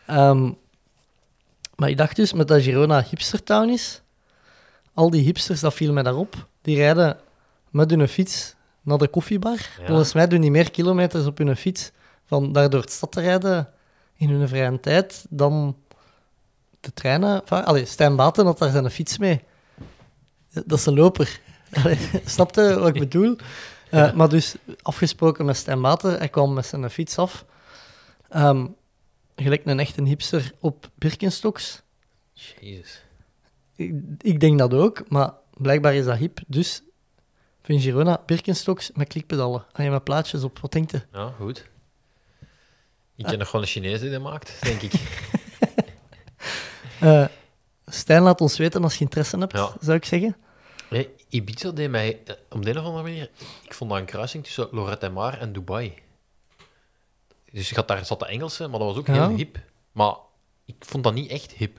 [0.06, 0.50] Ehm,
[1.76, 4.02] maar ik dacht dus, met dat Girona hipstertown is,
[4.94, 7.18] al die hipsters, dat viel mij daarop, die rijden
[7.70, 9.58] met hun fiets naar de koffiebar.
[9.78, 9.86] Ja.
[9.86, 11.92] Volgens mij doen die meer kilometers op hun fiets
[12.32, 13.68] van daar door het stad te rijden
[14.16, 15.76] in hun vrije tijd dan
[16.80, 17.40] te trainen.
[17.40, 19.44] Enfin, Allee, Stijn Baten had daar zijn fiets mee.
[20.52, 21.40] Dat is een loper.
[21.82, 23.36] Allee, snap je wat ik bedoel?
[23.90, 27.44] Eh, Maar dus afgesproken met Stijn Baten, hij kwam met zijn fiets af.
[28.28, 28.66] Ehm,
[29.36, 31.82] gelijk een echte hipster op Birkenstocks.
[32.32, 33.02] Jezus.
[33.76, 36.40] Ik, ik denk dat ook, maar blijkbaar is dat hip.
[36.46, 36.82] Dus
[37.62, 39.64] van Girona, Birkenstocks met klikpedalen.
[39.72, 40.58] En je met plaatjes op.
[40.58, 41.02] Wat denkt je?
[41.12, 41.70] Ja, goed.
[43.16, 44.92] Ik ken nog gewoon een Chinees die dat maakt, denk ik.
[47.00, 47.24] Eh,
[47.86, 49.72] Stijn, laat ons weten als je interesse hebt, Ja.
[49.80, 50.36] zou ik zeggen.
[50.90, 53.30] Nee, Ibiza deed mij eh, op de een of andere manier...
[53.64, 55.94] Ik vond dat een kruising tussen Lorette Mar en Dubai.
[57.52, 59.12] Dus je had daar zat de Engelse, maar dat was ook Ja.
[59.28, 59.58] heel hip.
[59.92, 60.14] Maar
[60.64, 61.78] ik vond dat niet echt hip.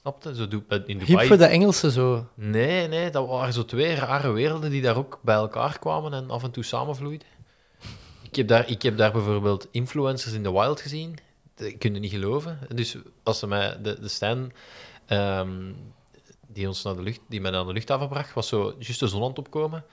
[0.00, 0.34] Snap je?
[0.34, 1.18] Zo, Du- eh, in Dubai...
[1.18, 2.26] Hip voor de Engelsen zo.
[2.34, 6.30] Nee, nee, dat waren zo twee rare werelden die daar ook bij elkaar kwamen en
[6.30, 7.26] af en toe samenvloeiden.
[8.32, 11.18] Ik heb daar, ik heb daar bijvoorbeeld influencers in the wild gezien.
[11.54, 12.58] Dat kun je niet geloven.
[12.74, 14.52] Dus als ze mij, de, de Stijn,
[15.06, 15.72] ehm,
[16.46, 19.06] die ons naar de lucht, die mij naar de luchthaven bracht, was zo juist de
[19.08, 19.84] zon aan het opkomen.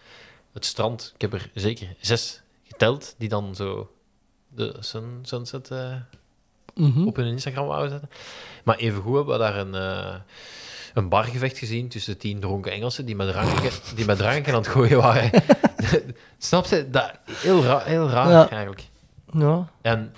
[0.53, 3.91] Het strand, ik heb er zeker zes geteld, die dan zo
[4.47, 5.69] de sun, sunset
[6.75, 7.07] Mhm.
[7.07, 8.09] op hun Instagram wouden zetten.
[8.63, 10.15] Maar evengoed hebben we daar een, eh,
[10.99, 14.67] een bargevecht gezien tussen tien dronken Engelsen die met dranken, die met dranken aan het
[14.67, 15.31] gooien waren.
[16.37, 16.89] Snap je?
[16.89, 18.49] Dat, heel, ra heel raar Ja.
[18.49, 18.87] eigenlijk.
[19.31, 19.69] Ja.
[19.81, 20.13] En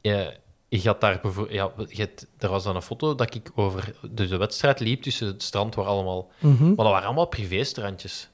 [0.00, 0.32] ja,
[0.68, 1.96] je had daar bijvoorbeeld...
[1.96, 2.06] Ja,
[2.38, 3.94] er was dan een foto dat ik over...
[4.10, 6.30] Dus de wedstrijd liep tussen het strand waar allemaal...
[6.38, 6.66] Mhm.
[6.66, 8.28] Maar dat waren allemaal privéstrandjes.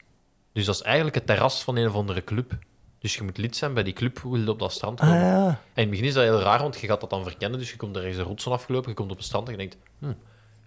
[0.53, 2.57] Dus dat is eigenlijk het terras van een of andere club.
[2.99, 5.25] Dus je moet lid zijn bij die club, wil je op dat strand Ah komen.
[5.25, 5.45] ja.
[5.47, 7.59] En in het begin is dat heel raar, want je gaat dat dan verkennen.
[7.59, 9.57] Dus je komt er ergens een rotsen afgelopen, je komt op het strand en je
[9.57, 9.77] denkt...
[9.99, 10.11] Hm,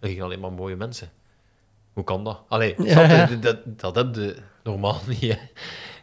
[0.01, 1.10] er gingen alleen maar mooie mensen.
[1.93, 2.40] Hoe kan dat?
[2.48, 3.27] Allee, Ja.
[3.27, 5.20] Dat, dat, dat heb je normaal niet.
[5.20, 5.39] Hè.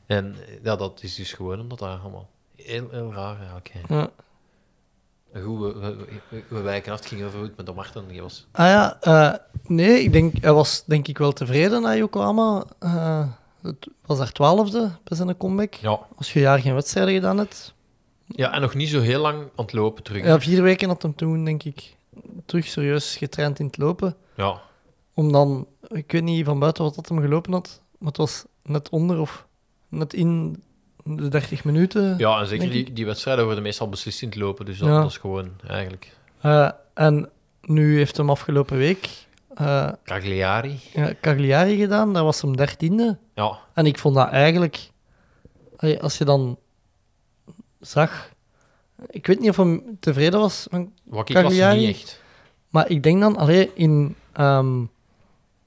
[0.06, 3.94] En ja, dat is dus gewoon omdat dat allemaal heel, heel raar ja, oké.
[3.94, 4.10] ja.
[5.42, 5.96] Goed, we,
[6.30, 7.00] we, we, wijken af.
[7.00, 8.48] Het ging over hoe het met de Marten die was.
[8.52, 9.34] Ah ja, eh,
[9.68, 12.64] nee, ik denk, hij was denk ik wel tevreden na Yokohama.
[12.80, 13.28] Eh,
[13.62, 15.74] het was daar twaalfde bij zijn comeback.
[15.74, 16.00] Ja.
[16.16, 17.74] Als je een jaar geen wedstrijden gedaan hebt.
[18.28, 20.26] ja, en nog niet zo heel lang aan het lopen terug.
[20.26, 21.96] Ja, vier weken had hem toen, denk ik,
[22.46, 24.16] terug serieus getraind in het lopen.
[24.36, 24.62] Ja.
[25.14, 28.46] Om dan, ik weet niet van buiten wat dat hem gelopen had, maar het was
[28.64, 29.48] net onder of
[29.90, 30.64] net in
[31.04, 32.18] de 30 minuten.
[32.18, 34.66] Ja, en zeker die, die wedstrijden worden meestal beslist in het lopen.
[34.66, 35.02] Dus dat, Ja.
[35.02, 37.30] dat is gewoon eigenlijk Eh, en
[37.62, 39.10] nu heeft hem afgelopen week
[39.56, 40.80] eh Cagliari.
[40.94, 43.18] ja, Cagliari gedaan, daar was hem dertiende.
[43.36, 44.90] Ja, En ik vond dat eigenlijk,
[46.02, 46.58] als je dan
[47.80, 48.30] zag,
[49.10, 52.22] ik weet niet of hem tevreden was, van- wat ik was niet echt.
[52.70, 54.84] maar ik denk dan, allee, in ehm,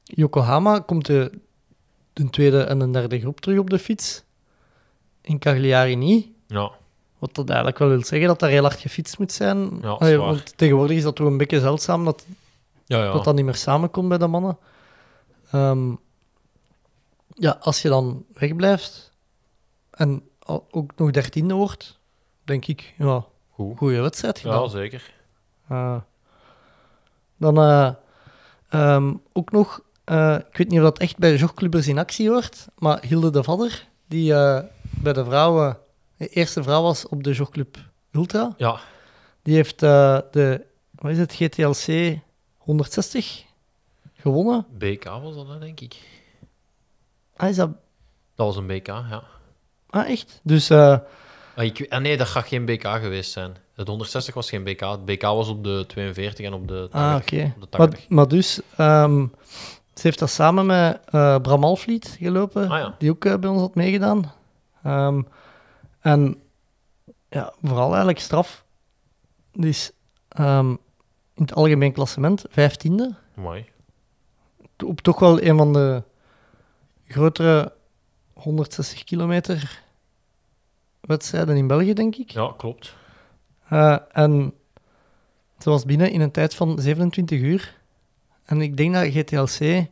[0.05, 1.31] Yokohama komt de,
[2.13, 4.23] de tweede en de derde groep terug op de fiets.
[5.21, 6.27] In Cagliari niet.
[6.47, 6.71] Ja,
[7.19, 9.79] Wat dat eigenlijk wel wil zeggen dat daar heel hard gefietst moet zijn.
[9.83, 12.27] Ja, Allee, want tegenwoordig is dat toch een beetje zeldzaam dat
[12.85, 13.13] ja, ja.
[13.13, 14.59] dat dat niet meer samenkomt bij de mannen.
[15.51, 15.93] Ehm,
[17.35, 19.11] ja, als je dan wegblijft
[19.91, 20.23] en
[20.71, 21.99] ook nog dertiende wordt,
[22.47, 23.77] denk ik, ja, Goed.
[23.77, 24.63] goede wedstrijd gedaan.
[24.63, 25.15] Ja, zeker.
[27.37, 27.95] Dan eh,
[28.69, 32.31] ehm, ook nog, eh, ik weet niet of dat echt bij de jogclubbers in actie
[32.31, 35.79] hoort, maar Hilde de Vadder, die eh, bij de vrouwen
[36.17, 37.77] de eerste vrouw was op de jogclub
[38.13, 38.79] Ultra, Ja,
[39.43, 40.65] die heeft de,
[40.95, 42.19] wat is het, GTLC
[42.57, 43.45] 160
[44.15, 44.67] gewonnen.
[44.79, 45.97] BK was dat, denk ik.
[47.37, 47.71] Ah, is dat...
[48.35, 49.23] Dat was een BK, ja.
[49.91, 50.41] Ah, echt?
[50.43, 50.69] Dus,
[51.57, 53.57] Ah, ik, ah, nee, dat gaat geen BK geweest zijn.
[53.75, 54.81] Het 160 was geen BK.
[54.81, 57.01] Het BK was op de 42 en op de 80.
[57.01, 57.53] ah, oké.
[57.55, 58.09] Op de Maar, 80.
[58.09, 59.27] maar dus, ehm,
[59.95, 62.95] ze heeft dat samen met eh Bram Alvliet gelopen, Ah, ja.
[62.99, 64.33] die ook eh, bij ons had meegedaan.
[64.83, 65.23] Ehm,
[66.01, 66.37] en
[67.29, 68.65] ja, vooral eigenlijk straf.
[70.29, 70.69] Ehm,
[71.35, 73.15] in het algemeen klassement vijftiende.
[73.35, 73.65] Mooi.
[74.85, 76.03] Op toch wel een van de
[77.07, 77.73] grotere
[78.35, 79.83] 160 kilometer
[81.07, 82.31] wedstrijden in België, denk ik.
[82.31, 82.95] Ja, klopt.
[83.69, 84.53] Eh, en
[85.59, 87.75] ze was binnen in een tijd van 27 uur.
[88.45, 89.87] En ik denk dat GTLC,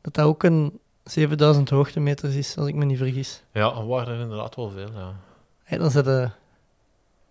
[0.00, 3.42] dat dat ook een 7000 hoogtemeters is, als ik me niet vergis.
[3.52, 5.14] Ja, er waren er inderdaad wel veel, ja.
[5.64, 6.30] Hey, dan zit je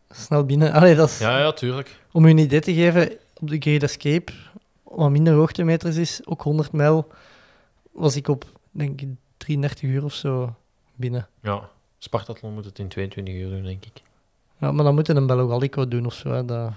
[0.09, 0.71] snel binnen.
[0.71, 2.01] Allee, dat is, Ja, ja, tuurlijk.
[2.11, 4.33] Om je een idee te geven, op de Great Escape,
[4.83, 7.07] wat minder hoogtemeters is, ook 100 mijl,
[7.91, 10.55] was ik op, denk ik, 33 uur of zo
[10.95, 11.27] binnen.
[11.41, 11.69] Ja.
[11.97, 14.01] Spartathlon moet het in 22 uur doen, denk ik.
[14.57, 16.31] Ja, maar dan moeten een Bello doen of zo.
[16.31, 16.71] Hè, dat,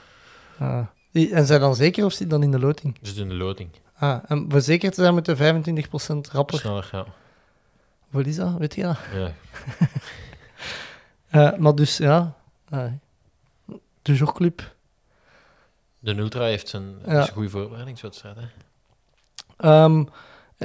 [0.59, 0.87] ah.
[1.13, 2.99] En zijn dan zeker of zit dan in de loting?
[3.01, 3.71] Dus in de loting.
[3.99, 6.59] Ah, en voor zeker te zijn moeten 25% rapper.
[6.59, 7.07] Sneller, ja.
[8.11, 8.57] Wat is dat?
[8.59, 8.99] Weet je dat?
[9.15, 9.33] ja.
[11.31, 12.35] Eh, maar dus, ja.
[12.69, 12.85] eh,
[14.03, 14.75] de jogclub.
[15.99, 17.21] De Ultra heeft zijn Ja.
[17.21, 18.43] is een goede voorbereidingswedstrijd, hè.
[19.57, 20.05] Ehm,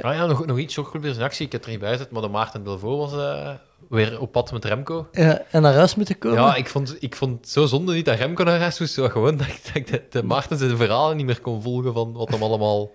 [0.00, 1.46] Ah ja, nog, nog iets jogclubers in actie.
[1.46, 3.54] Ik heb er niet bij gezet, maar de Maarten Delvaux was eh,
[3.88, 5.08] weer op pad met Remco.
[5.12, 6.38] eh, en naar huis moeten komen.
[6.42, 8.94] Ja, ik vond, ik vond het zo zonde niet dat Remco naar huis moest.
[8.94, 12.28] zo Gewoon dat ik, dat de, Maarten zijn verhalen niet meer kon volgen van wat
[12.28, 12.90] hem allemaal...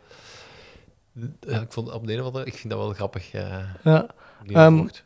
[1.40, 2.46] Ja, ik vond op de een of andere...
[2.46, 3.32] Ik vind dat wel grappig.
[3.34, 4.08] eh Ja.
[4.48, 5.04] gevolgd.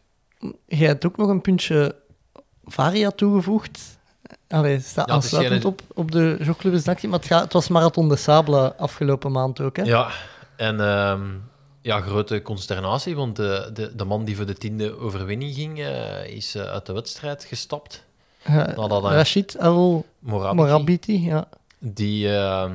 [0.65, 1.95] Jij hebt ook nog een puntje
[2.63, 3.97] Varia toegevoegd.
[4.47, 6.37] Allee, staat Ja, aansluitend geen- op, op de
[6.87, 7.09] actie.
[7.09, 9.83] Maar het, gaat, het was Marathon de Sable afgelopen maand ook, hè?
[9.83, 10.09] Ja,
[10.55, 11.21] en ehm,
[11.85, 16.25] ja, grote consternatie, want de, de, de man die voor de tiende overwinning ging, eh,
[16.27, 18.03] is eh, uit de wedstrijd gestapt.
[18.75, 20.55] Dat, eh, Rashid El Morabiti.
[20.61, 21.47] Morabiti, ja.
[21.79, 22.71] die eh,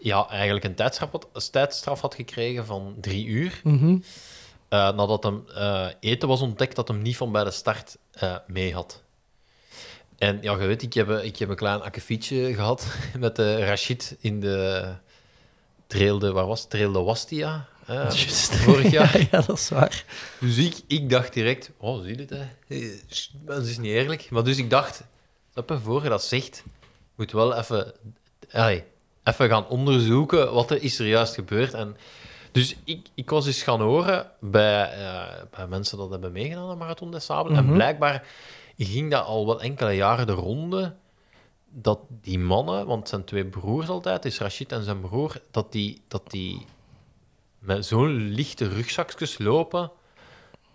[0.00, 3.60] ja, eigenlijk een tijdstraf had, een tijdstraf had gekregen van drie uur.
[3.64, 3.96] Mhm.
[4.68, 5.44] nadat hem
[6.00, 7.96] eten was ontdekt dat hem niet van bij de start
[8.46, 9.02] mee had.
[10.18, 12.86] En ja, je weet, ik heb, een- ik heb een klein akkefietje gehad
[13.18, 14.84] met de Rashid in de
[15.92, 16.70] trail de, waar was het?
[16.70, 17.68] Trail de Wastia.
[17.86, 18.56] Juist.
[18.56, 19.18] vorig jaar.
[19.18, 20.04] ja, ja, dat is waar.
[20.40, 22.44] Dus ik, ik dacht direct, oh, zie je dit, hè?
[22.68, 22.88] Eh,
[23.32, 24.30] Dat is niet eerlijk.
[24.30, 25.02] Maar dus ik dacht,
[25.52, 26.64] snap je, voor je dat zegt,
[27.14, 27.92] moet wel even,
[28.52, 28.84] allee,
[29.24, 31.74] even gaan onderzoeken wat er is er juist gebeurd.
[31.74, 31.96] En
[32.52, 36.78] dus ik, ik was eens gaan horen bij, eh, bij mensen dat hebben meegedaan aan
[36.78, 37.28] Marathon des.
[37.28, 37.54] Mhm.
[37.54, 38.26] En blijkbaar
[38.78, 40.94] ging dat al wel enkele jaren de ronde,
[41.72, 45.72] dat die mannen, want het zijn twee broers altijd, is Rashid en zijn broer, dat
[45.72, 46.66] die, dat die
[47.58, 49.90] met zo'n lichte rugzakjes lopen,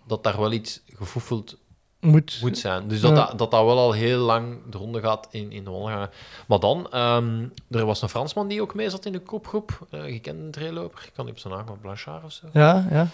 [0.06, 1.56] dat daar wel iets gefoefeld
[2.00, 2.88] Moet, moet zijn.
[2.88, 3.16] Dus dat, Ja.
[3.16, 6.10] dat, dat dat wel al heel lang de ronde gaat in, in de wandelgangen.
[6.46, 10.02] Maar dan, ehm, er was een Fransman die ook mee zat in de kopgroep, uh,
[10.02, 12.46] gekende trailloper, ik kan niet op zijn naam, maar Blanchard of zo.
[12.52, 13.08] Ja, ja.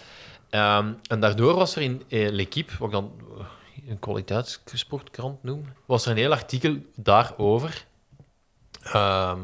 [0.51, 3.45] Ehm, en daardoor was er in eh, L'Equipe, wat ik dan eh,
[3.89, 7.85] een kwaliteitssportkrant noem, was er een heel artikel daarover.
[8.83, 9.39] Ehm,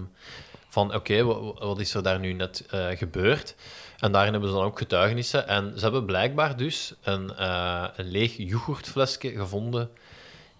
[0.69, 3.55] van oké, wat, wat is er daar nu net eh, gebeurd?
[3.99, 5.49] En daarin hebben ze dan ook getuigenissen.
[5.49, 9.91] En ze hebben blijkbaar dus een, eh, een leeg yoghurtflesje gevonden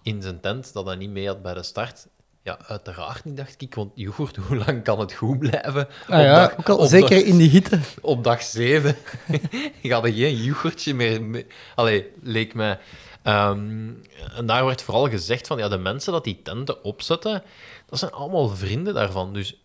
[0.03, 2.07] in zijn tent dat hij niet mee had bij de start.
[2.43, 5.87] Ja, uiteraard niet, dacht ik, want yoghurt, hoe lang kan het goed blijven?
[6.07, 7.79] Ah, ja, dag- ook al, op zeker dag- in die hitte.
[8.01, 8.95] op dag 7
[9.83, 11.23] gaat er geen yoghurtje meer.
[11.23, 12.79] mee- Allee, leek mij.
[13.23, 13.89] Ehm,
[14.35, 17.43] en daar werd vooral gezegd van ja, de mensen dat die tenten opzetten,
[17.85, 19.33] dat zijn allemaal vrienden daarvan.
[19.33, 19.61] Dus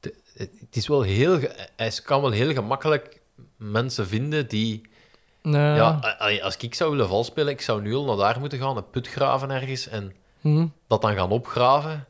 [0.00, 1.38] de- het is wel heel.
[1.76, 3.20] Hij kan wel heel gemakkelijk
[3.56, 4.80] mensen vinden die.
[5.42, 5.74] Nee.
[5.74, 8.90] Ja, als ik zou willen valspelen, ik zou nu al naar daar moeten gaan, een
[8.90, 10.66] put graven ergens en Hm.
[10.86, 12.06] dat dan gaan opgraven.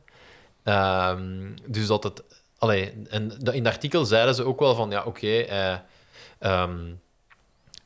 [0.62, 2.22] Ehm, dus dat het.
[2.58, 5.82] Allee, en in het artikel zeiden ze ook wel van ja, oké, hij,
[6.38, 6.78] ehm,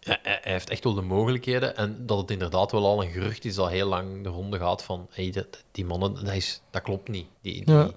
[0.03, 1.77] hij, hij heeft echt wel de mogelijkheden.
[1.77, 4.83] En dat het inderdaad wel al een gerucht is dat heel lang de ronde gaat
[4.83, 7.27] van hey, die mannen, dat, is, dat klopt niet.
[7.41, 7.91] Die, die, Ja.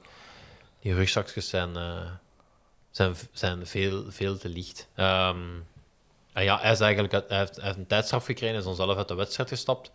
[0.80, 2.10] die rugzakjes zijn, eh,
[2.92, 4.88] zijn, zijn veel, veel te licht.
[4.96, 5.40] Ehm,
[6.34, 8.76] en ja, hij, is eigenlijk hij, heeft, hij heeft een tijdstraf gekregen en is dan
[8.76, 9.92] zelf uit de wedstrijd gestapt.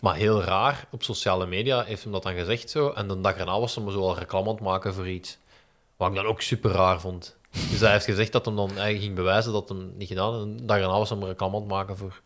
[0.00, 2.90] Maar heel raar, op sociale media heeft hem dat dan gezegd zo.
[2.90, 5.38] En de dag erna was hij zo al reclame aan het maken voor iets.
[5.96, 7.36] Wat ik dan ook super raar vond.
[7.50, 10.42] Dus hij heeft gezegd dat hem dan hij ging bewijzen dat hem niet gedaan had.
[10.42, 12.20] En de dag erna was hij reclame aan het maken voor...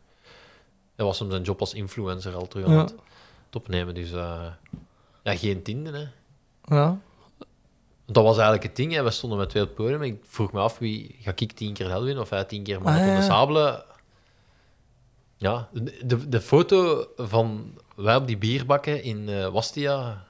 [0.96, 2.94] Hij was hem zijn job als influencer al terug aan het
[3.52, 3.94] opnemen.
[3.94, 4.46] Dus eh,
[5.22, 6.06] ja, geen tiende, hè.
[6.76, 6.98] Ja.
[8.06, 8.92] Dat was eigenlijk het ding.
[8.92, 9.02] Hè.
[9.02, 10.02] We stonden met twee op het podium.
[10.02, 12.82] Ik vroeg me af, wie ga ik tien keer Hel winnen of hij tien keer
[12.82, 13.20] Marathon Ah, ja.
[13.20, 13.84] de Sable?
[15.36, 15.68] Ja,
[16.04, 20.24] de, de foto van wij op die bierbakken in eh, Wastia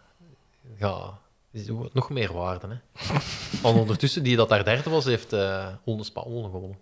[0.78, 1.18] ja,
[1.92, 2.66] nog meer waarde.
[2.68, 2.76] Hè.
[3.62, 6.78] Want ondertussen, die dat daar derde was, heeft eh Olde Spaal gewonnen.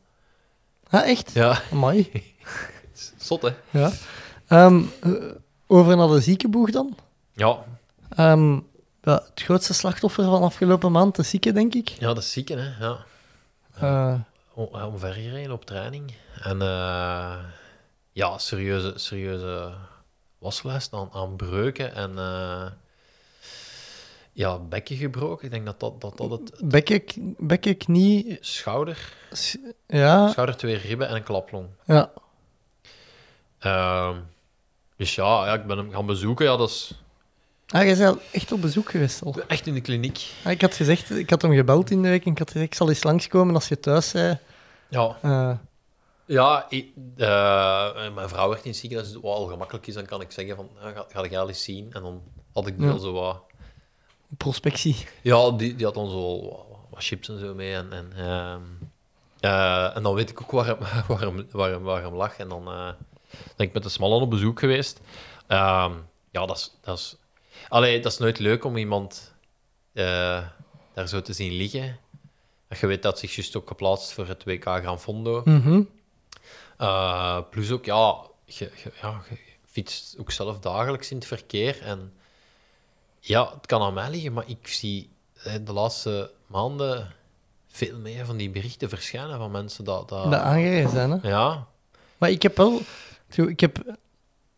[0.91, 1.33] Ah, echt?
[1.33, 2.11] Ja, Amai.
[3.19, 3.51] zot hè.
[3.71, 3.93] Ja.
[4.47, 5.13] Ehm, eh,
[5.67, 6.97] over naar de ziekenboeg dan.
[7.33, 7.65] Ja,
[9.03, 11.89] ja, het grootste slachtoffer van afgelopen maand, de zieke, denk ik.
[11.89, 12.79] ja dat is ziek hè.
[12.79, 13.05] Ja.
[14.55, 16.15] Om, eh, omvergereden op training.
[16.43, 16.59] En
[18.13, 19.73] ja, serieuze, serieuze
[20.39, 22.19] waslijst aan, aan breuken en
[24.33, 25.45] ja, bekken gebroken.
[25.45, 26.53] Ik denk dat dat, dat, dat het
[27.39, 28.39] bekken, knie...
[28.41, 31.67] schouder, s- Ja, schouder, twee ribben en een klaplong.
[31.87, 32.11] ja.
[33.59, 34.17] Ehm,
[34.97, 36.45] dus ja, ja, ik ben hem gaan bezoeken.
[36.47, 36.95] Ja, dat is
[37.69, 39.35] Ah, jij bent echt op bezoek geweest al.
[39.47, 40.27] echt in de kliniek.
[40.45, 42.67] Ah, ik had gezegd, ik had hem gebeld in de week en ik had gezegd,
[42.71, 44.39] ik zal eens langskomen als je thuis bent.
[44.89, 45.53] Ja, Eh,
[46.27, 50.07] ja ik- eh, mijn vrouw werd in het ziekenhuis, dus wat al gemakkelijk is, dan
[50.07, 51.93] kan ik zeggen van, ja, ga, ga ik al eens zien?
[51.93, 52.85] En dan had ik Ja.
[52.87, 53.43] wel zo wat...
[54.37, 54.97] prospectie.
[55.23, 56.41] Ja, die, die had dan zo
[56.91, 57.75] wat, chips en zo mee.
[57.75, 58.61] En, en, ehm,
[59.41, 60.79] eh, en dan weet ik ook waar hem,
[61.09, 62.37] waar hem, waar hem, waar hem lag.
[62.39, 62.89] En dan eh,
[63.57, 65.01] ben ik met de Smallen op bezoek geweest.
[65.47, 65.93] Ehm,
[66.31, 67.17] ja, dat is, dat, is,
[67.69, 69.35] allee, dat is nooit leuk om iemand
[69.93, 70.47] eh,
[70.95, 71.99] daar zo te zien liggen.
[72.81, 75.43] Je weet dat zich juist ook geplaatst voor het WK Gran Fondo.
[75.45, 75.83] Mhm.
[77.51, 79.37] Plus ook, ja je, je- ja, je
[79.67, 81.83] fietst ook zelf dagelijks in het verkeer.
[81.83, 82.13] En
[83.21, 85.11] ja, het kan aan mij liggen, maar ik zie
[85.65, 87.13] de laatste maanden
[87.69, 90.09] veel meer van die berichten verschijnen van mensen dat...
[90.09, 91.29] dat Dat aangereden zijn, hè.
[91.29, 91.67] ja,
[92.19, 92.81] Maar ik heb wel...
[93.35, 93.97] Ik, heb,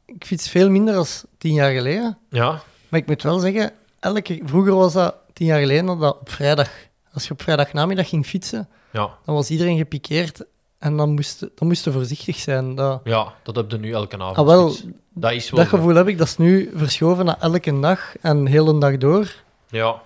[0.07, 1.07] ik fiets veel minder dan
[1.39, 2.19] tien jaar geleden.
[2.31, 6.31] ja, Maar ik moet wel zeggen, elke, vroeger was dat tien jaar geleden dat op
[6.31, 6.71] vrijdag...
[7.13, 10.45] Als je op vrijdagnamiddag ging fietsen, ja, dan was iedereen gepikeerd.
[10.83, 12.75] En dan moest, dan moest je voorzichtig zijn.
[12.75, 14.37] Dat, ja, dat heb je nu elke avond.
[14.37, 14.75] ah, wel,
[15.13, 15.61] dat is wel...
[15.61, 18.97] dat gevoel heb ik, dat is nu verschoven naar elke dag en heel een dag
[18.99, 19.35] door.
[19.71, 20.03] Ja,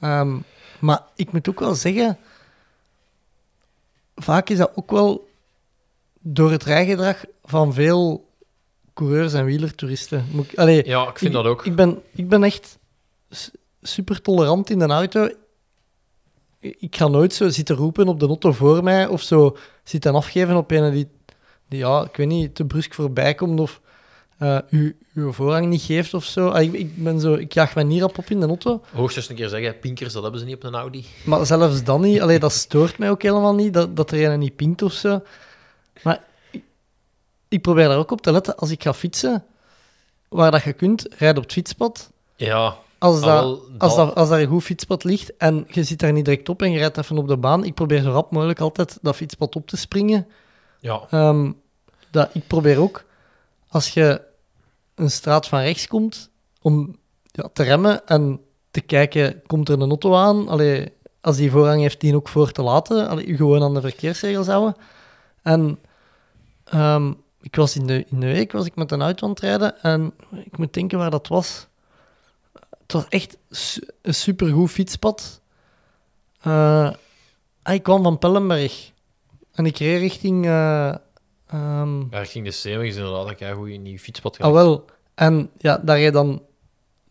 [0.00, 0.36] Ehm,
[0.78, 2.18] maar ik moet ook wel zeggen,
[4.16, 5.28] vaak is dat ook wel
[6.20, 8.28] door het rijgedrag van veel
[8.94, 10.26] coureurs en wielertoeristen.
[10.32, 11.66] Moet ik, allee, ja, ik vind dat ook.
[11.66, 12.78] Ik ben, ik ben echt
[13.82, 15.28] super tolerant in de auto.
[16.60, 20.56] Ik ga nooit zo zitten roepen op de auto voor mij of zo zitten afgeven
[20.56, 21.08] op een die,
[21.68, 23.80] die ja, ik weet niet, te brusk voorbij komt of
[24.40, 26.48] eh u, uw voorrang niet geeft of zo.
[26.48, 27.34] Ah, ik, ik, ben zo.
[27.34, 28.82] ik jaag mij niet rap op in de auto.
[28.92, 31.06] Hoogstens een keer zeggen, pinkers, dat hebben ze niet op een Audi.
[31.24, 32.20] Maar zelfs dan niet.
[32.20, 35.22] Allee, dat stoort mij ook helemaal niet, dat, dat er een niet pinkt of zo.
[36.02, 36.62] Maar ik,
[37.48, 38.56] ik probeer daar ook op te letten.
[38.56, 39.44] Als ik ga fietsen,
[40.28, 42.10] waar dat je kunt, rijd op het fietspad.
[42.36, 45.66] Ja, als, Ah, dat, wel, als, dat- dat, als daar een goed fietspad ligt en
[45.68, 48.02] je zit daar niet direct op en je rijdt even op de baan, ik probeer
[48.02, 50.26] zo rap mogelijk altijd dat fietspad op te springen.
[50.80, 51.52] Ja, Ehm,
[52.10, 53.04] dat, ik probeer ook,
[53.68, 54.20] als je
[54.94, 56.30] een straat van rechts komt,
[56.62, 58.40] om ja, te remmen en
[58.70, 60.48] te kijken, komt er een auto aan?
[60.48, 63.08] Allee, als die voorrang heeft, die ook voor te laten.
[63.08, 64.76] Allee, gewoon aan de verkeersregels houden.
[65.42, 65.78] En
[66.64, 69.40] ehm, ik was in de, in de week was ik met een auto aan het
[69.40, 70.12] rijden en
[70.44, 71.66] ik moet denken waar dat was.
[72.92, 75.40] Het was echt su- een supergoed fietspad.
[76.40, 76.92] Ah,
[77.64, 78.92] ik kwam van Pellenberg
[79.52, 80.44] en ik reed richting...
[80.46, 84.38] ehm, ja richting de Zeemweg is inderdaad een goede nieuw fietspad.
[84.38, 84.84] Ah, wel.
[85.14, 86.42] En ja, daar reed dan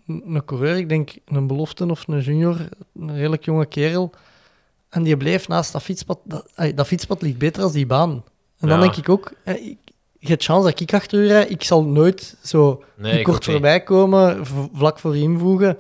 [0.06, 2.70] een coureur, ik denk een belofte of een junior,
[3.00, 4.12] een redelijk jonge kerel.
[4.90, 6.20] En die bleef naast dat fietspad.
[6.24, 8.24] Dat, fietspad ligt beter als die baan.
[8.60, 9.78] En dan denk ik ook, eh, ik,
[10.20, 11.50] je hebt chance dat ik achter u rijd.
[11.50, 15.78] Ik zal nooit zo Nee, kort voorbij komen, vlak voor invoegen.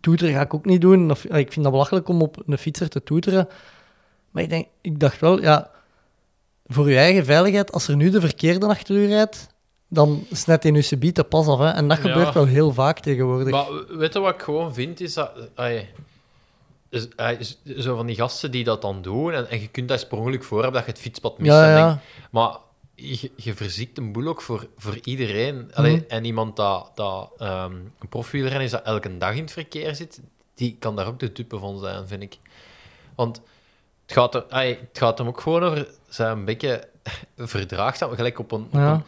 [0.00, 1.10] Toeteren ga ik ook niet doen.
[1.10, 3.48] Of, ik vind dat belachelijk om op een fietser te toeteren.
[4.30, 5.70] Maar ik, denk, ik dacht wel, ja,
[6.66, 9.46] voor je eigen veiligheid, als er nu de verkeerde achter u rijdt,
[9.88, 11.58] dan snijdt hij nu subiet de pas af.
[11.58, 11.68] Hè.
[11.68, 12.02] En dat Ja.
[12.02, 13.50] gebeurt wel heel vaak tegenwoordig.
[13.50, 13.66] Maar
[13.98, 15.30] weet je wat ik gewoon vind, is dat...
[15.54, 15.88] ai,
[16.90, 19.88] is- ai, is- zo van die gasten die dat dan doen, en, en je kunt
[19.88, 21.52] daar per ongeluk voor hebben dat je het fietspad mist.
[21.52, 21.86] ja, en ja.
[21.88, 22.00] denk-
[22.30, 22.56] maar
[22.96, 25.70] je, je verziekt een boel ook voor, voor iedereen.
[25.74, 26.04] Allee, Mhm.
[26.08, 30.20] En iemand dat, dat ehm, een profielrenner is dat elke dag in het verkeer zit,
[30.54, 32.38] die kan daar ook de dupe van zijn, vind ik.
[33.14, 33.36] Want
[34.06, 36.88] het gaat er, ai, het gaat hem ook gewoon over zijn een beetje
[37.36, 38.62] verdraagzaam, gelijk op een...
[38.64, 38.92] op Ja.
[38.92, 39.02] een-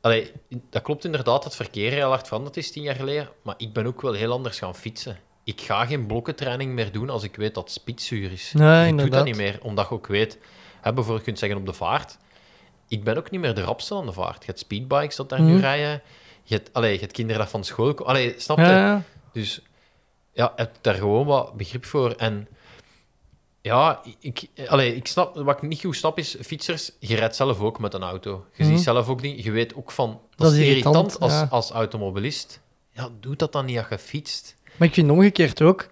[0.00, 0.32] Allee,
[0.70, 3.72] dat klopt inderdaad dat het verkeer heel hard veranderd is tien jaar geleden, maar ik
[3.72, 5.18] ben ook wel heel anders gaan fietsen.
[5.44, 8.52] Ik ga geen blokkentraining meer doen als ik weet dat het spitsuur is.
[8.52, 10.38] Nee, ik doe dat niet meer, omdat je ook weet...
[10.80, 12.16] Hè, bijvoorbeeld, je kunt zeggen op de vaart,
[12.88, 14.38] ik ben ook niet meer de rapste aan de vaart.
[14.40, 15.60] Je hebt speedbikes dat daar nu Mhm.
[15.60, 16.02] rijden.
[16.42, 17.94] Je hebt, allee, je hebt kinderen dat van school...
[17.94, 18.62] ko- Allee, snap je?
[18.64, 19.02] Ja.
[19.32, 19.60] Dus
[20.32, 22.10] ja, heb daar gewoon wat begrip voor.
[22.10, 22.48] En
[23.60, 27.60] ja, ik, allee, ik snap, wat ik niet goed snap is, fietsers, je rijdt zelf
[27.60, 28.44] ook met een auto.
[28.54, 28.74] Je Mhm.
[28.74, 31.46] ziet zelf ook niet, je weet ook van, dat, is irritant, irritant, als, ja.
[31.50, 32.60] als automobilist.
[32.90, 34.56] Ja, doe dat dan niet als je fietst.
[34.76, 35.88] Maar ik vind omgekeerd ook,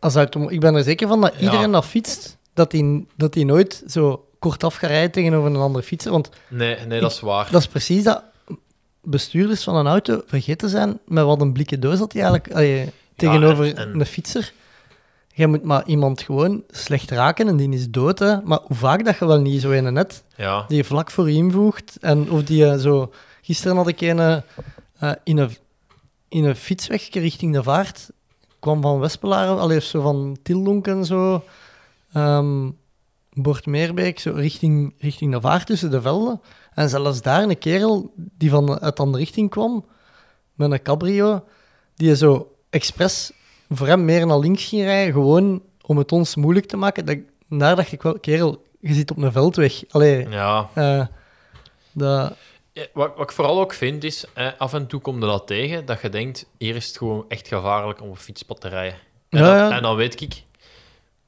[0.00, 1.40] als auto, ik ben er zeker van dat Ja.
[1.40, 5.84] iedereen dat fietst, dat hij dat die nooit zo kortaf gaat rijden tegenover een andere
[5.84, 6.10] fietser.
[6.12, 7.48] Want Nee, nee, dat is waar.
[7.50, 8.22] dat is precies dat
[9.02, 12.92] bestuurders van een auto vergeten zijn met wat een blikken doos dat die eigenlijk allee,
[13.16, 14.52] tegenover en- en- een fietser.
[15.34, 18.18] Jij moet maar iemand gewoon slecht raken en die is dood.
[18.18, 18.40] Hè.
[18.42, 21.30] Maar hoe vaak dat je wel niet zo een net Ja, die je vlak voor
[21.30, 21.96] je invoegt.
[22.00, 23.12] En of die je zo...
[23.42, 24.18] Gisteren had ik een
[24.98, 25.56] eh, in een,
[26.28, 28.10] in een fietsweg richting de vaart.
[28.58, 31.44] kwam van Wespelaar, allee, zo van Tildonk en zo.
[32.12, 32.70] ehm
[33.42, 36.40] Bord Meerbeek, zo richting, richting de vaart tussen de velden.
[36.74, 39.86] En zelfs daar een kerel die van uit de andere richting kwam,
[40.54, 41.44] met een cabrio,
[41.94, 43.32] die zo expres
[43.70, 47.06] voor hem meer naar links ging rijden, gewoon om het ons moeilijk te maken.
[47.06, 47.16] Dat,
[47.48, 49.82] daar dacht ik wel, kerel, je zit op een veldweg.
[49.90, 50.68] Allee, ja.
[50.74, 51.06] eh,
[51.92, 52.36] dat,
[52.72, 55.46] Ja, Wat, wat ik vooral ook vind is, eh, af en toe kom je dat
[55.46, 58.68] tegen, dat je denkt, hier is het gewoon echt gevaarlijk om op een fietspad te
[58.68, 58.98] rijden.
[59.28, 59.76] En, Ja, dan, ja.
[59.76, 60.42] en dan weet ik,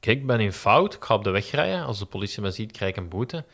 [0.01, 1.85] kijk, ik ben in fout, ik ga op de weg rijden.
[1.85, 3.45] Als de politie me ziet, krijg ik een boete.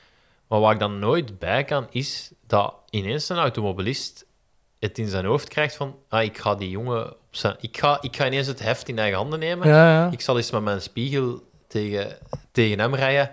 [0.48, 4.27] Maar waar ik dan nooit bij kan, is dat ineens een automobilist
[4.78, 7.56] het in zijn hoofd krijgt van, ah, ik ga die jongen op zijn...
[7.60, 9.68] Ik ga, ik ga ineens het heft in eigen handen nemen.
[9.68, 10.10] ja, ja.
[10.10, 12.18] Ik zal eens met mijn spiegel tegen,
[12.52, 13.31] tegen hem rijden.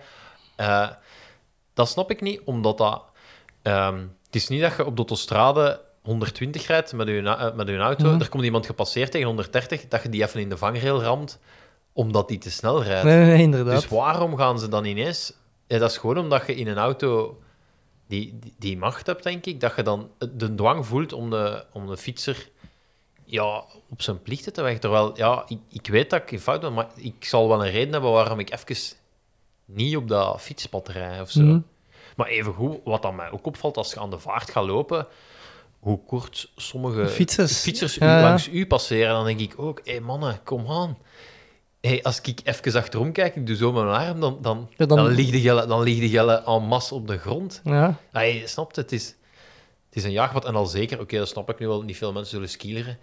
[0.55, 0.89] Eh,
[1.73, 3.03] dat snap ik niet, omdat dat...
[3.61, 7.77] ehm, het is niet dat je op de autostrade 120 rijdt met je, met je
[7.77, 8.21] auto, Mhm.
[8.21, 11.39] er komt iemand gepasseerd tegen 130, dat je die even in de vangrail ramt,
[11.93, 13.03] omdat die te snel rijdt.
[13.03, 13.81] Nee, inderdaad.
[13.81, 15.33] Dus waarom gaan ze dan ineens...
[15.67, 17.39] Ja, dat is gewoon omdat je in een auto
[18.07, 21.65] die, die, die macht hebt, denk ik, dat je dan de dwang voelt om de,
[21.71, 22.49] om de fietser
[23.25, 24.79] ja, op zijn plichten te weg.
[24.79, 27.71] Terwijl, ja, ik, ik weet dat ik in fout ben, maar ik zal wel een
[27.71, 28.97] reden hebben waarom ik even
[29.65, 31.41] niet op dat fietspad rij of zo.
[31.41, 31.59] Mhm.
[32.15, 35.07] Maar evengoed, wat dan mij ook opvalt als je aan de vaart gaat lopen,
[35.79, 37.61] hoe kort sommige Fietsers.
[37.61, 38.21] fietsers Ja, u, ja.
[38.21, 40.97] langs u passeren, dan denk ik ook, hé mannen, kom aan.
[41.87, 44.97] Hey, als ik even achterom kijk, ik doe zo mijn arm, dan, dan, Ja, dan...
[44.97, 47.61] dan- ligt de gelle, dan ligt de gelle en masse op de grond.
[47.63, 47.95] Ja.
[48.13, 49.05] Ja, je snapt het, het is,
[49.87, 52.11] het is een jaagpad en al zeker, oké, dat snap ik nu wel, niet veel
[52.13, 52.97] mensen zullen skileren.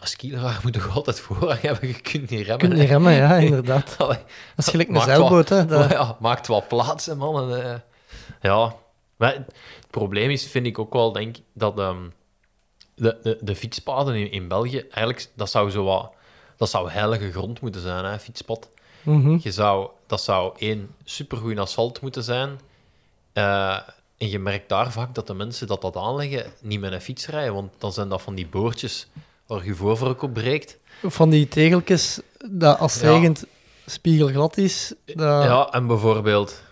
[0.00, 2.58] Een skileraar moet toch altijd voorrang hebben, je kunt niet Je remmen.
[2.58, 2.88] kunt niet hè.
[2.88, 3.94] remmen, ja, inderdaad.
[3.98, 4.18] Allee,
[4.56, 5.64] Dat is gelijk een zeilboot, hè.
[5.66, 7.52] Dat- ja, maakt wel plaats, hè, man.
[7.52, 7.78] En, eh,
[8.40, 8.74] ja,
[9.16, 9.46] maar het
[9.90, 12.08] probleem is, vind ik ook wel, denk dat ehm,
[12.94, 16.12] de, de, de fietspaden in, in België, eigenlijk, dat zou zo wat...
[16.58, 18.68] Dat zou heilige grond moeten zijn, hè, fietspad.
[19.02, 19.36] Mhm.
[19.40, 22.60] Je zou, dat zou één supergoed asfalt moeten zijn.
[23.32, 23.78] Eh,
[24.18, 27.26] en je merkt daar vaak dat de mensen dat dat aanleggen niet met een fiets
[27.26, 29.06] rijden, want dan zijn dat van die boordjes
[29.46, 30.78] waar je voorvork op breekt.
[31.02, 32.20] Van die tegeltjes,
[32.50, 33.10] dat als het Ja.
[33.12, 33.44] regent
[33.86, 34.92] spiegelglad is.
[35.04, 35.44] Dat...
[35.44, 36.62] Ja, en bijvoorbeeld,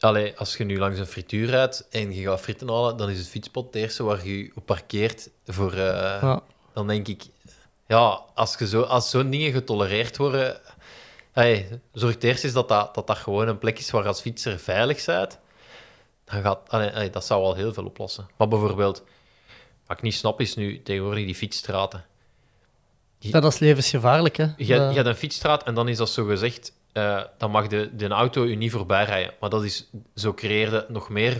[0.00, 3.18] allee, als je nu langs een frituur rijdt en je gaat fritten halen, dan is
[3.18, 5.28] het fietspot het eerste waar je op parkeert.
[5.46, 5.78] Voor, eh,
[6.22, 6.42] Ja.
[6.74, 7.22] Dan denk ik,
[7.90, 10.60] ja, als, je zo, als zo'n dingen getolereerd worden,
[11.32, 14.58] hey, zorg eerst eens dat dat, dat dat gewoon een plek is waar als fietser
[14.58, 15.38] veilig bent.
[16.24, 18.28] Dan gaat, allee, allee, dat zou al heel veel oplossen.
[18.36, 19.04] Maar bijvoorbeeld,
[19.86, 22.04] wat ik niet snap is nu tegenwoordig die fietsstraten.
[23.18, 24.46] Dat is levensgevaarlijk, hè.
[24.56, 28.08] Je hebt een fietsstraat en dan is dat zo gezegd, eh, dan mag de, de
[28.08, 29.34] auto je niet voorbij rijden.
[29.40, 31.38] Maar dat is, zo creëerde nog meer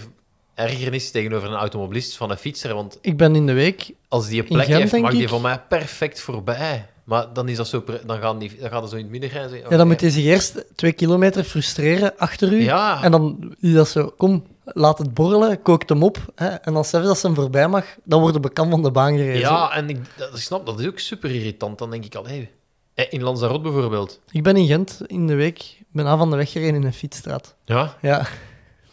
[0.68, 2.74] ergernis tegenover een automobilist van een fietser.
[2.74, 3.90] Want Ik ben in de week...
[4.08, 5.28] als die een plek Gent, heeft, mag die ik.
[5.28, 6.86] voor mij perfect voorbij.
[7.04, 9.30] Maar dan, is dat zo, dan, gaan die, dan gaat dat zo in het midden
[9.30, 9.58] rijden.
[9.70, 12.62] Ja, dan moet hij zich eerst twee kilometer frustreren achter u.
[12.62, 13.02] Ja.
[13.02, 16.18] En dan is dat zo, kom, laat het borrelen, kookt hem op.
[16.34, 18.90] Hè, en dan zelfs als ze hem voorbij mag, dan wordt de bekant van de
[18.90, 19.40] baan gereden.
[19.40, 21.78] Ja, en ik, dat, ik snap, dat is ook super irritant.
[21.78, 22.50] Dan denk ik al, hey,
[22.94, 24.20] in Lanzarote bijvoorbeeld.
[24.30, 26.84] Ik ben in Gent in de week, ik ben af van de weg gereden in
[26.84, 27.54] een fietsstraat.
[27.64, 28.26] Ja, Ja.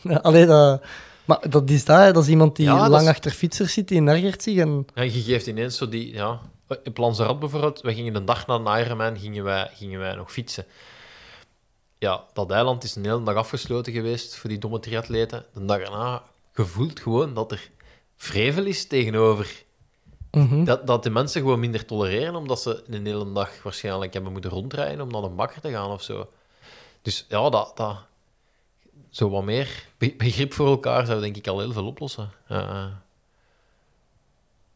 [0.01, 0.81] ja allee, dat...
[1.27, 2.11] Maar dat is dat, hè.
[2.13, 4.57] dat is iemand die Ja, dat lang is- achter fietsers zit, die ergert zich.
[4.57, 4.87] En...
[4.95, 6.13] Ja, je geeft ineens zo die...
[6.13, 6.39] Ja,
[6.83, 10.31] in Lanzarote bijvoorbeeld, we gingen de dag na de Ironman gingen wij, gingen wij nog
[10.31, 10.65] fietsen.
[11.97, 15.45] Ja, dat eiland is een hele dag afgesloten geweest voor die domme triatleten.
[15.53, 16.23] De dag erna,
[16.55, 17.69] je voelt gewoon dat er
[18.17, 19.63] vrevel is tegenover...
[20.31, 20.63] Mhm.
[20.63, 24.51] Dat, dat de mensen gewoon minder tolereren, omdat ze een hele dag waarschijnlijk hebben moeten
[24.51, 26.29] rondrijden om naar een bakker te gaan of zo.
[27.01, 27.71] Dus ja, dat...
[27.75, 27.97] dat
[29.17, 32.31] zo wat meer be- begrip voor elkaar zou denk ik al heel veel oplossen.
[32.47, 32.85] Eh,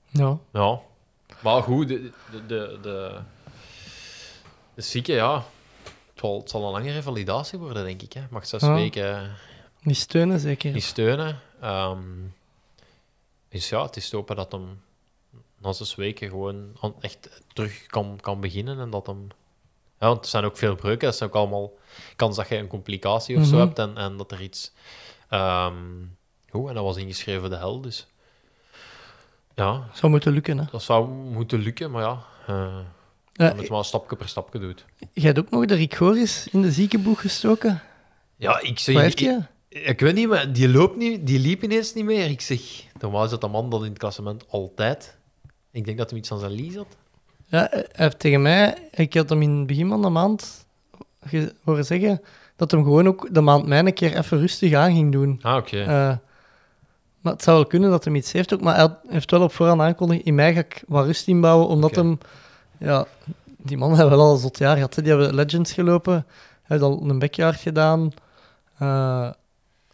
[0.10, 0.38] Ja.
[0.54, 0.80] ja,
[1.42, 3.20] maar goed, de, de, de, de,
[4.74, 5.36] de zieke, ja.
[5.84, 8.14] Het zal, het zal een lange revalidatie worden, denk ik.
[8.14, 8.22] Hè.
[8.30, 8.74] Mag zes Ja.
[8.74, 9.36] weken
[9.82, 10.72] Die steunen zeker.
[10.74, 11.40] niet steunen.
[11.62, 12.00] Ehm,
[13.50, 14.82] dus ja, het is te hopen dat hem
[15.58, 18.80] na zes weken gewoon echt terug kan, kan beginnen.
[18.80, 19.28] En dat hem...
[20.02, 21.07] Ja, want er zijn ook veel breuken.
[21.07, 21.72] Dat zijn ook allemaal
[22.15, 23.65] kans dat je een complicatie of zo Mhm.
[23.65, 24.72] hebt en, en dat er iets...
[26.49, 28.07] goed, en dat was ingeschreven de hel, dus...
[29.56, 30.64] Ja, Zou moeten lukken, hè.
[30.72, 32.23] dat zou moeten lukken, maar ja...
[32.48, 32.80] eh
[33.34, 34.86] Ja, dat het maar stapje per stapje doet.
[35.14, 37.82] jij hebt ook nog de Rick Goris in de ziekenboeg gestoken.
[38.36, 38.95] Ja, ik zeg...
[38.95, 39.40] Wat heeft ik, je?
[39.80, 42.30] ik weet niet, maar die, loopt niet, die liep ineens niet meer.
[42.30, 42.60] Ik zeg,
[42.99, 45.18] normaal is dat een man dat in het klassement altijd...
[45.72, 46.98] Ik denk dat hij iets aan zijn lies had.
[47.52, 50.65] Ja, hij heeft tegen mij, ik had hem in het begin van de maand
[51.64, 52.22] horen zeggen
[52.56, 55.40] dat hem gewoon ook de maand mij een keer even rustig aan ging doen.
[55.41, 55.80] Ah, oké.
[55.82, 56.15] Eh,
[57.22, 59.53] maar het zou wel kunnen dat hem iets heeft ook, maar hij heeft wel op
[59.53, 62.18] voorhand aangekondigd, in mei ga ik wat rust inbouwen, omdat hem...
[62.78, 63.06] Ja,
[63.57, 64.95] die man heeft wel al een zot jaar gehad.
[64.95, 65.02] hè.
[65.02, 66.23] Die hebben Legends gelopen, hij
[66.64, 68.11] heeft al een backyard gedaan.
[68.78, 69.30] Eh,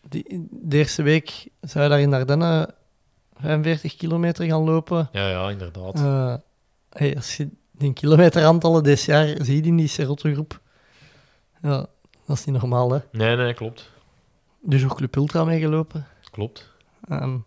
[0.09, 2.73] die, de eerste week zou hij daar in Ardennen
[3.39, 5.09] 45 kilometer gaan lopen.
[5.11, 5.95] Ja, ja, inderdaad.
[5.95, 6.34] Eh,
[6.98, 10.61] hey, als je die kilometeraantallen dit jaar ziet in die Serotto groep,
[11.61, 11.86] ja,
[12.26, 12.99] dat is niet normaal, hè.
[13.11, 13.90] Nee, nee, klopt.
[14.61, 16.07] Dus ook Club Ultra meegelopen.
[16.32, 16.72] Klopt.
[17.10, 17.38] Ehm,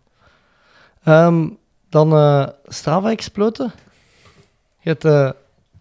[1.03, 1.49] ehm,
[1.89, 3.71] dan eh Strava exploten.
[4.79, 5.29] Je hebt eh,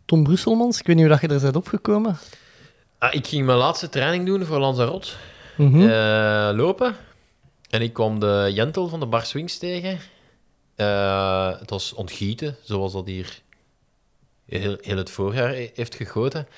[0.05, 2.19] Tom Brusselmans, ik weet niet hoe dat je er bent opgekomen.
[2.99, 5.09] Ah, ik ging mijn laatste training doen voor Lanzarote.
[5.57, 6.97] Eh, lopen.
[7.71, 9.99] En ik kwam de Jentel van de Bar Swings tegen.
[11.59, 13.43] Het was ontgieten, zoals dat hier
[14.59, 16.49] heel, heel het voorjaar he- heeft gegoten.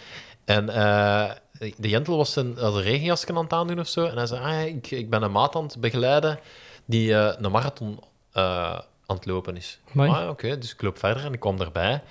[0.44, 1.30] En eh,
[1.76, 4.06] de Jentel was een, had een regenjasje aan het aandoen of zo.
[4.06, 6.40] En hij zei, ah, ik, ik ben een maat aan het begeleiden
[6.84, 8.00] die eh, een marathon
[8.32, 9.78] eh, aan het lopen is.
[9.92, 10.10] Amai.
[10.10, 12.02] Ah, oké, dus ik loop verder en ik kwam erbij.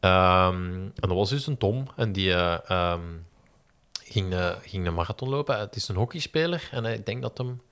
[0.00, 1.86] Ehm, en dat was dus een Tom.
[1.96, 3.00] En die ehm,
[4.02, 5.58] ging, ging een marathon lopen.
[5.58, 6.68] Het is een hockeyspeler.
[6.72, 7.62] En ik denk dat hem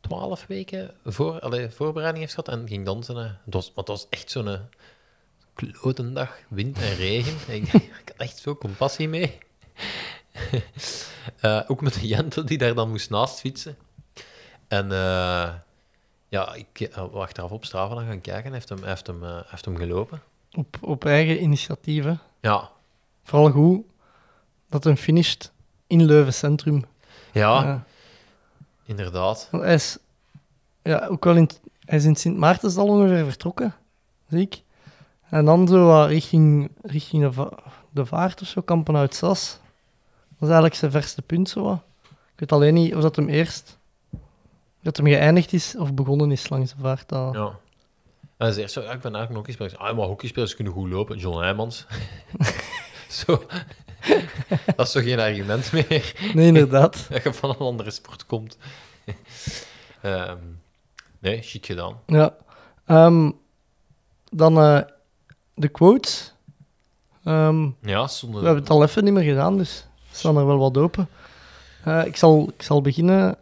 [0.00, 2.58] twaalf weken voor, allee, voorbereiding heeft gehad.
[2.60, 3.16] En ging dan zijn...
[3.16, 4.58] Het was, maar het was echt zo'n
[5.54, 6.38] klote dag.
[6.48, 7.34] Wind en regen.
[7.48, 9.38] En ik, ik had echt zo compassie mee.
[11.40, 13.76] Eh, ook met de Jente die daar dan moest naast fietsen.
[14.68, 15.52] En eh,
[16.28, 18.42] ja, ik uh, achteraf op Strava dan gaan kijken.
[18.44, 20.22] Hij heeft hem, hij heeft hem, eh, heeft hem gelopen.
[20.52, 22.20] Op, op eigen initiatieven.
[22.40, 22.70] Ja,
[23.24, 23.84] Vooral goed
[24.68, 25.52] dat hem finisht
[25.86, 26.84] in Leuven Centrum.
[27.32, 27.76] ja Eh,
[28.84, 29.48] inderdaad.
[29.50, 29.98] want hij is,
[30.82, 31.50] ja, ook wel in,
[31.84, 33.74] hij is in Sint Maartensdal ongeveer vertrokken,
[34.28, 34.62] zie ik.
[35.32, 37.58] En dan zo wat richting, richting de, va-
[37.90, 39.50] de vaart of zo, Kampenhout Sas.
[40.28, 41.62] Dat is eigenlijk zijn verste punt zo.
[41.62, 41.82] wat.
[42.08, 43.78] Ik weet alleen niet of dat hem eerst
[44.82, 47.08] dat hem geëindigd is of begonnen is langs de vaart.
[47.08, 47.34] Dat...
[47.34, 47.58] Ja.
[48.36, 49.72] En zo, ja, ik ben eigenlijk een hockeyspeler.
[49.72, 51.18] Ik zeg, Ah, maar hockeyspelers kunnen goed lopen.
[51.18, 51.86] John Heijmans.
[53.08, 53.44] zo.
[54.76, 57.06] dat is toch geen argument meer Nee, inderdaad.
[57.10, 58.56] dat je van een andere sport komt.
[60.00, 60.38] Ehm,
[61.18, 62.00] nee, chic gedaan.
[62.06, 62.36] Ja.
[62.86, 63.30] Ehm,
[64.30, 64.80] dan eh,
[65.54, 66.34] de quotes.
[67.24, 68.40] Ehm, Ja, zonder...
[68.40, 71.08] we hebben het al even niet meer gedaan, dus we staan er wel wat open.
[71.84, 73.36] Eh, ik, zal, ik zal beginnen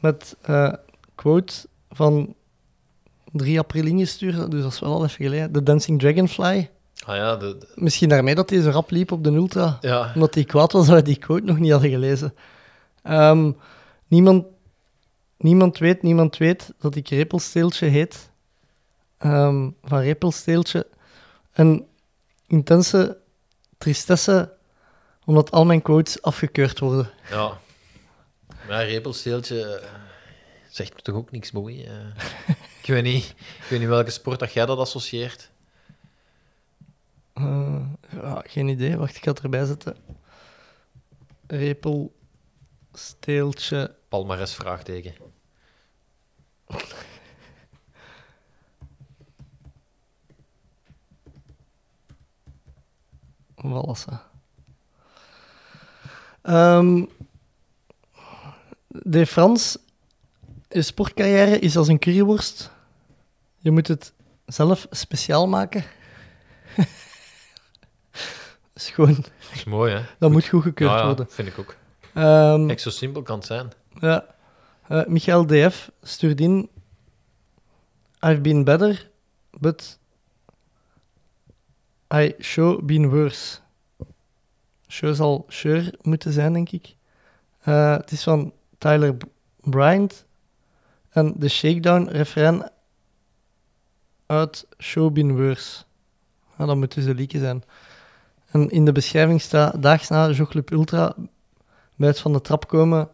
[0.00, 0.72] met eh
[1.14, 1.54] quote
[1.90, 2.34] van
[3.32, 5.52] 3 april ingestuurd, dus dat is wel al even geleden.
[5.52, 6.70] The Dancing Dragonfly.
[7.06, 9.78] Ah ja, de, de- Misschien daarmee dat hij zo rap liep op de Ultra.
[9.80, 10.10] ja.
[10.14, 12.34] Omdat hij kwaad was dat we die quote nog niet hadden gelezen.
[13.02, 13.52] Ehm,
[14.06, 14.44] niemand,
[15.36, 18.30] niemand weet, niemand weet dat ik Repelsteeltje heet.
[19.18, 20.86] Ehm, van Repelsteeltje.
[21.52, 21.86] Een
[22.46, 23.18] intense
[23.78, 24.56] tristesse,
[25.24, 27.10] omdat al mijn quotes afgekeurd worden.
[27.30, 27.58] Ja.
[28.66, 29.88] Maar repelsteeltje eh,
[30.68, 31.84] zegt me toch ook niks mooi.
[31.84, 32.06] eh.
[32.82, 35.50] ik, weet niet, ik weet niet welke sport dat jij dat associeert.
[37.32, 37.80] Eh,
[38.10, 39.96] ja, geen idee, wacht, ik ga het erbij zetten.
[41.46, 43.94] Repelsteeltje.
[44.08, 45.14] Palmares vraagteken.
[53.60, 54.26] Wallassa.
[56.42, 57.04] Ehm
[58.88, 59.78] de Frans,
[60.68, 62.70] je sportcarrière is als een curryworst.
[63.58, 64.12] Je moet het
[64.46, 65.84] zelf speciaal maken.
[66.76, 66.86] dat
[68.74, 70.02] is gewoon, Dat is mooi, hè?
[70.18, 71.26] dat moet goedgekeurd Ja, ja, worden.
[71.30, 71.76] vind ik ook.
[72.14, 73.70] Ehm, Kijk, zo simpel kan het zijn.
[74.00, 74.24] ja.
[74.88, 76.68] Eh, Michael DF stuurt in.
[78.26, 79.10] I've been better,
[79.50, 79.98] but
[82.14, 83.58] I show been worse.
[84.88, 86.94] Show zal sure moeten zijn, denk ik.
[87.58, 89.16] Eh, het is van Tyler
[89.60, 90.26] Bryant.
[91.08, 92.70] En de shakedown refrein
[94.26, 95.84] uit Show been worse.
[96.56, 97.62] Dat moet dus een liedje zijn.
[98.50, 101.14] En in de beschrijving staat daags na Jogclub Ultra
[101.96, 103.08] bij het van de trap komen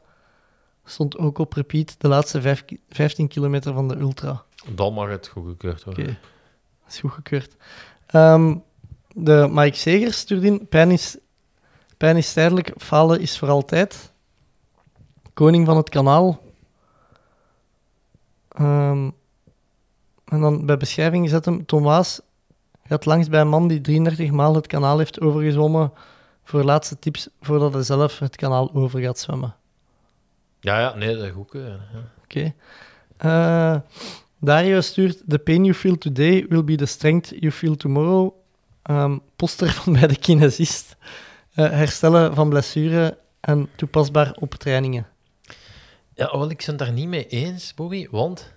[0.84, 4.42] stond ook op repeat de laatste vijf ki- 15 kilometer van de ultra.
[4.74, 6.04] Dan mag het goedgekeurd worden.
[6.04, 6.18] Oké,
[6.84, 7.56] dat is goedgekeurd.
[8.06, 8.56] Ehm
[9.14, 11.16] de Mike Segers stuurde in, pijn is,
[11.96, 14.12] pijn is tijdelijk, falen is voor altijd.
[15.32, 16.42] Koning van het kanaal.
[18.48, 19.10] Ehm,
[20.24, 22.20] en dan bij beschrijving zet hem, Tom Waas
[22.86, 25.92] gaat langs bij een man die 33 maal het kanaal heeft overgezwommen
[26.44, 29.54] voor laatste tips voordat hij zelf het kanaal over gaat zwemmen.
[30.60, 31.80] Ja, ja, nee, dat goedkeuren.
[31.92, 32.12] Ja.
[32.22, 32.54] Oké.
[33.16, 33.76] Eh,
[34.38, 38.34] Dario stuurt: The pain you feel today will be the strength you feel tomorrow.
[38.84, 40.96] Ehm, poster van bij de kinesist.
[41.54, 45.06] Eh, herstellen van blessure en toepasbaar op trainingen.
[46.14, 48.52] Ja, wel, ik ben het daar niet mee eens, Bobby, want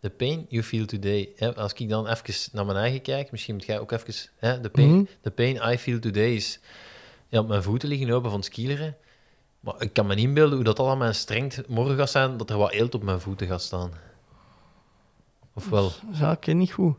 [0.00, 1.32] the pain you feel today.
[1.36, 4.14] Hè, als ik dan even naar mijn eigen kijk, misschien moet jij ook even.
[4.36, 5.04] Hè, the, pain, Mhm.
[5.20, 6.60] the pain I feel today is.
[7.28, 8.96] Ja, op mijn voeten liggen open van het skileren.
[9.60, 12.36] Maar ik kan me niet inbeelden hoe dat al aan mijn strengt morgen gaat zijn,
[12.36, 13.92] dat er wat eelt op mijn voeten gaat staan.
[15.54, 16.94] Ofwel, Ja, ik ken niet goed.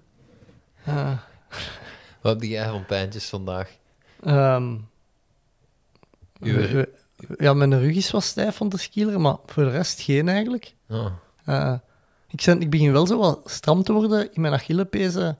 [0.84, 1.18] Eh,
[2.24, 3.78] wat heb jij van pijntjes vandaag?
[4.24, 4.76] ehm,
[6.40, 6.84] Uw- eh,
[7.38, 10.76] ja, mijn rug is wat stijf van de skileren, maar voor de rest geen eigenlijk.
[10.90, 11.06] Oh,
[11.45, 11.74] Eh,
[12.28, 15.38] ik, ben, ik begin wel zo wat stram te worden in mijn Achillepezen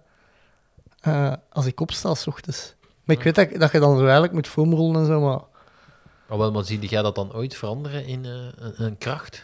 [1.00, 2.76] eh, als ik opsta s ochtends.
[3.04, 6.52] Maar ik weet dat, dat je dan zo eigenlijk moet foamrollen en zo, maar wel,
[6.52, 9.44] maar zie jij dat dan ooit veranderen in eh, een, een kracht?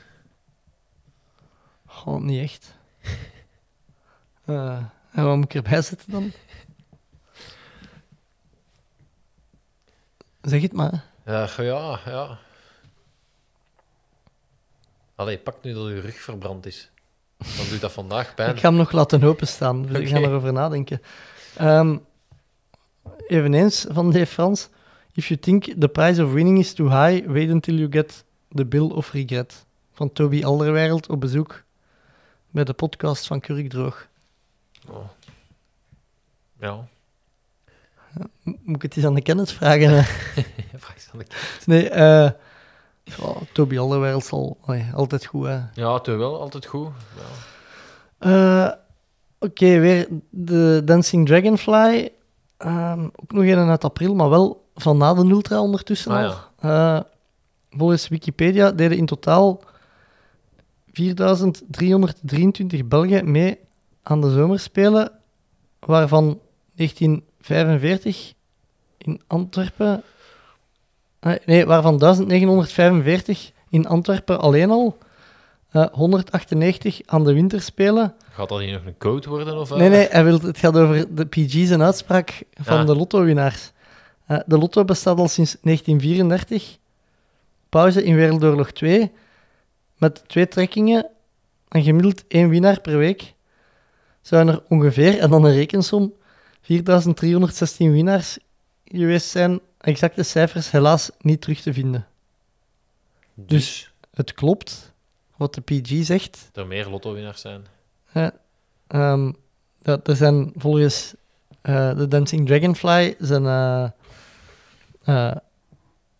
[1.87, 2.73] gewoon niet echt.
[5.11, 6.31] En wat moet ik erbij zetten dan?
[10.41, 11.05] Zeg het maar.
[11.25, 12.37] Ja, ja, ja.
[15.15, 16.91] Allee, pak nu dat je rug verbrand is.
[17.37, 18.49] Dan doet dat vandaag pijn.
[18.55, 19.85] Ik ga hem nog laten openstaan.
[19.85, 20.27] Dus ik ga Oké.
[20.27, 21.01] erover nadenken.
[21.55, 21.97] Ehm,
[23.27, 24.69] eveneens van Dave Frans.
[25.13, 28.65] If you think the price of winning is too high, wait until you get the
[28.65, 29.65] bill of regret.
[29.93, 31.63] Van Toby Alderweireld op bezoek
[32.49, 34.07] bij de podcast van Kurkdroog.
[34.89, 35.09] Oh.
[36.59, 36.87] Ja,
[38.43, 40.03] Moet ik het eens aan de kennis vragen?
[40.83, 41.25] vraag eens aan de
[41.65, 42.29] nee, eh
[43.03, 44.57] ja, Toby Alderweireld zal
[44.93, 45.45] altijd goed.
[45.45, 45.59] Hè.
[45.73, 46.89] Ja, is wel altijd goed.
[47.15, 48.67] Ja.
[48.67, 48.71] Eh,
[49.39, 52.09] Oké, weer de Dancing Dragonfly.
[52.57, 56.35] Ehm, ook nog een uit april, maar wel van na de Ultra ondertussen Ah, al.
[56.69, 56.99] Eh,
[57.69, 59.63] volgens Wikipedia deden in totaal
[60.91, 63.59] 4.323 Belgen mee
[64.03, 65.11] aan de zomerspelen,
[65.79, 66.39] waarvan
[67.49, 68.33] 1945
[68.97, 70.03] in Antwerpen...
[71.19, 74.97] eh, nee, waarvan 1945 in Antwerpen alleen al.
[75.71, 78.13] eh, 198 aan de winterspelen.
[78.31, 79.57] Gaat dat hier nog een code worden?
[79.57, 79.75] Of?
[79.75, 82.83] Nee, nee, hij wil, het gaat over de PG's en uitspraak van Ja.
[82.83, 83.71] de lotto-winnaars.
[84.25, 86.77] Eh, de lotto bestaat al sinds 1934.
[87.69, 89.11] Pauze in Wereldoorlog 2.
[89.97, 91.07] Met twee trekkingen
[91.67, 93.33] en gemiddeld één winnaar per week.
[94.21, 96.13] zouden er ongeveer, en dan een rekensom,
[96.69, 98.37] 4316 winnaars
[98.85, 99.59] geweest zijn.
[99.77, 102.07] Exacte cijfers helaas niet terug te vinden.
[103.33, 104.93] Dus het klopt
[105.35, 106.49] wat de PG zegt.
[106.53, 107.65] er meer lotto-winnaars zijn.
[108.87, 109.31] Ehm,
[109.81, 111.13] dat, er zijn volgens
[111.61, 113.83] eh, de Dancing Dragonfly zijn eh,
[115.03, 115.37] eh,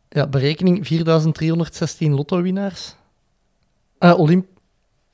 [0.10, 2.96] ja, berekening 4316 lotto-winnaars.
[4.00, 4.48] Olymp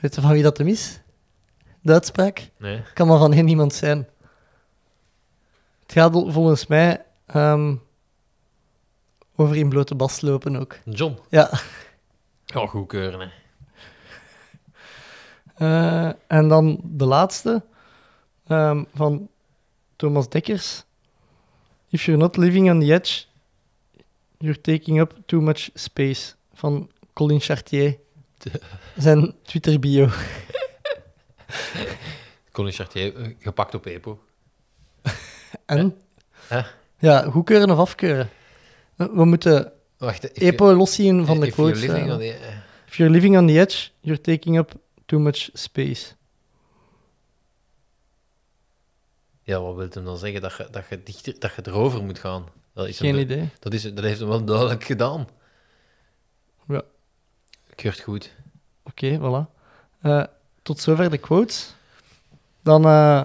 [0.01, 1.01] weet je van wie dat hem is?
[1.81, 2.51] De uitspraak?
[2.59, 2.83] Nee.
[2.95, 4.09] Kan maar van één iemand zijn.
[5.83, 7.75] Het gaat vol- volgens mij ehm,
[9.37, 10.79] over in blote bast lopen ook.
[10.85, 11.19] John.
[11.29, 11.51] Ja.
[12.45, 13.29] Ja, goedkeuren, hè.
[15.57, 17.65] Eh, en dan de laatste
[18.47, 19.29] ehm, van
[19.97, 20.85] Thomas Dekkers.
[21.89, 23.25] If you're not living on the edge,
[24.39, 26.35] you're taking up too much space.
[26.55, 27.99] Van Colin Chartier.
[28.97, 30.09] Zijn Twitter bio.
[32.53, 34.23] Colin Chartier, eh, gepakt op EPO.
[35.67, 36.01] En?
[36.47, 36.61] Hè?
[36.99, 38.31] Ja, goedkeuren of afkeuren?
[38.97, 41.89] We moeten Wacht, EPO loszien van de if you're quotes.
[41.91, 42.17] living eh.
[42.17, 42.57] the- eh,
[42.89, 44.73] If you're living on the edge, you're taking up
[45.07, 46.07] too much space.
[49.43, 50.41] Ja, wat wil hem dan zeggen?
[50.41, 52.47] Dat je, dat je, dichter, dat je erover moet gaan.
[52.75, 53.49] Dat is Geen hem, idee.
[53.59, 55.29] Dat, is, dat heeft hem wel duidelijk gedaan.
[57.77, 58.31] Keurt goed.
[58.83, 59.55] Oké, voilà.
[60.01, 60.23] Eh,
[60.63, 61.75] tot zover de quotes.
[62.63, 63.21] Dan, eh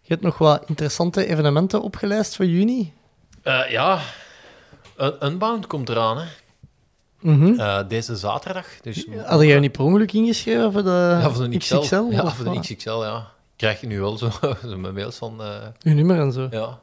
[0.00, 2.92] je hebt nog wat interessante evenementen opgelijst voor juni.
[3.42, 3.98] Eh, ja,
[5.00, 6.24] Un- Unbound komt eraan, hè.
[7.20, 7.60] Mhm.
[7.60, 8.66] Eh, deze zaterdag.
[8.82, 11.78] Dus, Had jij niet per ongeluk ingeschreven voor de ja, voor de XXL.
[11.78, 11.94] XXL?
[12.10, 12.60] Ja, of voor de?
[12.60, 13.26] XXL, ja.
[13.56, 14.30] Krijg je nu wel zo,
[14.68, 15.42] zo mijn mails van...
[15.42, 16.48] eh, Uw nummer en zo.
[16.50, 16.78] ja.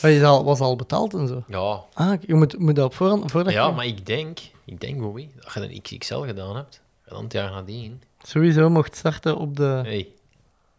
[0.00, 1.42] Je was al betaald en zo.
[1.46, 3.30] Ja, Ah, je moet, moet dat op voorhand...
[3.30, 6.80] Voordat ja je- maar ik denk, ik denk, Bobby, dat je een XXL gedaan hebt.
[7.04, 8.02] En dan het jaar nadien.
[8.22, 9.62] Sowieso mocht starten op de...
[9.84, 10.08] Hey.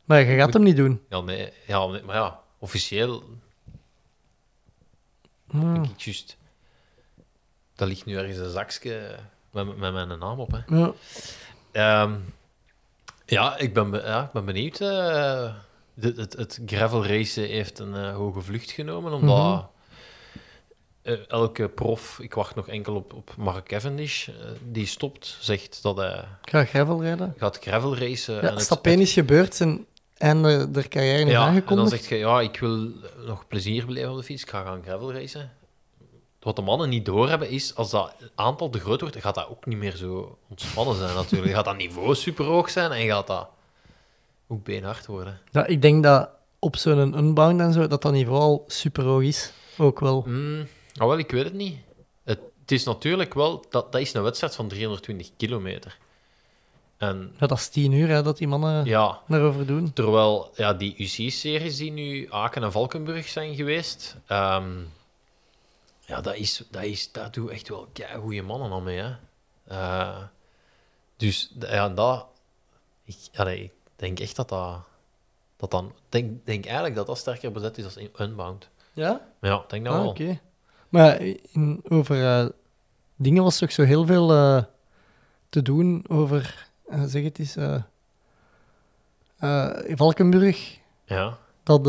[0.06, 1.02] Maar je gaat hem niet doen.
[1.10, 3.24] Ja, nee, ja, nee, maar ja, officieel
[5.54, 6.38] Ah, denk ik juist...
[7.76, 9.16] Dat ligt nu ergens een zakje
[9.52, 10.76] met, met mijn naam op, hè.
[10.78, 10.92] ja.
[11.72, 12.14] Ehm,
[13.26, 14.80] ja, ik ben, be- ja, ik ben benieuwd.
[14.82, 15.54] eh,
[16.00, 19.64] het, het gravel racen heeft een eh, hoge vlucht genomen, omdat Mhm.
[21.04, 24.34] Eh, elke prof, ik wacht nog enkel op, op Mark Cavendish, eh,
[24.72, 27.34] die stopt, zegt dat hij Ik ga gravel rijden.
[27.38, 28.34] gaat gravel racen.
[28.36, 29.86] Ja, het- Stappen is gebeurd, zijn
[30.18, 31.90] einde der carrière is ja, en dan aangekondigd.
[32.04, 32.90] zeg je, ja, ik wil
[33.26, 35.52] nog plezier beleven op de fiets, ik ga gaan gravel racen.
[36.40, 39.66] Wat de mannen niet doorhebben is, als dat aantal te groot wordt, gaat dat ook
[39.66, 41.54] niet meer zo ontspannen zijn natuurlijk.
[41.54, 43.48] Gaat dat niveau super hoog zijn en gaat dat
[44.48, 45.40] ook beenhard worden.
[45.52, 49.22] Ja, ik denk dat op zo'n unbound en zo, dat dat niveau al super hoog
[49.24, 49.52] is.
[49.78, 50.24] Ook wel.
[50.28, 50.68] Mm,
[50.98, 51.78] ah, wel, ik weet het niet.
[52.24, 55.98] Het, het is natuurlijk wel, dat, dat is een wedstrijd van 320 kilometer.
[56.98, 59.94] En Ja, dat is tien uur hè, dat die mannen ja, daarover doen.
[59.94, 64.80] Terwijl ja, die UC-series die nu Aken en Valkenburg zijn geweest, ehm,
[66.06, 68.98] ja, dat, is, dat, is, dat doen echt wel goede mannen aan mee.
[69.00, 69.14] Hè?
[69.68, 70.24] Eh,
[71.18, 72.26] dus d- ja, dat,
[73.04, 74.80] ik, allee, ik denk echt dat dat,
[75.58, 78.70] dat dan, denk, denk eigenlijk dat dat sterker bezet is als in Unbound.
[78.94, 79.28] Ja?
[79.40, 80.10] Maar ja, ik denk dat Ah, wel.
[80.10, 80.40] oké.
[80.94, 81.22] Maar
[81.52, 82.46] in, over eh,
[83.16, 84.64] dingen was toch zo heel veel eh,
[85.50, 87.56] te doen over, eh, zeg het eens,
[89.98, 90.78] Valkenburg.
[91.06, 91.38] Ja.
[91.64, 91.86] Dat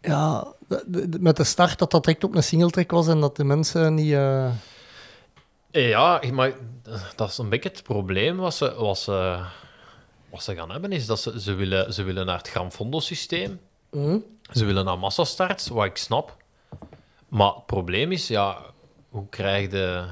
[0.00, 3.20] ja, de- de- de- met de start dat dat direct op een singletrack was en
[3.20, 4.08] dat de mensen niet...
[5.70, 6.52] Ja, maar
[7.16, 9.44] dat is een beetje het probleem wat ze, ze,
[10.30, 13.60] wat ze gaan hebben, is dat ze, ze, willen, ze willen naar het Gran Fondo-systeem.
[14.52, 16.36] Ze willen naar massastarts, wat ik snap.
[17.28, 18.58] Maar het probleem is, ja,
[19.08, 20.04] hoe krijg je,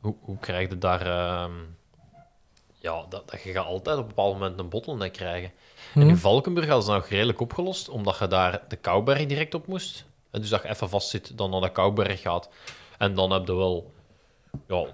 [0.00, 1.06] hoe, hoe krijg je daar...
[1.06, 1.52] ehm,
[2.80, 5.50] ja, dat, dat je gaat altijd op een bepaald moment een bottleneck krijgen.
[5.94, 6.08] En Hm.
[6.08, 10.04] in Valkenburg hadden ze nog redelijk opgelost, omdat je daar de Kouberg direct op moest.
[10.30, 12.48] En dus dat je even vast zit, dan naar de Kouberg gaat.
[12.98, 13.92] En dan heb je wel...
[14.66, 14.84] Ja,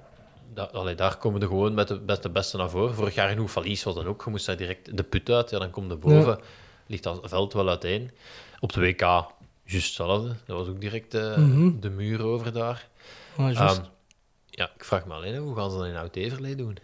[0.54, 2.94] da, allee, daar komen de gewoon met de, met de beste naar voren.
[2.94, 4.22] Vorig jaar in Oefalies was dan ook.
[4.24, 6.40] Je moest daar direct de put uit, ja, dan komt de boven.
[6.86, 8.10] Ligt dat veld wel uiteen.
[8.64, 10.28] Op de WK, juist hetzelfde.
[10.46, 11.80] Dat was ook direct eh, Mhm.
[11.80, 12.88] de muur over daar.
[13.36, 13.70] ah.
[13.70, 13.82] Ehm,
[14.46, 16.76] ja, ik vraag me alleen, hoe gaan ze dat in Oud-Everlee doen?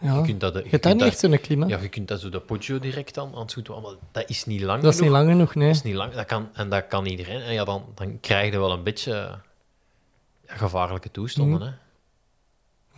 [0.00, 0.16] ja.
[0.16, 1.68] Je kunt dat, je Je niet echt zo'n klim, hè?
[1.68, 4.60] Ja, je kunt dat zo de Poggio direct aan, aan het maar dat is niet
[4.62, 5.22] lang Dat is niet genoeg.
[5.24, 5.66] lang genoeg, nee.
[5.66, 7.40] Dat is niet lang, dat kan, en dat kan iedereen.
[7.42, 9.12] En ja, dan, dan krijg je wel een beetje
[10.46, 11.58] ja, gevaarlijke toestanden.
[11.60, 11.68] Mhm.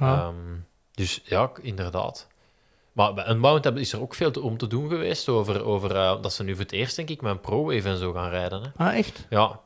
[0.05, 0.07] Hè?
[0.07, 0.17] Ja.
[0.23, 0.57] Ehm,
[0.93, 2.27] dus ja, inderdaad.
[2.99, 6.23] Maar bij Unbound is er ook veel te- om te doen geweest over, over eh,
[6.23, 8.63] dat ze nu voor het eerst, denk ik, met een Pro-Wave en zo gaan rijden.
[8.63, 8.69] Hè?
[8.85, 9.27] Ah, echt?
[9.31, 9.61] Ja.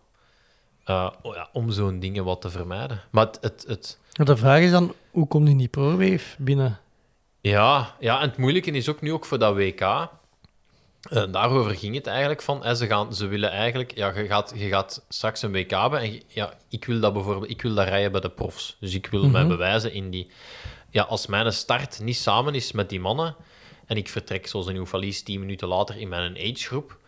[0.85, 3.01] Eh, oh ja, om zo'n dingen wat te vermijden.
[3.11, 6.79] Maar het, het, De vraag is dan, hoe komt die ProWave binnen?
[7.41, 9.81] Ja, ja, en het moeilijke is ook nu ook voor dat WK.
[9.81, 10.09] eh,
[11.31, 12.65] daarover ging het eigenlijk van.
[12.65, 13.97] Hè, ze, gaan, ze willen eigenlijk.
[13.97, 16.01] Ja, je gaat, je gaat straks een WK hebben.
[16.01, 17.51] En ja, ik wil dat bijvoorbeeld.
[17.51, 18.77] Ik wil dat rijden bij de profs.
[18.81, 19.51] Dus ik wil mij Mhm.
[19.51, 20.31] bewijzen in die.
[20.93, 23.35] Ja, als mijn start niet samen is met die mannen.
[23.87, 26.99] En ik vertrek zoals een Oefalies 10 minuten later in mijn agegroep.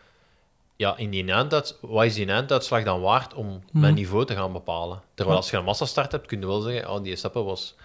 [0.75, 4.53] Ja, in die einduit, wat is die einduitslag dan waard om mijn niveau te gaan
[4.53, 5.01] bepalen?
[5.13, 7.75] Terwijl als je een massastart hebt, kun je wel zeggen: oh, die Seppe was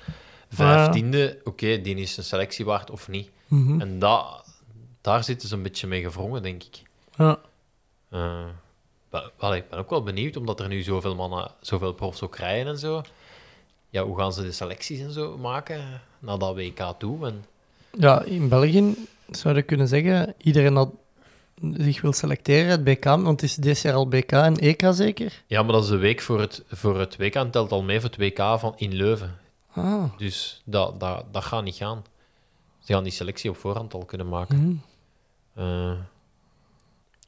[0.48, 1.40] vijftiende.
[1.44, 3.31] Oké, die is een selectie waard of niet.
[3.47, 3.81] Mhm.
[3.81, 4.44] En da,
[5.01, 6.82] daar zitten ze een beetje mee gevrongen, denk ik.
[7.16, 7.39] Ja.
[8.10, 8.47] Eh,
[9.39, 12.72] wel, ik ben ook wel benieuwd, omdat er nu zoveel mannen, zoveel profs ook rijden
[12.72, 13.02] en zo.
[13.91, 17.27] Ja, hoe gaan ze de selecties en zo maken naar dat WK toe?
[17.27, 17.45] En,
[17.99, 18.95] ja, in België
[19.31, 20.91] zou je kunnen zeggen, iedereen dat
[21.73, 25.43] zich wil selecteren, het BK, want het is dit jaar al BK en EK zeker?
[25.47, 28.01] ja, maar dat is de week voor het, voor het WK en telt al mee
[28.01, 29.39] voor het WK van in Leuven.
[29.73, 32.05] Ah, Dus dat, dat, dat gaat niet gaan.
[32.79, 34.57] Ze gaan die selectie op voorhand al kunnen maken.
[35.55, 35.65] mhm.
[35.69, 35.93] Eh,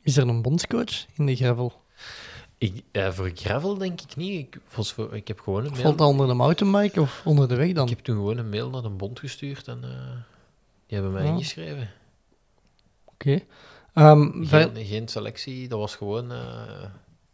[0.02, 1.72] Is er een bondscoach in de gravel?
[2.62, 4.38] Ik, eh, voor gravel denk ik niet.
[4.38, 5.82] Ik, volgens voor, ik heb gewoon een mail...
[5.82, 7.84] Valt dat onder de mountainbike of onder de weg dan?
[7.88, 9.88] Ik heb toen gewoon een mail naar de bond gestuurd en eh,
[10.86, 11.90] die hebben mij ingeschreven.
[13.04, 13.40] Oké.
[13.94, 16.40] Ehm, Geen, geen selectie, dat was gewoon eh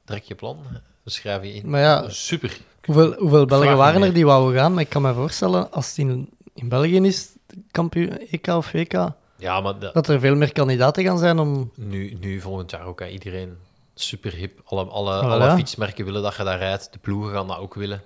[0.05, 0.59] trek je plan,
[1.03, 1.71] we schrijven je in.
[1.71, 2.59] Maar ja, Super.
[2.85, 4.73] hoeveel, hoeveel Belgen waren er die wouden gaan?
[4.75, 7.29] Maar ik kan me voorstellen, als het in, in België is,
[7.71, 8.93] kampioen, EK of WK,
[9.37, 11.71] Ja, maar dat- dat er veel meer kandidaten gaan zijn om...
[11.75, 13.57] nu, nu volgend jaar ook, hè, iedereen
[14.01, 14.61] super hip.
[14.65, 15.27] Alle, alle, Voilà.
[15.27, 18.03] alle fietsmerken willen dat je daar rijdt, de ploegen gaan dat ook willen.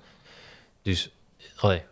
[0.83, 1.11] Dus,
[1.57, 1.83] allee,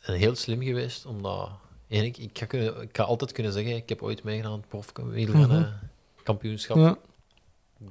[0.00, 1.48] en heel slim geweest, omdat...
[1.88, 4.58] en ik, ik, ga kunnen, ik ga altijd kunnen zeggen, ik heb ooit meegedaan aan
[4.58, 5.90] het profwielrennen
[6.22, 6.96] kampioenschap Ja.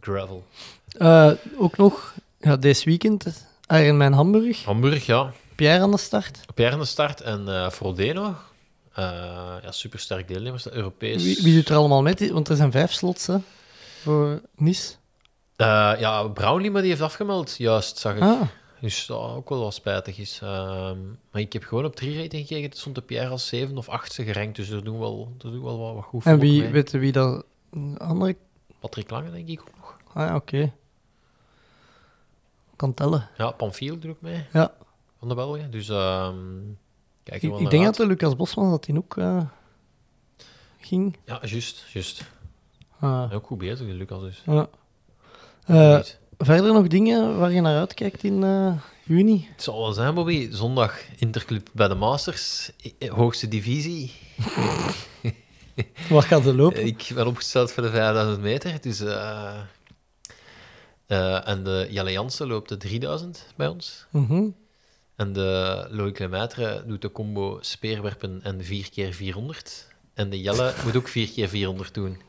[0.02, 0.44] gravel.
[0.98, 5.34] Eh, ook nog, ja, deze weekend, Ironman Hamburg, Hamburg, ja.
[5.56, 6.40] Pierre aan de start.
[6.54, 8.36] Pierre aan de start en eh Frodeno.
[8.94, 9.04] Eh
[9.64, 11.24] ja, supersterk deelnemers, Europees.
[11.24, 12.34] Wie, wie doet er allemaal mee?
[12.34, 13.38] Want er zijn vijf slots hè,
[14.02, 14.94] voor Nice.
[15.56, 18.22] Eh, ja, Brownlee, maar die heeft afgemeld, juist, zag ik.
[18.22, 18.42] Ah,
[18.82, 20.40] Dus dat ook wel wat spijtig is.
[20.44, 20.98] Ehm,
[21.32, 22.70] maar ik heb gewoon op 3 rating gekeken.
[22.70, 25.64] Het stond de Pierre als 7 of 8 gerankt, dus er doen wel, er doen
[25.64, 26.72] wel wat, wat goed en wie, mee.
[26.72, 27.46] weet wie dat
[27.98, 28.36] andere...
[28.80, 29.98] Patrick Lange, denk ik ook nog.
[30.14, 30.74] Ah ja, oké.
[32.76, 33.30] Kan tellen.
[33.38, 34.74] Ja, Panfiel doet ook mee, Ja.
[35.20, 35.72] van de Belgen.
[35.72, 36.36] Dus ehm
[37.24, 37.98] kijk Ik, ik denk uit.
[37.98, 39.42] dat de Lucas Bosman dat hij ook eh,
[40.80, 41.18] ging.
[41.26, 42.24] Ja, juist, juist.
[43.00, 44.42] Ah, Ook goed bezig, Lucas dus.
[44.46, 44.68] ja.
[45.66, 46.00] Eh,
[46.38, 48.74] verder nog dingen waar je naar uitkijkt in eh,
[49.04, 49.48] juni?
[49.52, 50.48] Het zal wel zijn, Bobby.
[50.52, 54.12] Zondag Interclub bij de Masters, i- hoogste divisie.
[56.10, 56.78] Wat gaat er lopen?
[56.82, 58.82] Eh, Ik ben opgesteld voor de 5000 meter.
[58.82, 59.60] Dus, eh,
[61.08, 64.06] eh, en de Jelle Jansen loopt de 3000 bij ons.
[64.10, 64.44] Mhm.
[65.16, 69.88] En de Loïc Lemaitre doet de combo speerwerpen en 4 keer 400.
[70.14, 72.22] En de Jelle moet ook 4 keer 400 doen.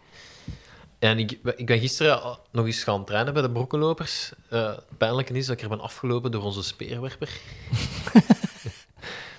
[1.05, 4.32] En ik, ik ben gisteren nog eens gaan trainen bij de brokkenlopers.
[4.48, 7.28] Eh het pijnlijke is dat ik er ben afgelopen door onze speerwerper.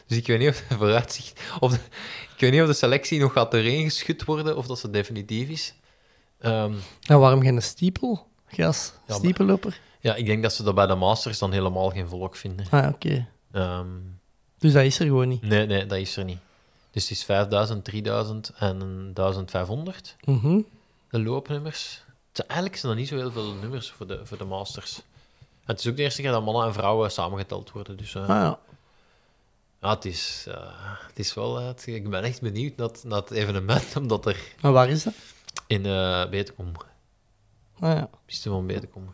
[0.07, 1.41] dus ik weet niet of de vooruitzicht...
[1.59, 1.79] Of de-
[2.35, 5.49] ik weet niet of de selectie nog gaat doorheen geschud worden of dat ze definitief
[5.49, 5.73] is.
[6.39, 6.73] Ehm,
[7.07, 8.27] En waarom geen stiepel?
[8.47, 9.79] Gas, stiepelloper?
[9.99, 12.65] Ja, ik denk dat ze dat bij de Masters dan helemaal geen volk vinden.
[12.69, 13.27] Ah, oké.
[13.51, 13.87] Ehm,
[14.57, 15.41] Dus dat is er gewoon niet.
[15.41, 16.39] nee, nee, dat is er niet.
[16.91, 20.59] Dus het is 5000, 3000 en 1500, Mhm.
[21.09, 22.03] De loopnummers.
[22.31, 24.97] Het eigenlijk zijn er niet zo heel veel nummers voor de, voor de Masters.
[25.39, 27.97] En het is ook de eerste keer dat mannen en vrouwen samengeteld worden.
[27.97, 28.59] Dus eh, Ah, ja.
[29.81, 30.71] ja, het, is, eh,
[31.07, 31.59] het is wel...
[31.59, 34.89] eh, het- ik ben echt benieuwd naar, het- naar het evenement, omdat er Maar waar
[34.89, 35.13] is dat?
[35.67, 36.71] in eh Betekom,
[37.79, 38.09] Ah, ja.
[38.25, 39.13] piste van Betekom...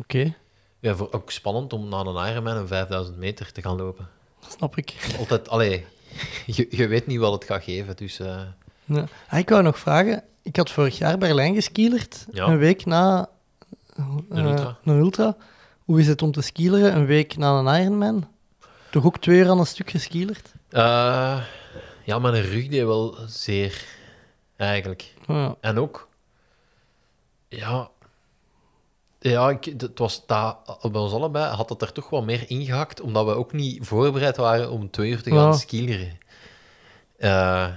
[0.00, 0.34] Oké,
[0.80, 4.08] Ja, voor, ook spannend om na een Ironman een 5000 meter te gaan lopen.
[4.48, 5.14] snap ik.
[5.18, 5.84] Altijd, allee,
[6.46, 8.16] je, je weet niet wat het gaat geven, dus...
[8.16, 9.06] Ja.
[9.28, 10.24] Ah, ik wou nog vragen.
[10.42, 12.46] Ik had vorig jaar Berlijn geskielerd, Ja.
[12.46, 13.28] een week na
[13.96, 14.78] Een eh, ultra.
[14.84, 15.36] een ultra.
[15.84, 18.28] Hoe is het om te skileren een week na een Ironman?
[18.90, 20.52] Toch ook twee uur aan een stuk geskielerd?
[20.68, 21.40] eh,
[22.04, 23.84] ja, mijn rug deed wel zeer,
[24.56, 25.14] eigenlijk.
[25.26, 25.54] Ja.
[25.60, 26.08] En ook,
[27.48, 27.90] ja,
[29.18, 30.56] ja ik, het was daar,
[30.92, 34.36] bij ons allebei had het er toch wel meer ingehakt, omdat we ook niet voorbereid
[34.36, 35.52] waren om twee uur te gaan Ja.
[35.52, 36.18] skileren.
[37.18, 37.68] Eh,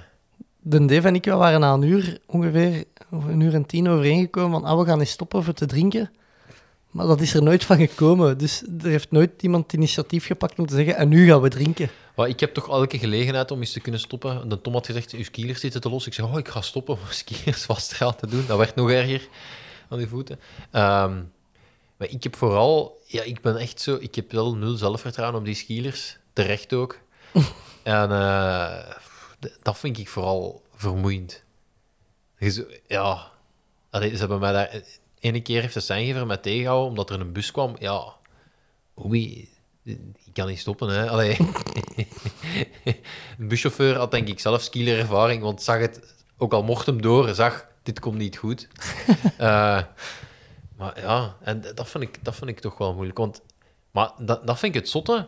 [0.68, 4.70] De Dave en ik waren na een uur ongeveer, een uur en tien overeengekomen van
[4.70, 6.12] ah, we gaan eens stoppen voor te drinken.
[6.92, 8.38] Maar dat is er nooit van gekomen.
[8.38, 11.90] Dus er heeft nooit iemand initiatief gepakt om te zeggen en nu gaan we drinken.
[12.16, 14.50] maar ik heb toch elke gelegenheid om eens te kunnen stoppen.
[14.50, 16.08] De Tom had gezegd, uw skiers zitten te los.
[16.08, 18.46] Ik zei, oh, ik ga stoppen om skiers vast te gaan te doen.
[18.48, 19.28] Dat werd nog erger
[19.90, 20.40] aan die voeten.
[20.72, 21.14] Ehm,
[21.98, 23.02] maar ik heb vooral...
[23.06, 23.98] Ja, ik ben echt zo...
[24.00, 26.18] Ik heb wel nul zelfvertrouwen op die skiers.
[26.34, 27.00] Terecht ook.
[27.84, 28.96] en eh,
[29.62, 31.44] dat vind ik vooral vermoeiend.
[32.88, 33.34] Ja...
[33.90, 34.82] Allee, ze hebben mij daar...
[35.20, 37.76] Ene keer heeft de seingever mij tegengehouden omdat er een bus kwam.
[37.80, 38.14] Ja...
[39.06, 39.50] Oei,
[39.84, 41.10] ik kan niet stoppen, hè.
[41.10, 41.36] Allee.
[43.40, 47.34] Een buschauffeur had denk ik zelf skielerervaring, want zag het, ook al mocht hem door,
[47.34, 48.68] zag, dit komt niet goed.
[49.38, 49.82] Eh,
[50.78, 53.18] maar ja, en dat vind, ik, dat vind ik toch wel moeilijk.
[53.18, 53.42] Want,
[53.92, 55.28] maar dat, dat vind ik het zotte.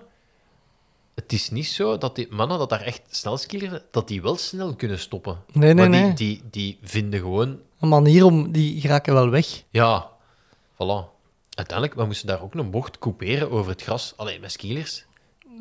[1.21, 4.37] Het is niet zo dat die mannen dat daar echt snel skieren, dat die wel
[4.37, 5.43] snel kunnen stoppen.
[5.53, 6.13] Nee, nee, maar die, nee.
[6.13, 9.63] Die, die vinden gewoon Een manier om, die geraken wel weg.
[9.69, 10.09] ja,
[10.73, 11.15] voilà.
[11.49, 14.13] Uiteindelijk, we moesten daar ook een bocht couperen over het gras.
[14.15, 15.05] Alleen met skielers.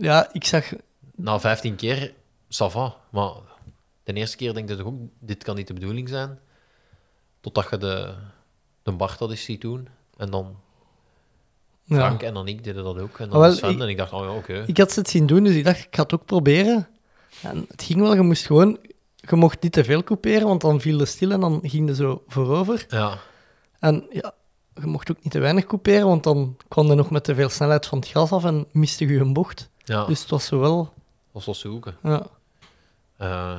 [0.00, 0.72] Ja, ik zag,
[1.14, 2.14] Na 15 keer,
[2.48, 2.96] ça va.
[3.10, 3.32] Maar
[4.04, 6.38] de eerste keer denk je toch ook, dit kan niet de bedoeling zijn.
[7.40, 8.14] Totdat je de,
[8.82, 9.88] de Bart dat eens ziet doen.
[10.16, 10.56] En dan.
[11.88, 13.18] Frank en dan ik deden dat ook.
[13.18, 13.70] En dan Ah, wel, Sven.
[13.70, 14.64] ik- En ik dacht, oh ja, oké.
[14.66, 16.88] Ik had ze het zien doen, dus ik dacht, ik ga het ook proberen.
[17.42, 18.78] En het ging wel, je moest gewoon...
[19.16, 21.94] Je mocht niet te veel couperen, want dan viel de stil en dan ging je
[21.94, 22.86] zo voorover.
[22.88, 23.18] Ja,
[23.78, 24.32] En ja,
[24.74, 27.48] je mocht ook niet te weinig couperen, want dan kwam je nog met te veel
[27.48, 29.70] snelheid van het gras af en miste je een bocht.
[29.84, 30.04] ja.
[30.04, 30.92] Dus het was zo wel...
[31.32, 31.96] was wel zoeken.
[32.02, 32.26] Ja,
[33.16, 33.56] Eh,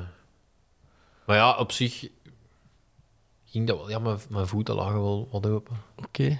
[1.25, 2.07] maar ja, op zich
[3.45, 3.89] ging dat wel.
[3.89, 5.75] Ja, mijn, mijn voeten lagen wel wat open.
[6.05, 6.39] oké.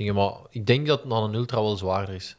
[0.00, 2.36] Dingen, maar ik denk dat het na een ultra wel zwaarder is.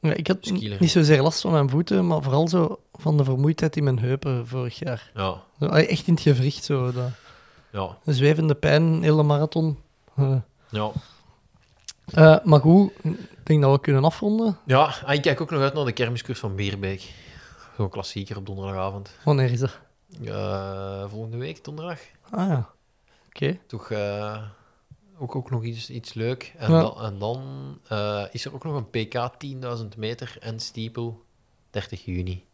[0.00, 3.76] Ja, ik had niet zozeer last van mijn voeten, maar vooral zo van de vermoeidheid
[3.76, 5.10] in mijn heupen vorig jaar.
[5.14, 6.92] Ja, Zo, ah, echt in het gewricht, zo.
[6.92, 7.10] Dat,
[7.72, 9.78] ja, een zwevende pijn, hele marathon.
[10.14, 10.36] Eh,
[10.70, 10.90] ja.
[12.06, 14.58] eh, maar goed, ik denk dat we kunnen afronden.
[14.66, 17.12] Ja, en ik kijk ook nog uit naar de kermiskoers van Beerbeek.
[17.76, 19.10] Zo'n klassieker op donderdagavond.
[19.24, 19.78] Wanneer is dat?
[20.24, 22.00] Eh, volgende week, donderdag.
[22.30, 22.68] Ah ja,
[23.28, 23.58] oké.
[23.66, 23.88] Toch
[25.18, 26.54] ook, ook nog iets, iets leuk.
[26.56, 26.80] En Ja.
[26.80, 27.42] dan, en dan
[27.88, 29.30] eh, is er ook nog een PK
[29.82, 31.24] 10.000 meter en stiepel
[31.70, 32.46] 30 juni.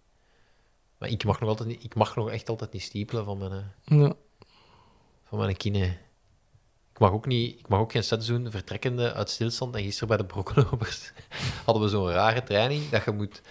[0.98, 3.72] Maar ik mag nog, altijd niet, ik mag nog echt altijd niet stiepelen van mijn,
[3.84, 4.12] Ja.
[5.24, 5.84] van mijn kine.
[6.92, 9.74] Ik mag, ook niet, ik mag ook geen sets doen vertrekkende uit stilstand.
[9.74, 11.12] En gisteren bij de brokkenlopers
[11.64, 13.42] hadden we zo'n rare training dat je moet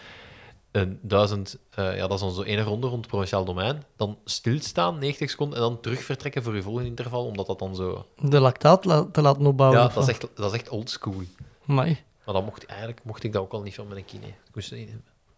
[0.74, 4.18] een duizend, eh, ja, dat is dan zo één ronde rond het provinciaal domein, dan
[4.26, 8.06] stilstaan, 90 seconden, en dan terug vertrekken voor je volgende interval, omdat dat dan zo...
[8.22, 9.80] De lactaat la- te laten opbouwen.
[9.80, 11.22] Ja, dat is echt, dat is echt oldschool.
[11.68, 11.98] Amai.
[12.26, 14.28] Maar dan mocht, eigenlijk mocht ik dat ook al niet van mijn kine.
[14.28, 14.90] Ik moest niet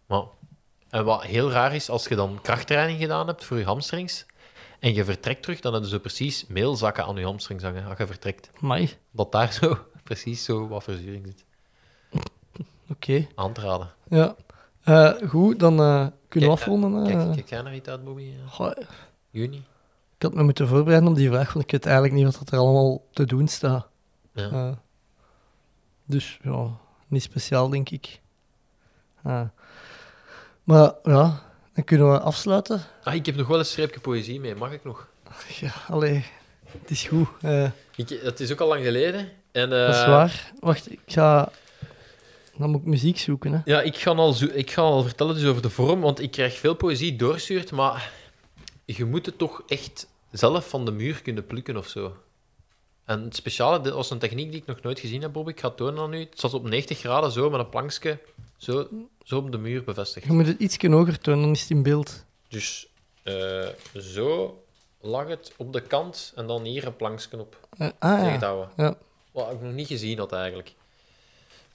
[0.06, 0.22] maar,
[0.90, 4.26] En wat heel raar is, als je dan krachttraining gedaan hebt voor je hamstrings,
[4.80, 8.06] en je vertrekt terug, dan hebben ze precies meelzakken aan je hamstrings hangen, als je
[8.06, 8.50] vertrekt.
[8.62, 8.90] Amai.
[9.10, 11.44] Dat daar zo precies zo wat verzuring zit.
[12.90, 13.26] Oké.
[13.34, 13.90] Aan te raden.
[14.08, 14.36] Ja.
[14.86, 17.06] Eh, goed, dan eh, kunnen we Kijk, afronden.
[17.06, 17.16] eh.
[17.16, 18.30] Kijk, kijk jij naar iets uit, Bobby?
[18.48, 18.70] Goh,
[19.30, 19.56] Juni?
[20.16, 22.58] ik had me moeten voorbereiden op die vraag, want ik weet eigenlijk niet wat er
[22.58, 23.86] allemaal te doen staat.
[24.32, 24.78] Ja.
[26.04, 26.70] Dus ja,
[27.08, 28.20] niet speciaal, denk ik.
[30.64, 31.42] Maar ja,
[31.74, 32.80] dan kunnen we afsluiten.
[33.02, 34.54] Ah, ik heb nog wel een streepje poëzie mee.
[34.54, 35.08] Mag ik nog?
[35.60, 36.24] Ja, allee,
[36.80, 37.28] het is goed.
[37.96, 39.28] Ik, het is ook al lang geleden.
[39.52, 40.52] En, dat is waar.
[40.60, 41.50] Wacht, ik ga...
[42.58, 43.60] Dan moet ik muziek zoeken, hè.
[43.64, 46.30] Ja, ik ga, al zo, ik ga al vertellen dus over de vorm, want ik
[46.30, 48.12] krijg veel poëzie doorstuurd, maar
[48.84, 52.16] je moet het toch echt zelf van de muur kunnen plukken of zo.
[53.04, 55.48] En het speciale, dit was een techniek die ik nog nooit gezien heb, Bob.
[55.48, 56.18] Ik ga het tonen aan u.
[56.18, 58.18] Het zat op 90 graden zo, met een plankje
[58.56, 58.88] zo,
[59.24, 60.26] zo op de muur bevestigd.
[60.26, 62.24] Je moet het iets hoger tonen, dan is het in beeld.
[62.48, 62.88] Dus
[63.22, 64.62] eh, zo
[65.00, 67.68] lag het op de kant en dan hier een plankje op.
[67.78, 68.70] Eh, ah ja.
[68.76, 68.96] ja.
[69.32, 70.74] Wat ik nog niet gezien had eigenlijk.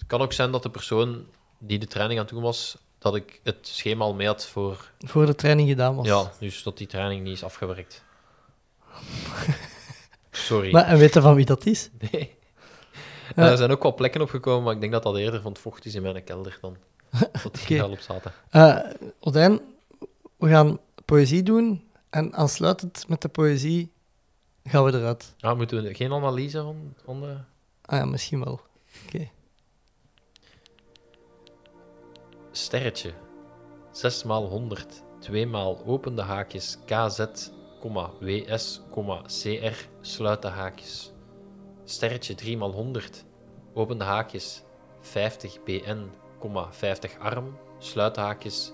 [0.01, 1.25] Het kan ook zijn dat de persoon
[1.57, 4.91] die de training aan het doen was, dat ik het schema al mee had voor...
[4.99, 6.07] Voor de training gedaan was.
[6.07, 8.03] Ja, dus dat die training niet is afgewerkt.
[10.31, 10.71] Sorry.
[10.71, 11.89] Maar, en weet je van wie dat is?
[12.11, 12.35] Nee.
[13.35, 13.49] Ja.
[13.49, 15.85] Er zijn ook wel plekken opgekomen, maar ik denk dat dat eerder van het vocht
[15.85, 16.77] is in mijn kelder dan
[17.43, 17.75] dat die Oké.
[17.75, 18.33] er al op zaten.
[18.49, 18.77] Eh
[19.19, 19.59] Odijn,
[20.37, 23.91] we gaan poëzie doen en aansluitend met de poëzie
[24.63, 25.35] gaan we eruit.
[25.39, 27.35] Ah, moeten we geen analyse van, van de...
[27.85, 28.61] Ah ja, misschien wel.
[32.51, 33.13] Sterretje.
[33.91, 35.03] 6 maal 100.
[35.19, 36.77] 2 maal opende haakjes.
[36.85, 37.49] KZ,
[37.79, 41.13] komma, WS, komma, CR, sluit de haakjes.
[41.85, 43.23] Sterretje 3 maal 100.
[43.73, 44.63] Opende haakjes.
[45.01, 46.09] 50 BN,
[46.39, 47.57] komma, 50 arm.
[47.79, 48.71] Sluit de haakjes.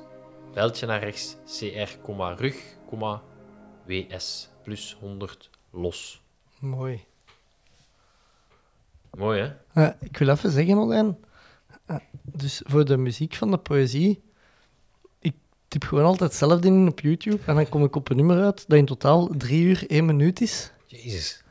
[0.53, 1.35] Pijltje naar rechts.
[1.45, 2.55] CR, komma, rug,
[2.89, 3.21] komma,
[3.85, 4.49] WS.
[4.63, 6.21] Plus 100 los.
[6.59, 7.05] Mooi.
[9.17, 9.89] Mooi, hè?
[9.99, 11.17] Ik wil even zeggen, Odijn.
[11.87, 14.21] Eh, dus voor de muziek van de poëzie,
[15.19, 15.35] ik
[15.67, 18.65] typ gewoon altijd hetzelfde in op YouTube en dan kom ik op een nummer uit
[18.67, 20.71] dat in totaal drie uur, één minuut is.
[20.85, 21.43] Jezus.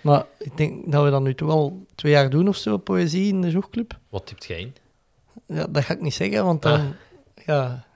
[0.00, 3.28] Maar ik denk dat we dat nu toch al twee jaar doen of zo, poëzie
[3.28, 3.98] in de Joegclub.
[4.08, 4.74] Wat typt jij in?
[5.46, 6.94] Ja, dat ga ik niet zeggen, want dan
[7.44, 7.86] ja,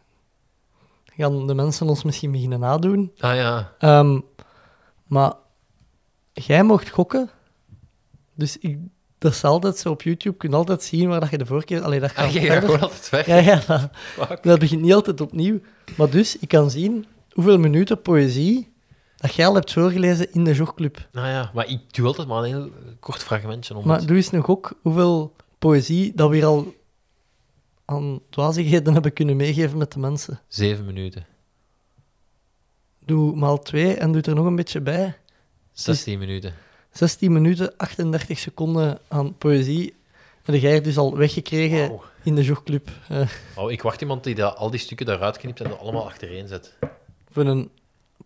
[1.17, 3.13] gaan de mensen ons misschien beginnen nadoen.
[3.19, 3.73] Ah ja.
[3.79, 4.21] Ehm,
[5.07, 5.33] maar
[6.33, 7.31] jij mocht gokken.
[8.35, 8.79] Dus ik,
[9.23, 10.31] dat is altijd zo op YouTube.
[10.35, 11.81] Je kunt altijd zien waar dat je de vorige keer...
[11.83, 13.27] Allee, dat gaat Ah, gaat gewoon altijd weg.
[13.27, 13.91] Ja, ja
[14.43, 15.61] dat, begint niet altijd opnieuw.
[15.97, 18.73] Maar dus, ik kan zien hoeveel minuten poëzie
[19.17, 21.09] dat jij al hebt voorgelezen in de jogclub.
[21.13, 22.71] Nou ja, maar ik doe altijd maar een heel
[23.01, 26.75] kort fragmentje om Maar het- doe eens nog ook hoeveel poëzie dat we hier al
[27.85, 30.41] aan dwazigheden hebben kunnen meegeven met de mensen.
[30.49, 31.27] Zeven minuten.
[33.05, 35.17] Doe maal twee en doe er nog een beetje bij.
[35.73, 36.55] 16 minuten.
[36.93, 39.95] 16 minuten, 38 seconden aan poëzie.
[40.45, 42.91] En jij dus al weggekregen in de jogclub.
[43.57, 46.49] Oh, ik wacht iemand die dat, al die stukken daaruit knipt en dat allemaal achtereen
[46.49, 46.77] zet.
[47.31, 47.71] voor een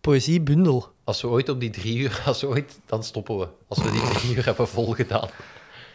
[0.00, 0.88] poëziebundel.
[1.04, 3.48] Als we ooit op die drie uur, als we ooit, dan stoppen we.
[3.68, 5.28] Als we die drie uur hebben volgedaan.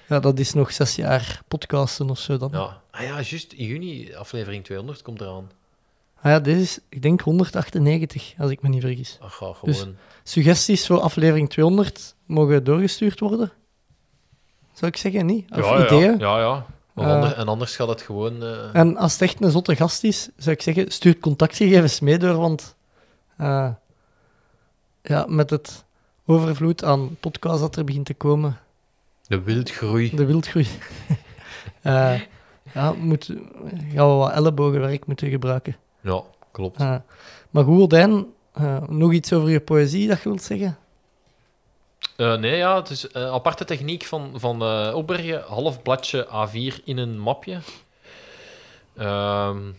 [0.07, 2.49] Ja, dat is nog zes jaar podcasten of zo dan.
[2.51, 2.81] Ja.
[2.91, 5.49] Ah ja, juist, in juni, aflevering 200 komt eraan.
[6.15, 9.17] Ah ja, dit is, ik denk 198, als ik me niet vergis.
[9.21, 9.95] Ach, Dus- gewoon...
[10.23, 13.51] Suggesties voor aflevering 200 mogen doorgestuurd worden.
[14.73, 15.51] Zou ik zeggen, niet?
[15.51, 16.17] Of ideeën.
[16.19, 16.65] Ja, ja.
[16.93, 17.13] Maar Eh.
[17.13, 18.43] ander- en anders gaat het gewoon...
[18.43, 22.17] eh, En als het echt een zotte gast is, zou ik zeggen, stuur contactgegevens mee
[22.17, 22.75] door, want
[23.37, 23.69] eh,
[25.01, 25.83] ja, met het
[26.25, 28.57] overvloed aan podcasts dat er begint te komen,
[29.27, 30.15] de wildgroei.
[30.15, 30.67] de wildgroei,
[31.81, 32.21] eh,
[32.73, 33.25] ja, moet,
[33.93, 35.75] gaan we wat ellebogenwerk moeten gebruiken.
[36.01, 36.21] Ja,
[36.51, 36.77] klopt.
[37.49, 40.77] Maar goed, Dijn, eh, nog iets over je poëzie dat je wilt zeggen?
[42.21, 45.41] Eh, nee, ja, het is een aparte techniek van, van eh, opbergen.
[45.41, 47.59] Half bladje A4 in een mapje.
[48.95, 49.71] Ehm,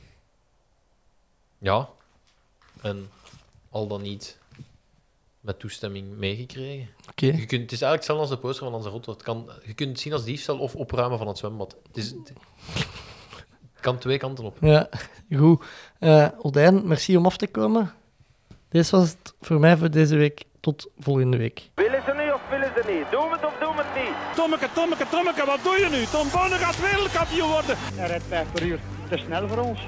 [1.58, 1.88] ja.
[2.80, 3.10] En
[3.70, 4.38] al dan niet
[5.40, 6.88] met toestemming meegekregen.
[7.10, 7.26] Oké.
[7.26, 9.10] Je kunt, het is eigenlijk hetzelfde als de poster van Lanzarote.
[9.10, 11.76] Het kan, je kunt het zien als diefstal of opruimen van het zwembad.
[11.86, 14.56] Het, is, het kan twee kanten op.
[14.60, 14.88] Ja,
[15.36, 15.64] goed.
[15.98, 17.94] Eh Odijn, merci om af te komen.
[18.68, 20.44] Dit was het voor mij voor deze week.
[20.60, 21.70] Tot volgende week.
[22.62, 23.10] Willen ze niet?
[23.10, 24.14] Doen we het of doen we het niet?
[24.34, 26.04] Tommeke, Tommeke, Tommeke, wat doe je nu?
[26.04, 27.76] Tom Bonne gaat wereldkampioen worden.
[27.94, 28.78] Hij rijdt 5 per uur.
[29.08, 29.80] Te snel voor ons.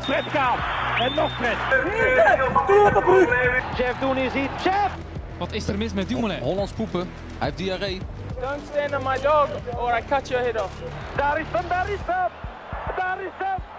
[0.00, 0.58] Fred gaat.
[0.98, 1.56] En nog Fred.
[2.66, 3.28] Doe het op Ruud.
[3.76, 4.62] Jeff doen is iets.
[4.62, 4.90] Jeff!
[5.38, 6.40] Wat is er mis met Dumoulin?
[6.40, 7.00] Hollands poepen.
[7.00, 8.00] Hij heeft diarree.
[8.40, 10.72] Don't stand on my dog or I cut your head off.
[11.16, 12.30] Daar is hem, daar is hem.
[12.96, 13.69] Daar is hem.